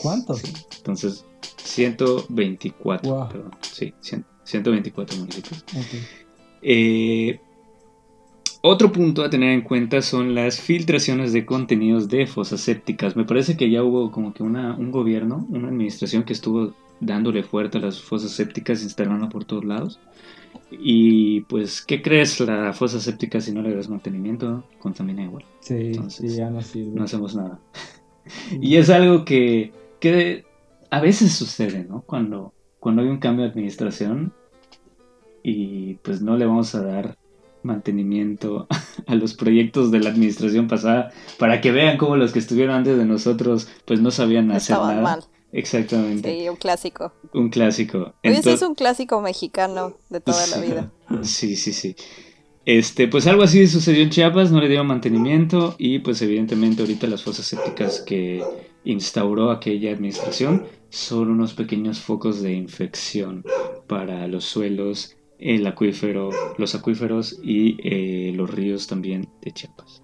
¿Cuántos? 0.00 0.42
Entonces, 0.76 1.24
124, 1.56 3.28
perdón, 3.28 3.50
sí, 3.60 3.94
124 4.44 5.16
municipios. 5.16 5.64
Eh, 6.62 7.40
otro 8.62 8.92
punto 8.92 9.24
a 9.24 9.30
tener 9.30 9.50
en 9.50 9.62
cuenta 9.62 10.00
son 10.02 10.34
las 10.34 10.60
filtraciones 10.60 11.32
de 11.32 11.44
contenidos 11.44 12.08
de 12.08 12.26
fosas 12.26 12.60
sépticas. 12.60 13.16
Me 13.16 13.24
parece 13.24 13.56
que 13.56 13.68
ya 13.68 13.82
hubo 13.82 14.12
como 14.12 14.32
que 14.32 14.44
una, 14.44 14.76
un 14.76 14.92
gobierno, 14.92 15.46
una 15.50 15.68
administración 15.68 16.22
que 16.22 16.32
estuvo 16.32 16.72
dándole 17.00 17.42
fuerte 17.42 17.78
a 17.78 17.80
las 17.80 18.00
fosas 18.00 18.30
sépticas, 18.30 18.84
instalando 18.84 19.28
por 19.28 19.44
todos 19.44 19.64
lados. 19.64 19.98
Y 20.70 21.40
pues, 21.42 21.82
¿qué 21.82 22.00
crees? 22.02 22.38
La 22.40 22.72
fosa 22.72 23.00
séptica, 23.00 23.40
si 23.40 23.52
no 23.52 23.62
le 23.62 23.74
das 23.74 23.88
mantenimiento, 23.88 24.64
contamina 24.78 25.24
igual. 25.24 25.44
Sí, 25.60 25.92
ya 26.20 26.48
no 26.48 26.62
sirve. 26.62 26.92
No 26.94 27.04
hacemos 27.04 27.34
nada. 27.34 27.58
y 28.60 28.76
es 28.76 28.88
algo 28.90 29.24
que, 29.24 29.72
que 29.98 30.44
a 30.90 31.00
veces 31.00 31.32
sucede, 31.32 31.84
¿no? 31.84 32.02
Cuando, 32.02 32.54
cuando 32.78 33.02
hay 33.02 33.08
un 33.08 33.18
cambio 33.18 33.44
de 33.44 33.50
administración 33.50 34.32
y 35.42 35.94
pues 35.94 36.22
no 36.22 36.36
le 36.36 36.46
vamos 36.46 36.76
a 36.76 36.82
dar 36.82 37.18
mantenimiento 37.62 38.66
a 39.06 39.14
los 39.14 39.34
proyectos 39.34 39.90
de 39.90 40.00
la 40.00 40.10
administración 40.10 40.68
pasada 40.68 41.12
para 41.38 41.60
que 41.60 41.72
vean 41.72 41.98
cómo 41.98 42.16
los 42.16 42.32
que 42.32 42.38
estuvieron 42.38 42.74
antes 42.74 42.96
de 42.96 43.04
nosotros 43.04 43.68
pues 43.84 44.00
no 44.00 44.10
sabían 44.10 44.50
hacer 44.50 44.76
nada. 44.76 45.00
Mal. 45.00 45.24
Exactamente. 45.52 46.34
Sí, 46.34 46.48
un 46.48 46.56
clásico. 46.56 47.12
Un 47.34 47.50
clásico. 47.50 48.14
Ese 48.22 48.54
es 48.54 48.62
un 48.62 48.74
clásico 48.74 49.20
mexicano 49.20 49.98
de 50.08 50.20
toda 50.20 50.46
la 50.48 50.58
vida. 50.58 50.92
Sí, 51.22 51.56
sí, 51.56 51.74
sí. 51.74 51.94
Este, 52.64 53.06
pues 53.06 53.26
algo 53.26 53.42
así 53.42 53.66
sucedió 53.66 54.02
en 54.02 54.08
Chiapas, 54.08 54.50
no 54.50 54.60
le 54.60 54.68
dieron 54.68 54.86
mantenimiento 54.86 55.74
y 55.76 55.98
pues 55.98 56.22
evidentemente 56.22 56.80
ahorita 56.80 57.06
las 57.06 57.22
fosas 57.22 57.44
sépticas 57.44 58.00
que 58.00 58.42
instauró 58.84 59.50
aquella 59.50 59.92
administración 59.92 60.64
son 60.88 61.30
unos 61.30 61.54
pequeños 61.54 62.00
focos 62.00 62.40
de 62.40 62.52
infección 62.52 63.44
para 63.86 64.26
los 64.28 64.44
suelos 64.44 65.16
el 65.42 65.66
acuífero, 65.66 66.30
los 66.56 66.74
acuíferos 66.74 67.38
y 67.42 67.76
eh, 67.82 68.32
los 68.34 68.48
ríos 68.50 68.86
también 68.86 69.28
de 69.42 69.50
Chiapas. 69.50 70.02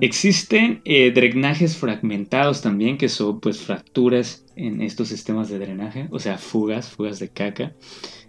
Existen 0.00 0.80
eh, 0.84 1.10
drenajes 1.10 1.76
fragmentados 1.76 2.62
también, 2.62 2.96
que 2.96 3.08
son 3.08 3.40
pues 3.40 3.58
fracturas 3.60 4.46
en 4.56 4.80
estos 4.80 5.08
sistemas 5.08 5.48
de 5.48 5.58
drenaje, 5.58 6.08
o 6.10 6.20
sea, 6.20 6.38
fugas, 6.38 6.88
fugas 6.88 7.18
de 7.18 7.28
caca. 7.28 7.74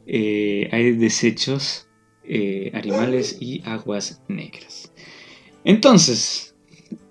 Eh, 0.08 0.70
hay 0.72 0.92
desechos 0.94 1.88
animales 2.74 3.38
y 3.40 3.62
aguas 3.66 4.24
negras. 4.28 4.92
Entonces, 5.64 6.56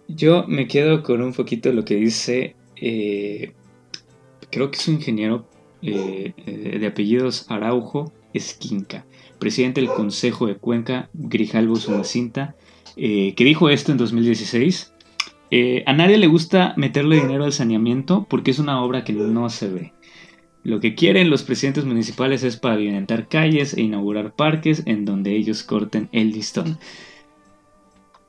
yo 0.08 0.44
me 0.48 0.66
quedo 0.66 1.04
con 1.04 1.22
un 1.22 1.32
poquito 1.32 1.72
lo 1.72 1.84
que 1.84 1.94
dice, 1.94 2.56
creo 2.74 4.70
que 4.72 4.76
es 4.76 4.88
un 4.88 4.94
ingeniero 4.94 5.48
de 5.80 6.84
apellidos 6.84 7.46
Araujo 7.48 8.12
Esquinca, 8.34 9.06
presidente 9.38 9.80
del 9.80 9.90
Consejo 9.90 10.46
de 10.46 10.56
Cuenca, 10.56 11.08
Grijalvo 11.14 11.76
Sumacinta, 11.76 12.54
eh, 12.96 13.34
que 13.34 13.44
dijo 13.44 13.70
esto 13.70 13.92
en 13.92 13.98
2016. 13.98 14.92
Eh, 15.50 15.84
a 15.86 15.92
nadie 15.92 16.18
le 16.18 16.26
gusta 16.26 16.74
meterle 16.76 17.16
dinero 17.16 17.44
al 17.44 17.52
saneamiento 17.52 18.26
porque 18.28 18.50
es 18.50 18.58
una 18.58 18.82
obra 18.82 19.04
que 19.04 19.12
no 19.12 19.48
se 19.48 19.68
ve. 19.68 19.92
Lo 20.64 20.80
que 20.80 20.94
quieren 20.94 21.30
los 21.30 21.42
presidentes 21.42 21.84
municipales 21.84 22.42
es 22.42 22.56
pavimentar 22.56 23.28
calles 23.28 23.74
e 23.74 23.82
inaugurar 23.82 24.34
parques 24.34 24.82
en 24.86 25.04
donde 25.04 25.36
ellos 25.36 25.62
corten 25.62 26.08
el 26.12 26.32
listón. 26.32 26.78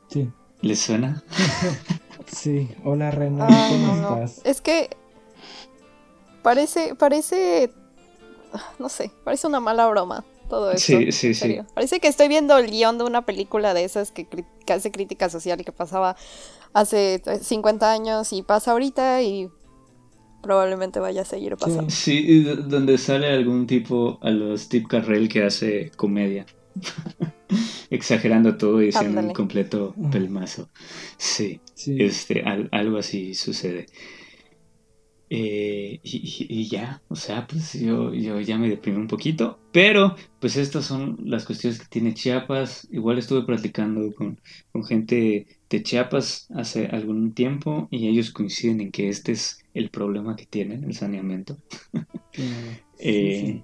Sí. 0.09 0.29
¿Les 0.61 0.79
suena? 0.79 1.23
sí. 2.27 2.67
Hola 2.83 3.11
Renan, 3.11 3.47
¿cómo 3.47 3.95
estás? 3.95 4.41
Es 4.45 4.59
que 4.59 4.89
parece, 6.41 6.95
parece 6.95 7.71
no 8.79 8.89
sé, 8.89 9.11
parece 9.23 9.47
una 9.47 9.59
mala 9.59 9.87
broma 9.87 10.23
todo 10.49 10.71
esto. 10.71 10.99
Sí, 10.99 11.11
sí, 11.11 11.33
sí. 11.33 11.57
Parece 11.73 11.99
que 11.99 12.07
estoy 12.07 12.27
viendo 12.27 12.57
el 12.57 12.69
guion 12.69 12.97
de 12.97 13.03
una 13.03 13.25
película 13.25 13.73
de 13.73 13.83
esas 13.83 14.11
que, 14.11 14.27
hace 14.67 14.91
crítica 14.91 15.29
social 15.29 15.59
y 15.61 15.63
que 15.63 15.71
pasaba 15.71 16.15
hace 16.73 17.21
50 17.41 17.91
años 17.91 18.33
y 18.33 18.43
pasa 18.43 18.71
ahorita 18.71 19.21
y 19.23 19.49
probablemente 20.43 20.99
vaya 20.99 21.23
a 21.23 21.25
seguir 21.25 21.57
pasando. 21.57 21.89
Sí, 21.89 22.43
donde 22.43 22.97
sale 22.97 23.27
algún 23.27 23.65
tipo 23.65 24.19
a 24.21 24.29
los 24.29 24.61
Steve 24.61 24.85
Carrell 24.87 25.27
que 25.29 25.43
hace 25.43 25.91
comedia. 25.95 26.45
Exagerando 27.89 28.57
todo 28.57 28.81
y 28.81 28.91
siendo 28.91 29.21
un 29.21 29.33
completo 29.33 29.95
pelmazo. 30.11 30.69
Sí, 31.17 31.61
Este, 31.87 32.43
algo 32.71 32.97
así 32.97 33.33
sucede. 33.33 33.87
Eh, 35.29 35.99
y, 36.03 36.67
ya, 36.67 37.01
o 37.07 37.15
sea, 37.15 37.47
pues 37.47 37.73
yo, 37.73 38.13
yo 38.13 38.39
ya 38.41 38.57
me 38.57 38.69
deprimí 38.69 38.97
un 38.97 39.07
poquito, 39.07 39.59
pero 39.71 40.15
pues 40.39 40.55
estas 40.55 40.85
son 40.85 41.17
las 41.23 41.45
cuestiones 41.45 41.79
que 41.79 41.87
tiene 41.87 42.13
Chiapas. 42.13 42.87
Igual 42.91 43.17
estuve 43.17 43.43
platicando 43.43 44.13
con, 44.13 44.39
gente 44.85 45.47
de 45.69 45.83
Chiapas 45.83 46.47
hace 46.55 46.87
algún 46.87 47.33
tiempo 47.33 47.87
y 47.89 48.07
ellos 48.07 48.31
coinciden 48.31 48.81
en 48.81 48.91
que 48.91 49.09
este 49.09 49.31
es 49.31 49.65
el 49.73 49.89
problema 49.89 50.35
que 50.35 50.45
tienen, 50.45 50.83
el 50.83 50.93
saneamiento. 50.93 51.57
Eh, 52.97 53.61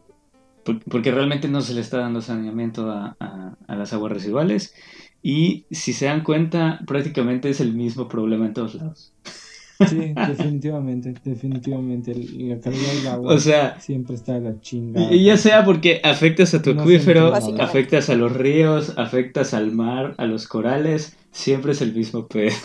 porque 0.64 1.12
realmente 1.12 1.48
no 1.48 1.62
se 1.62 1.74
le 1.74 1.82
está 1.82 2.00
dando 2.00 2.22
saneamiento 2.22 2.92
a, 2.92 3.16
a 3.20 3.76
las 3.76 3.94
aguas 3.94 4.12
residuales 4.12 4.76
y 5.24 5.66
si 5.72 5.94
se 5.94 6.06
dan 6.06 6.24
cuenta, 6.24 6.82
prácticamente 6.86 7.50
es 7.50 7.62
el 7.62 7.74
mismo 7.74 8.08
problema 8.08 8.46
en 8.46 8.54
todos 8.54 8.76
lados. 8.76 9.14
Sí, 9.88 10.14
definitivamente, 10.28 11.14
definitivamente. 11.24 12.14
La 12.14 12.60
calidad 12.60 12.94
del 12.94 13.08
agua 13.08 13.40
siempre 13.80 14.16
está 14.16 14.34
de 14.34 14.42
la 14.42 14.62
chingada. 14.62 15.14
Y 15.14 15.26
ya 15.26 15.38
sea 15.38 15.64
porque 15.66 16.02
afectas 16.04 16.54
a 16.54 16.62
tu 16.62 16.72
acuífero, 16.72 17.34
afectas 17.34 18.10
a 18.10 18.16
los 18.16 18.32
ríos, 18.32 18.94
afectas 18.98 19.54
al 19.54 19.72
mar, 19.72 20.16
a 20.18 20.26
los 20.26 20.48
corales, 20.48 21.16
siempre 21.32 21.72
es 21.72 21.82
el 21.82 21.94
mismo 21.94 22.28
pedo. 22.28 22.56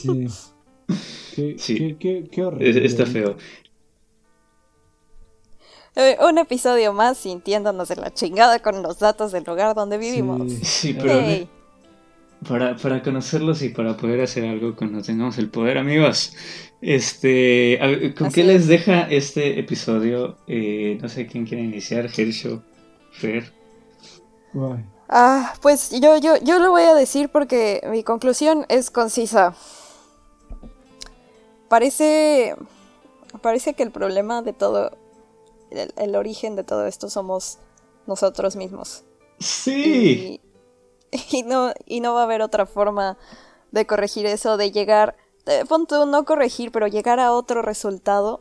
Sí. 0.00 0.26
Qué, 1.34 1.54
sí. 1.58 1.96
Qué, 1.98 2.28
qué, 2.30 2.44
horrible. 2.44 2.86
Está 2.86 3.06
feo. 3.06 3.36
Eh, 5.94 6.16
un 6.26 6.38
episodio 6.38 6.92
más 6.94 7.18
sintiéndonos 7.18 7.90
en 7.90 8.00
la 8.00 8.14
chingada 8.14 8.60
con 8.60 8.82
los 8.82 8.98
datos 8.98 9.30
del 9.30 9.44
lugar 9.44 9.74
donde 9.74 9.98
vivimos. 9.98 10.50
Sí, 10.62 10.94
pero 10.94 11.20
para, 12.46 12.76
para, 12.76 13.02
conocerlos 13.02 13.62
y 13.62 13.68
para 13.70 13.96
poder 13.96 14.20
hacer 14.20 14.44
algo 14.44 14.74
cuando 14.76 15.02
tengamos 15.02 15.38
el 15.38 15.48
poder, 15.50 15.78
amigos. 15.78 16.34
Este, 16.80 17.78
¿con 18.18 18.32
qué 18.32 18.44
les 18.44 18.66
deja 18.66 19.02
este 19.02 19.58
episodio? 19.58 20.36
Eh, 20.46 20.98
no 21.00 21.08
sé 21.08 21.26
quién 21.26 21.46
quiere 21.46 21.62
iniciar, 21.62 22.06
Hersho, 22.06 22.62
Fer. 23.12 23.52
Ah, 25.08 25.54
pues 25.62 25.90
yo, 25.90 26.18
yo, 26.18 26.36
yo 26.42 26.58
lo 26.58 26.70
voy 26.70 26.82
a 26.82 26.94
decir 26.94 27.28
porque 27.28 27.80
mi 27.90 28.02
conclusión 28.02 28.66
es 28.68 28.90
concisa. 28.90 29.54
Parece, 31.68 32.56
parece 33.40 33.74
que 33.74 33.82
el 33.82 33.90
problema 33.90 34.42
de 34.42 34.52
todo, 34.52 34.90
el, 35.70 35.92
el 35.96 36.16
origen 36.16 36.56
de 36.56 36.64
todo 36.64 36.86
esto 36.86 37.08
somos 37.08 37.58
nosotros 38.06 38.56
mismos. 38.56 39.04
Sí. 39.38 40.40
y 40.40 40.51
no, 41.46 41.72
y 41.86 42.00
no 42.00 42.14
va 42.14 42.20
a 42.20 42.24
haber 42.24 42.42
otra 42.42 42.66
forma 42.66 43.18
de 43.70 43.86
corregir 43.86 44.26
eso, 44.26 44.56
de 44.56 44.70
llegar, 44.70 45.16
de 45.44 45.64
punto 45.66 46.06
no 46.06 46.24
corregir, 46.24 46.72
pero 46.72 46.86
llegar 46.86 47.20
a 47.20 47.32
otro 47.32 47.62
resultado 47.62 48.40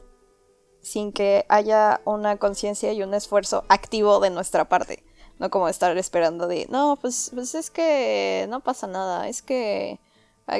sin 0.81 1.11
que 1.11 1.45
haya 1.47 2.01
una 2.05 2.37
conciencia 2.37 2.91
y 2.91 3.03
un 3.03 3.13
esfuerzo 3.13 3.63
activo 3.69 4.19
de 4.19 4.29
nuestra 4.31 4.67
parte. 4.67 5.03
No 5.37 5.49
como 5.49 5.69
estar 5.69 5.97
esperando 5.97 6.47
de, 6.47 6.67
no, 6.69 6.97
pues, 7.01 7.31
pues 7.33 7.55
es 7.55 7.71
que 7.71 8.45
no 8.49 8.59
pasa 8.59 8.87
nada, 8.87 9.27
es 9.27 9.41
que, 9.41 9.99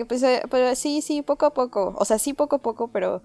pues, 0.08 0.24
eh, 0.24 0.42
pero 0.50 0.76
sí, 0.76 1.02
sí, 1.02 1.22
poco 1.22 1.46
a 1.46 1.54
poco, 1.54 1.94
o 1.98 2.06
sea, 2.06 2.18
sí 2.18 2.34
poco 2.34 2.56
a 2.56 2.60
poco, 2.60 2.88
pero 2.88 3.22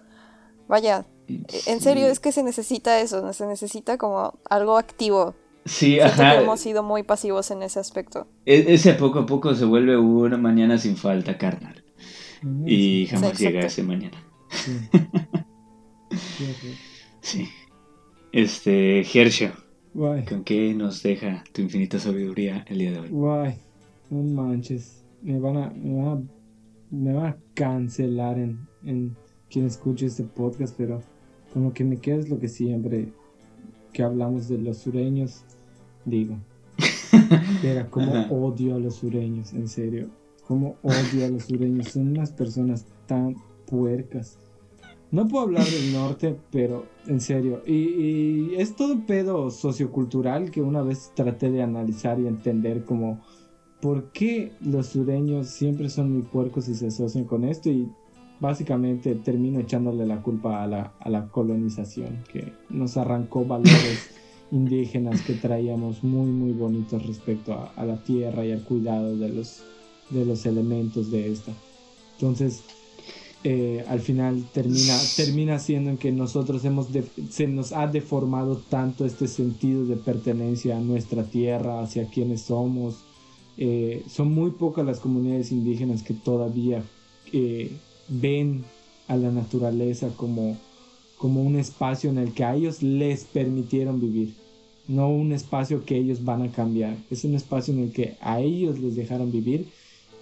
vaya, 0.69 1.07
en 1.29 1.81
serio 1.81 2.09
es 2.09 2.21
que 2.21 2.33
se 2.33 2.43
necesita 2.43 3.01
eso, 3.01 3.33
se 3.33 3.47
necesita 3.47 3.97
como 3.97 4.39
algo 4.51 4.77
activo 4.77 5.35
Sí, 5.67 6.01
ajá. 6.01 6.41
hemos 6.41 6.61
sido 6.61 6.83
muy 6.83 7.03
pasivos 7.03 7.51
en 7.51 7.63
ese 7.63 7.81
aspecto. 7.81 8.29
E-, 8.47 8.73
ese 8.75 8.95
poco 8.95 9.21
a 9.21 9.27
poco 9.27 9.55
se 9.55 9.65
vuelve 9.65 9.97
una 9.97 10.39
mañana 10.39 10.79
sin 10.79 10.97
falta, 10.97 11.37
carnal. 11.37 11.85
Y 12.65 13.07
jamás 13.07 13.39
llega 13.39 13.61
ese 13.61 13.83
mañana. 13.83 14.17
Sí. 17.21 17.49
Este, 18.33 19.01
Hershey. 19.01 19.51
¿Con 20.29 20.45
qué 20.45 20.75
nos 20.75 21.03
deja 21.03 21.43
tu 21.55 21.63
infinita 21.63 21.99
sabiduría 21.99 22.67
el 22.69 22.79
día 22.81 22.93
de 22.93 22.99
hoy? 23.01 23.09
Guay, 23.09 23.55
no 24.11 24.43
manches. 24.43 25.03
Me 25.23 25.39
van 25.39 25.57
a, 25.57 25.71
me 25.71 26.03
van 26.03 26.09
a, 26.09 26.23
me 26.91 27.13
van 27.15 27.27
a 27.27 27.37
cancelar 27.55 28.39
en, 28.39 28.69
en 28.85 29.17
quien 29.49 29.65
escuche 29.65 30.05
este 30.05 30.25
podcast, 30.25 30.77
pero 30.77 31.03
con 31.55 31.65
lo 31.65 31.73
que 31.73 31.85
me 31.85 31.97
queda 31.97 32.17
es 32.17 32.29
lo 32.29 32.39
que 32.39 32.49
siempre 32.49 33.09
que 33.97 34.03
hablamos 34.03 34.47
de 34.47 34.59
los 34.59 34.77
sureños 34.77 35.43
digo. 36.05 36.37
Era 37.65 37.89
como 37.89 38.13
odio 38.27 38.75
a 38.75 38.79
los 38.79 38.97
sureños, 38.97 39.55
en 39.55 39.69
serio. 39.69 40.11
Como 40.47 40.77
odio 40.83 41.25
a 41.25 41.29
los 41.29 41.45
sureños. 41.45 41.89
Son 41.89 42.09
unas 42.09 42.31
personas 42.31 42.85
tan 43.07 43.37
puercas. 43.65 44.37
No 45.11 45.27
puedo 45.27 45.45
hablar 45.45 45.65
del 45.65 45.95
norte, 45.95 46.37
pero 46.51 46.85
en 47.07 47.23
serio. 47.23 47.63
Y, 47.67 48.55
es 48.57 48.77
todo 48.77 49.07
pedo 49.07 49.51
sociocultural 49.51 50.51
que 50.51 50.61
una 50.61 50.83
vez 50.83 51.13
traté 51.15 51.51
de 51.51 51.63
analizar 51.63 52.21
y 52.21 52.27
entender 52.27 52.85
como 52.85 53.23
por 53.81 54.13
qué 54.13 54.53
los 54.61 54.89
sureños 54.89 55.47
siempre 55.47 55.89
son 55.89 56.13
muy 56.13 56.23
puercos 56.23 56.69
y 56.69 56.75
se 56.75 56.89
asocian 56.89 57.25
con 57.25 57.45
esto. 57.45 57.71
Y 57.71 57.89
básicamente 58.41 59.15
termino 59.15 59.61
echándole 59.61 60.07
la 60.07 60.23
culpa 60.23 60.63
a 60.63 60.67
la, 60.67 60.93
a 61.01 61.09
la 61.09 61.29
colonización, 61.29 62.25
que 62.33 62.53
nos 62.69 62.97
arrancó 62.97 63.45
valores 63.45 64.11
indígenas 64.51 65.23
que 65.23 65.35
traíamos 65.35 66.05
muy, 66.05 66.31
muy 66.31 66.53
bonitos 66.53 67.07
respecto 67.07 67.55
a, 67.55 67.73
a 67.77 67.85
la 67.85 68.03
tierra 68.03 68.45
y 68.45 68.53
al 68.53 68.63
cuidado 68.63 69.17
de 69.17 69.29
los, 69.31 69.63
de 70.11 70.25
los 70.25 70.47
elementos 70.47 71.11
de 71.11 71.33
esta. 71.33 71.53
Entonces, 72.15 72.63
eh, 73.49 73.85
al 73.87 74.01
final 74.01 74.45
termina, 74.53 74.99
termina 75.15 75.61
siendo 75.61 75.91
en 75.91 75.99
que 75.99 76.11
nosotros 76.11 76.65
hemos 76.65 76.89
se 77.31 77.47
nos 77.47 77.73
ha 77.73 77.87
deformado 77.87 78.57
tanto 78.57 79.05
este 79.07 79.29
sentido 79.29 79.85
de 79.85 79.95
pertenencia 79.95 80.77
a 80.77 80.81
nuestra 80.81 81.23
tierra, 81.23 81.81
hacia 81.81 82.09
quienes 82.09 82.41
somos. 82.41 83.05
Eh, 83.57 84.03
son 84.09 84.35
muy 84.35 84.51
pocas 84.51 84.85
las 84.85 84.99
comunidades 84.99 85.53
indígenas 85.53 86.03
que 86.03 86.13
todavía 86.13 86.83
eh, 87.33 87.71
ven 88.09 88.65
a 89.09 89.17
la 89.17 89.31
naturaleza 89.31 90.09
como, 90.17 90.57
como 91.19 91.43
un 91.43 91.57
espacio 91.57 92.11
en 92.11 92.19
el 92.19 92.33
que 92.33 92.45
a 92.45 92.55
ellos 92.55 92.83
les 92.83 93.25
permitieron 93.25 94.01
vivir, 94.01 94.35
no 94.89 95.11
un 95.11 95.33
espacio 95.33 95.85
que 95.85 95.97
ellos 95.97 96.25
van 96.25 96.43
a 96.43 96.53
cambiar, 96.53 96.97
es 97.11 97.25
un 97.25 97.35
espacio 97.35 97.75
en 97.75 97.81
el 97.81 97.93
que 97.93 98.17
a 98.21 98.41
ellos 98.41 98.79
les 98.79 98.97
dejaron 98.97 99.33
vivir 99.33 99.69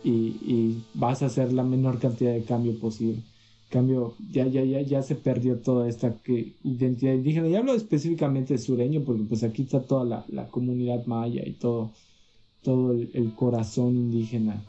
y, 0.05 0.82
vas 0.93 1.22
a 1.22 1.26
hacer 1.26 1.53
la 1.53 1.62
menor 1.62 1.99
cantidad 1.99 2.32
de 2.32 2.45
cambio 2.45 2.78
posible. 2.78 3.22
Cambio, 3.70 4.14
ya, 4.30 4.47
ya, 4.47 4.62
ya, 4.62 4.82
ya 4.82 5.03
se 5.03 5.14
perdió 5.14 5.57
toda 5.57 5.89
esta 5.89 6.14
identidad 6.62 7.14
indígena. 7.14 7.49
Y 7.49 7.57
hablo 7.57 7.74
específicamente 7.74 8.55
de 8.55 8.59
sureño, 8.59 9.03
porque 9.03 9.22
pues 9.24 9.43
aquí 9.43 9.62
está 9.62 9.82
toda 9.82 10.05
la, 10.05 10.24
la 10.28 10.47
comunidad 10.49 11.07
maya 11.07 11.43
y 11.45 11.53
todo, 11.53 11.91
todo 12.62 12.93
el, 12.93 13.32
corazón 13.35 13.97
indígena 13.97 14.62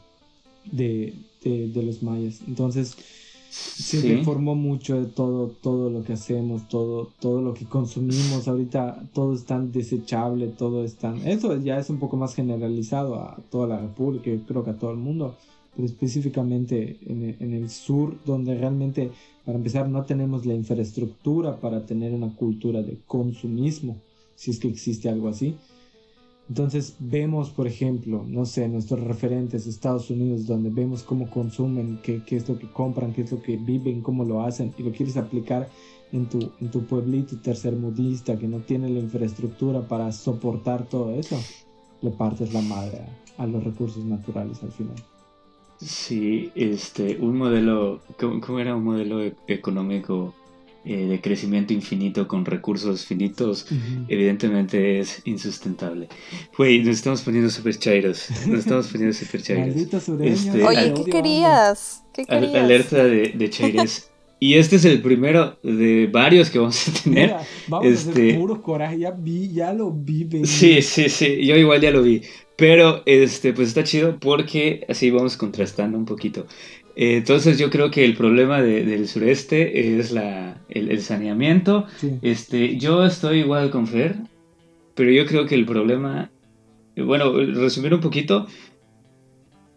de, 0.70 1.14
de, 1.42 1.68
de, 1.68 1.82
los 1.82 2.02
mayas. 2.02 2.40
Entonces, 2.46 2.96
se 3.50 4.02
deformó 4.02 4.54
mucho 4.54 5.00
de 5.00 5.06
todo, 5.06 5.48
todo 5.62 5.90
lo 5.90 6.02
que 6.02 6.12
hacemos, 6.12 6.68
todo, 6.68 7.10
todo 7.20 7.40
lo 7.40 7.54
que 7.54 7.64
consumimos. 7.64 8.48
Ahorita 8.48 9.02
todo 9.12 9.34
es 9.34 9.44
tan 9.44 9.72
desechable, 9.72 10.48
todo 10.48 10.84
es 10.84 10.96
tan... 10.96 11.26
Eso 11.26 11.56
ya 11.58 11.78
es 11.78 11.88
un 11.88 11.98
poco 11.98 12.16
más 12.16 12.34
generalizado 12.34 13.16
a 13.16 13.38
toda 13.50 13.66
la 13.66 13.78
República, 13.78 14.30
yo 14.30 14.40
creo 14.46 14.64
que 14.64 14.70
a 14.70 14.76
todo 14.76 14.90
el 14.90 14.98
mundo, 14.98 15.36
pero 15.74 15.86
específicamente 15.86 16.98
en 17.06 17.36
en 17.38 17.52
el 17.54 17.70
sur, 17.70 18.16
donde 18.24 18.56
realmente, 18.56 19.10
para 19.44 19.58
empezar, 19.58 19.88
no 19.88 20.04
tenemos 20.04 20.44
la 20.44 20.54
infraestructura 20.54 21.60
para 21.60 21.86
tener 21.86 22.12
una 22.12 22.34
cultura 22.34 22.82
de 22.82 22.98
consumismo, 23.06 23.96
si 24.34 24.50
es 24.50 24.58
que 24.58 24.68
existe 24.68 25.08
algo 25.08 25.28
así. 25.28 25.54
Entonces 26.48 26.96
vemos, 27.00 27.50
por 27.50 27.66
ejemplo, 27.66 28.24
no 28.26 28.44
sé, 28.46 28.68
nuestros 28.68 29.00
referentes 29.00 29.66
Estados 29.66 30.10
Unidos, 30.10 30.46
donde 30.46 30.70
vemos 30.70 31.02
cómo 31.02 31.28
consumen, 31.28 31.98
qué, 32.02 32.22
es 32.28 32.48
lo 32.48 32.58
que 32.58 32.70
compran, 32.70 33.12
qué 33.12 33.22
es 33.22 33.32
lo 33.32 33.42
que 33.42 33.56
viven, 33.56 34.00
cómo 34.00 34.24
lo 34.24 34.42
hacen, 34.42 34.72
y 34.78 34.82
lo 34.84 34.92
quieres 34.92 35.16
aplicar 35.16 35.68
en 36.12 36.26
tu, 36.26 36.52
en 36.60 36.70
tu 36.70 36.84
pueblito 36.84 37.36
tercermudista 37.38 38.38
que 38.38 38.46
no 38.46 38.60
tiene 38.60 38.88
la 38.88 39.00
infraestructura 39.00 39.88
para 39.88 40.12
soportar 40.12 40.88
todo 40.88 41.12
eso, 41.14 41.36
le 42.00 42.10
partes 42.10 42.54
la 42.54 42.62
madre 42.62 43.00
a, 43.38 43.42
a 43.42 43.46
los 43.46 43.64
recursos 43.64 44.04
naturales 44.04 44.62
al 44.62 44.70
final. 44.70 44.96
Sí, 45.78 46.50
este, 46.54 47.18
un 47.20 47.36
modelo, 47.36 48.00
¿cómo, 48.18 48.58
era 48.58 48.74
un 48.74 48.84
modelo 48.84 49.22
e-, 49.22 49.36
económico 49.46 50.34
eh, 50.86 51.06
de 51.06 51.20
crecimiento 51.20 51.72
infinito 51.72 52.28
con 52.28 52.44
recursos 52.44 53.04
finitos, 53.04 53.66
evidentemente 54.06 55.00
es 55.00 55.20
insustentable. 55.24 56.08
Güey, 56.56 56.78
nos 56.78 56.96
estamos 56.96 57.22
poniendo 57.22 57.50
super 57.50 57.76
chairos. 57.76 58.28
Nos 58.46 58.60
estamos 58.60 58.86
poniendo 58.86 59.12
super 59.12 59.42
chairos. 59.42 59.74
Este, 60.20 60.62
Oye, 60.64 60.94
¿qué 60.94 61.10
querías? 61.10 62.04
¿Qué 62.14 62.24
querías? 62.24 62.54
Alerta 62.54 63.04
de, 63.04 63.32
de 63.34 63.50
chaires. 63.50 64.10
Y 64.38 64.54
este 64.54 64.76
es 64.76 64.84
el 64.84 65.00
primero 65.02 65.58
de 65.62 66.08
varios 66.12 66.50
que 66.50 66.58
vamos 66.58 66.86
a 66.88 66.92
tener. 67.02 67.34
vamos 67.68 67.86
este... 67.86 68.08
a 68.08 68.12
hacer 68.12 68.24
este, 68.24 68.38
puro 68.38 68.62
coraje, 68.62 68.98
ya, 69.00 69.10
vi, 69.10 69.52
ya 69.52 69.72
lo 69.72 69.90
vi. 69.90 70.28
Sí, 70.44 70.82
sí, 70.82 71.08
sí, 71.08 71.44
yo 71.44 71.56
igual 71.56 71.80
ya 71.80 71.90
lo 71.90 72.02
vi. 72.02 72.22
Pero 72.56 73.02
este, 73.06 73.52
pues 73.52 73.68
está 73.68 73.82
chido 73.82 74.18
porque 74.20 74.84
así 74.88 75.10
vamos 75.10 75.36
contrastando 75.36 75.98
un 75.98 76.04
poquito. 76.04 76.46
Entonces 76.98 77.58
yo 77.58 77.68
creo 77.68 77.90
que 77.90 78.06
el 78.06 78.16
problema 78.16 78.62
del 78.62 79.06
sureste 79.06 79.98
es 79.98 80.12
la, 80.12 80.62
el, 80.70 81.00
saneamiento. 81.02 81.84
Este, 82.22 82.78
yo 82.78 83.04
estoy 83.04 83.40
igual 83.40 83.70
con 83.70 83.86
Fer, 83.86 84.16
pero 84.94 85.10
yo 85.10 85.26
creo 85.26 85.44
que 85.44 85.54
el 85.54 85.66
problema, 85.66 86.30
bueno, 86.96 87.32
resumir 87.34 87.92
un 87.92 88.00
poquito, 88.00 88.46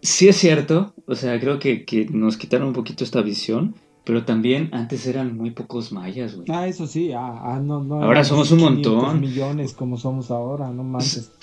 sí 0.01 0.29
es 0.29 0.37
cierto, 0.37 0.93
o 1.05 1.15
sea, 1.15 1.37
creo 1.41 1.59
que, 1.59 1.83
que 1.83 2.05
nos 2.05 2.37
quitaron 2.37 2.69
un 2.69 2.73
poquito 2.73 3.03
esta 3.03 3.21
visión, 3.21 3.75
pero 4.05 4.23
también 4.23 4.69
antes 4.71 5.05
eran 5.05 5.35
muy 5.35 5.51
pocos 5.51 5.91
mayas, 5.91 6.37
güey. 6.37 6.47
Ah, 6.49 6.67
eso 6.69 6.87
sí, 6.87 7.11
ah, 7.11 7.41
ah 7.43 7.59
no, 7.61 7.83
no. 7.83 8.01
Ahora 8.01 8.23
somos 8.23 8.49
un 8.51 8.61
montón. 8.61 9.19
millones 9.19 9.73
como 9.73 9.97
somos 9.97 10.31
ahora, 10.31 10.69
no 10.69 10.85
más. 10.85 11.33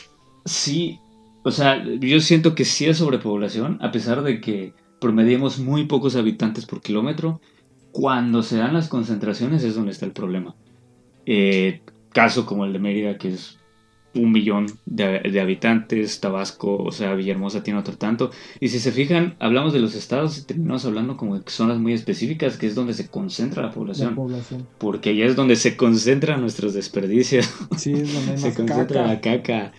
Sí, 0.46 0.98
o 1.42 1.50
sea, 1.50 1.84
yo 1.84 2.18
siento 2.20 2.54
que 2.54 2.64
sí 2.64 2.86
es 2.86 2.96
sobrepoblación, 2.96 3.78
a 3.82 3.92
pesar 3.92 4.22
de 4.22 4.40
que 4.40 4.72
promediemos 5.00 5.58
muy 5.58 5.84
pocos 5.84 6.16
habitantes 6.16 6.66
por 6.66 6.80
kilómetro. 6.80 7.40
Cuando 7.92 8.42
se 8.42 8.56
dan 8.56 8.74
las 8.74 8.88
concentraciones 8.88 9.64
es 9.64 9.74
donde 9.74 9.92
está 9.92 10.06
el 10.06 10.12
problema. 10.12 10.54
Eh, 11.24 11.80
caso 12.12 12.46
como 12.46 12.64
el 12.64 12.72
de 12.72 12.78
Mérida, 12.78 13.18
que 13.18 13.28
es 13.28 13.58
un 14.14 14.32
millón 14.32 14.66
de, 14.86 15.40
habitantes, 15.40 16.20
Tabasco, 16.20 16.76
o 16.76 16.90
sea, 16.90 17.14
Villahermosa 17.14 17.62
tiene 17.62 17.78
otro 17.78 17.96
tanto. 17.96 18.30
Y 18.60 18.68
si 18.68 18.78
se 18.78 18.92
fijan, 18.92 19.36
hablamos 19.38 19.72
de 19.72 19.80
los 19.80 19.94
estados 19.94 20.38
y 20.38 20.46
terminamos 20.46 20.84
hablando 20.84 21.16
como 21.16 21.38
de 21.38 21.50
zonas 21.50 21.78
muy 21.78 21.92
específicas, 21.92 22.56
que 22.56 22.66
es 22.66 22.74
donde 22.74 22.94
se 22.94 23.08
concentra 23.08 23.62
la 23.62 23.72
población. 23.72 24.16
Porque 24.78 25.10
allá 25.10 25.26
es 25.26 25.36
donde 25.36 25.56
se 25.56 25.76
concentran 25.76 26.40
nuestros 26.40 26.74
desperdicios. 26.74 27.48
Sí, 27.76 27.92
es 27.92 28.12
donde 28.12 28.38
se 28.38 28.54
concentra 28.54 29.06
la 29.06 29.20
caca. 29.20 29.72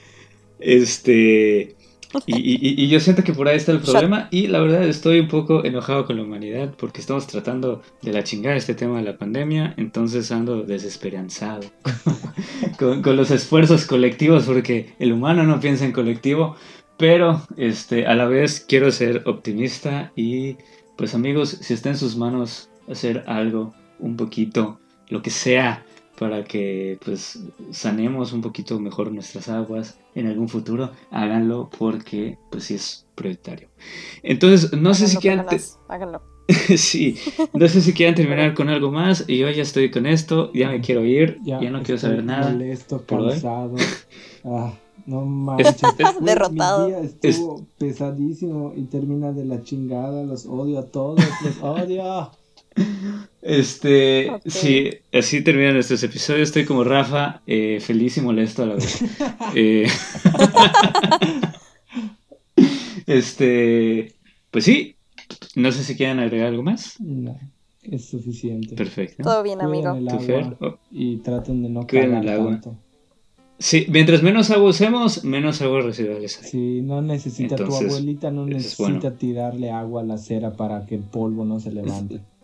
Este. 0.60 1.76
Y, 2.26 2.88
yo 2.88 3.00
siento 3.00 3.24
que 3.24 3.34
por 3.34 3.48
ahí 3.48 3.58
está 3.58 3.72
el 3.72 3.80
problema 3.80 4.28
y 4.32 4.48
la 4.48 4.60
verdad 4.60 4.84
estoy 4.84 5.20
un 5.20 5.28
poco 5.28 5.66
enojado 5.66 6.06
con 6.06 6.18
la 6.18 6.24
humanidad 6.24 6.74
porque 6.78 7.02
estamos 7.02 7.28
tratando 7.28 7.82
de 8.02 8.14
la 8.14 8.24
chingada 8.24 8.56
este 8.56 8.76
tema 8.76 8.98
de 8.98 9.04
la 9.04 9.18
pandemia, 9.18 9.74
entonces 9.78 10.32
ando 10.32 10.64
desesperanzado 10.64 11.68
con, 12.80 13.04
los 13.16 13.32
esfuerzos 13.32 13.86
colectivos 13.86 14.46
porque 14.46 14.94
el 15.00 15.12
humano 15.12 15.44
no 15.44 15.60
piensa 15.60 15.86
en 15.86 15.92
colectivo, 15.92 16.56
pero 16.98 17.42
este, 17.58 18.06
a 18.08 18.16
la 18.16 18.26
vez 18.26 18.64
quiero 18.68 18.92
ser 18.92 19.24
optimista 19.26 20.12
y 20.16 20.56
pues 20.98 21.14
amigos, 21.14 21.50
si 21.62 21.74
está 21.74 21.90
en 21.90 21.98
sus 21.98 22.16
manos 22.16 22.70
hacer 22.90 23.24
algo, 23.28 23.74
un 24.00 24.16
poquito, 24.16 24.80
lo 25.10 25.22
que 25.22 25.30
sea 25.30 25.86
para 26.18 26.44
que 26.44 26.98
pues 27.04 27.40
sanemos 27.72 28.34
un 28.34 28.42
poquito 28.42 28.80
mejor 28.80 29.12
nuestras 29.12 29.50
aguas 29.50 30.00
en 30.16 30.28
algún 30.28 30.50
futuro, 30.50 30.92
háganlo 31.12 31.70
porque 31.78 32.38
pues 32.50 32.66
sí 32.66 32.76
es 32.76 33.06
prioritario. 33.16 33.70
Entonces, 34.24 34.74
no 34.74 34.94
sé 34.94 35.08
si 35.08 35.18
quieran... 35.18 35.46
Háganlo. 35.88 36.22
sí, 36.78 37.18
no 37.54 37.68
sé 37.68 37.82
si 37.82 37.94
quieran 37.94 38.16
terminar 38.16 38.54
con 38.54 38.70
algo 38.70 38.92
más. 38.92 39.26
Y 39.28 39.38
yo 39.38 39.50
ya 39.50 39.62
estoy 39.62 39.92
con 39.92 40.06
esto, 40.06 40.52
ya 40.54 40.70
me 40.70 40.82
quiero 40.82 41.06
ir, 41.06 41.40
ya, 41.44 41.60
no 41.70 41.84
quiero 41.84 42.00
saber 42.00 42.24
nada. 42.24 42.52
Molesto, 42.52 43.04
cansado. 43.06 43.76
ah, 44.46 44.74
no 45.06 45.26
manches. 45.26 45.82
Derrotado. 46.22 46.88
Mi 46.88 46.94
día 46.94 47.12
estuvo 47.22 47.66
pesadísimo 47.78 48.74
y 48.76 48.84
termina 48.84 49.34
de 49.34 49.46
la 49.46 49.62
chingada. 49.62 50.24
Los 50.24 50.46
odio 50.46 50.80
a 50.80 50.86
todos, 50.86 51.20
los 51.44 51.62
odio. 51.62 52.32
Este, 53.42 54.30
sí, 54.46 54.90
así 55.14 55.42
terminan 55.42 55.76
nuestros 55.76 56.04
episodios. 56.04 56.50
Estoy 56.50 56.66
como 56.66 56.84
Rafa, 56.84 57.42
eh, 57.48 57.80
feliz 57.80 58.18
y 58.18 58.22
molesto 58.22 58.64
a 58.64 58.66
la 58.66 58.76
vez. 58.76 59.04
Eh, 59.56 59.88
este, 63.08 64.14
pues 64.52 64.66
sí, 64.66 64.98
no 65.56 65.72
sé 65.72 65.84
si 65.84 65.96
quieren 65.96 66.20
agregar 66.20 66.48
algo 66.48 66.64
más. 66.64 67.00
No, 67.00 67.40
es 67.84 68.06
suficiente. 68.06 68.76
Perfecto. 68.76 69.24
Todo 69.24 69.44
bien, 69.44 69.62
amigo. 69.62 69.98
Oh. 70.60 70.78
Y 70.92 71.18
traten 71.18 71.64
de 71.64 71.70
no 71.70 71.82
agua. 71.82 72.52
tanto. 72.52 72.76
Sí, 73.60 73.88
mientras 73.90 74.22
menos 74.22 74.52
agua 74.52 74.70
usemos, 74.70 75.24
menos 75.24 75.62
agua 75.62 75.82
residuales 75.82 76.40
hay. 76.44 76.50
Sí, 76.50 76.82
no 76.82 77.02
necesita, 77.02 77.56
tu 77.56 77.74
abuelita 77.74 78.30
no 78.30 78.46
necesita 78.46 79.16
tirarle 79.16 79.72
agua 79.72 80.02
a 80.02 80.06
la 80.06 80.18
cera 80.18 80.54
para 80.54 80.86
que 80.86 80.96
el 80.96 81.02
polvo 81.02 81.46
no 81.46 81.60
se 81.60 81.72
levante. 81.72 82.22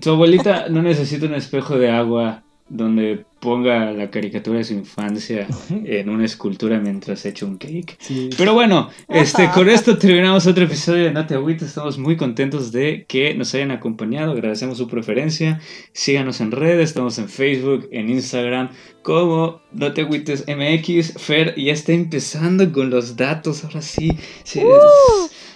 Tu 0.00 0.10
abuelita 0.10 0.68
no 0.68 0.82
necesita 0.82 1.26
un 1.26 1.34
espejo 1.34 1.78
de 1.78 1.90
agua 1.90 2.42
donde 2.68 3.24
ponga 3.40 3.92
la 3.92 4.10
caricatura 4.10 4.58
de 4.58 4.64
su 4.64 4.74
infancia 4.74 5.46
en 5.70 6.08
una 6.08 6.24
escultura 6.24 6.78
mientras 6.78 7.24
echa 7.24 7.46
un 7.46 7.56
cake. 7.56 7.96
Pero 8.36 8.52
bueno, 8.52 8.90
este, 9.08 9.48
con 9.50 9.68
esto 9.70 9.96
terminamos 9.96 10.46
otro 10.46 10.64
episodio 10.64 11.04
de 11.04 11.12
No 11.12 11.26
Te 11.26 11.36
Estamos 11.64 11.98
muy 11.98 12.16
contentos 12.16 12.72
de 12.72 13.06
que 13.08 13.34
nos 13.34 13.54
hayan 13.54 13.70
acompañado. 13.70 14.32
Agradecemos 14.32 14.78
su 14.78 14.88
preferencia. 14.88 15.60
Síganos 15.92 16.40
en 16.40 16.50
redes. 16.50 16.90
Estamos 16.90 17.18
en 17.18 17.28
Facebook, 17.28 17.88
en 17.92 18.10
Instagram, 18.10 18.70
como 19.02 19.60
No 19.72 19.92
Te 19.92 20.04
MX. 20.04 21.14
Fer 21.16 21.54
ya 21.56 21.72
está 21.72 21.92
empezando 21.92 22.70
con 22.72 22.90
los 22.90 23.16
datos. 23.16 23.64
Ahora 23.64 23.82
sí. 23.82 24.18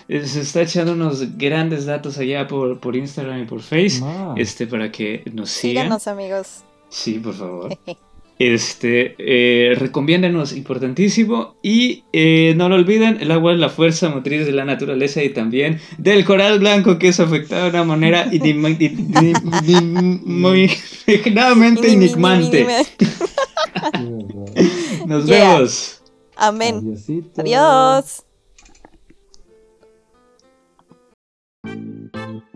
Se, 0.09 0.41
está 0.41 0.63
echando 0.63 0.93
unos 0.93 1.37
grandes 1.37 1.87
datos 1.87 2.19
allá 2.19 2.47
por, 2.47 2.81
por 2.81 2.97
Instagram 2.97 3.43
y 3.43 3.45
por 3.45 3.63
Facebook. 3.63 4.35
Este, 4.37 4.67
para 4.67 4.91
que 4.91 5.23
nos 5.33 5.51
sigan. 5.51 5.85
Síganos, 5.85 6.07
amigos. 6.07 6.65
Sí, 6.89 7.19
por 7.19 7.35
favor. 7.35 7.79
Este, 8.39 9.15
eh, 9.19 9.75
recomiéndenos, 9.77 10.53
importantísimo. 10.53 11.55
Y 11.63 12.03
eh, 12.13 12.55
no 12.57 12.69
lo 12.69 12.75
olviden, 12.75 13.19
el 13.21 13.31
agua 13.31 13.53
es 13.53 13.59
la 13.61 13.69
fuerza 13.69 14.09
motriz 14.09 14.45
de 14.47 14.51
la 14.53 14.65
naturaleza 14.65 15.23
y 15.23 15.29
también 15.29 15.81
del 15.97 16.25
coral 16.25 16.59
blanco 16.59 16.99
que 16.99 17.09
es 17.09 17.21
afectado 17.21 17.65
de 17.65 17.71
una 17.71 17.85
manera 17.85 18.27
muy 20.25 20.71
enigmante. 21.85 22.67
Nos 25.07 25.27
vemos. 25.27 26.03
Amén. 26.35 26.97
Adiós. 27.37 28.25
Música 31.65 32.52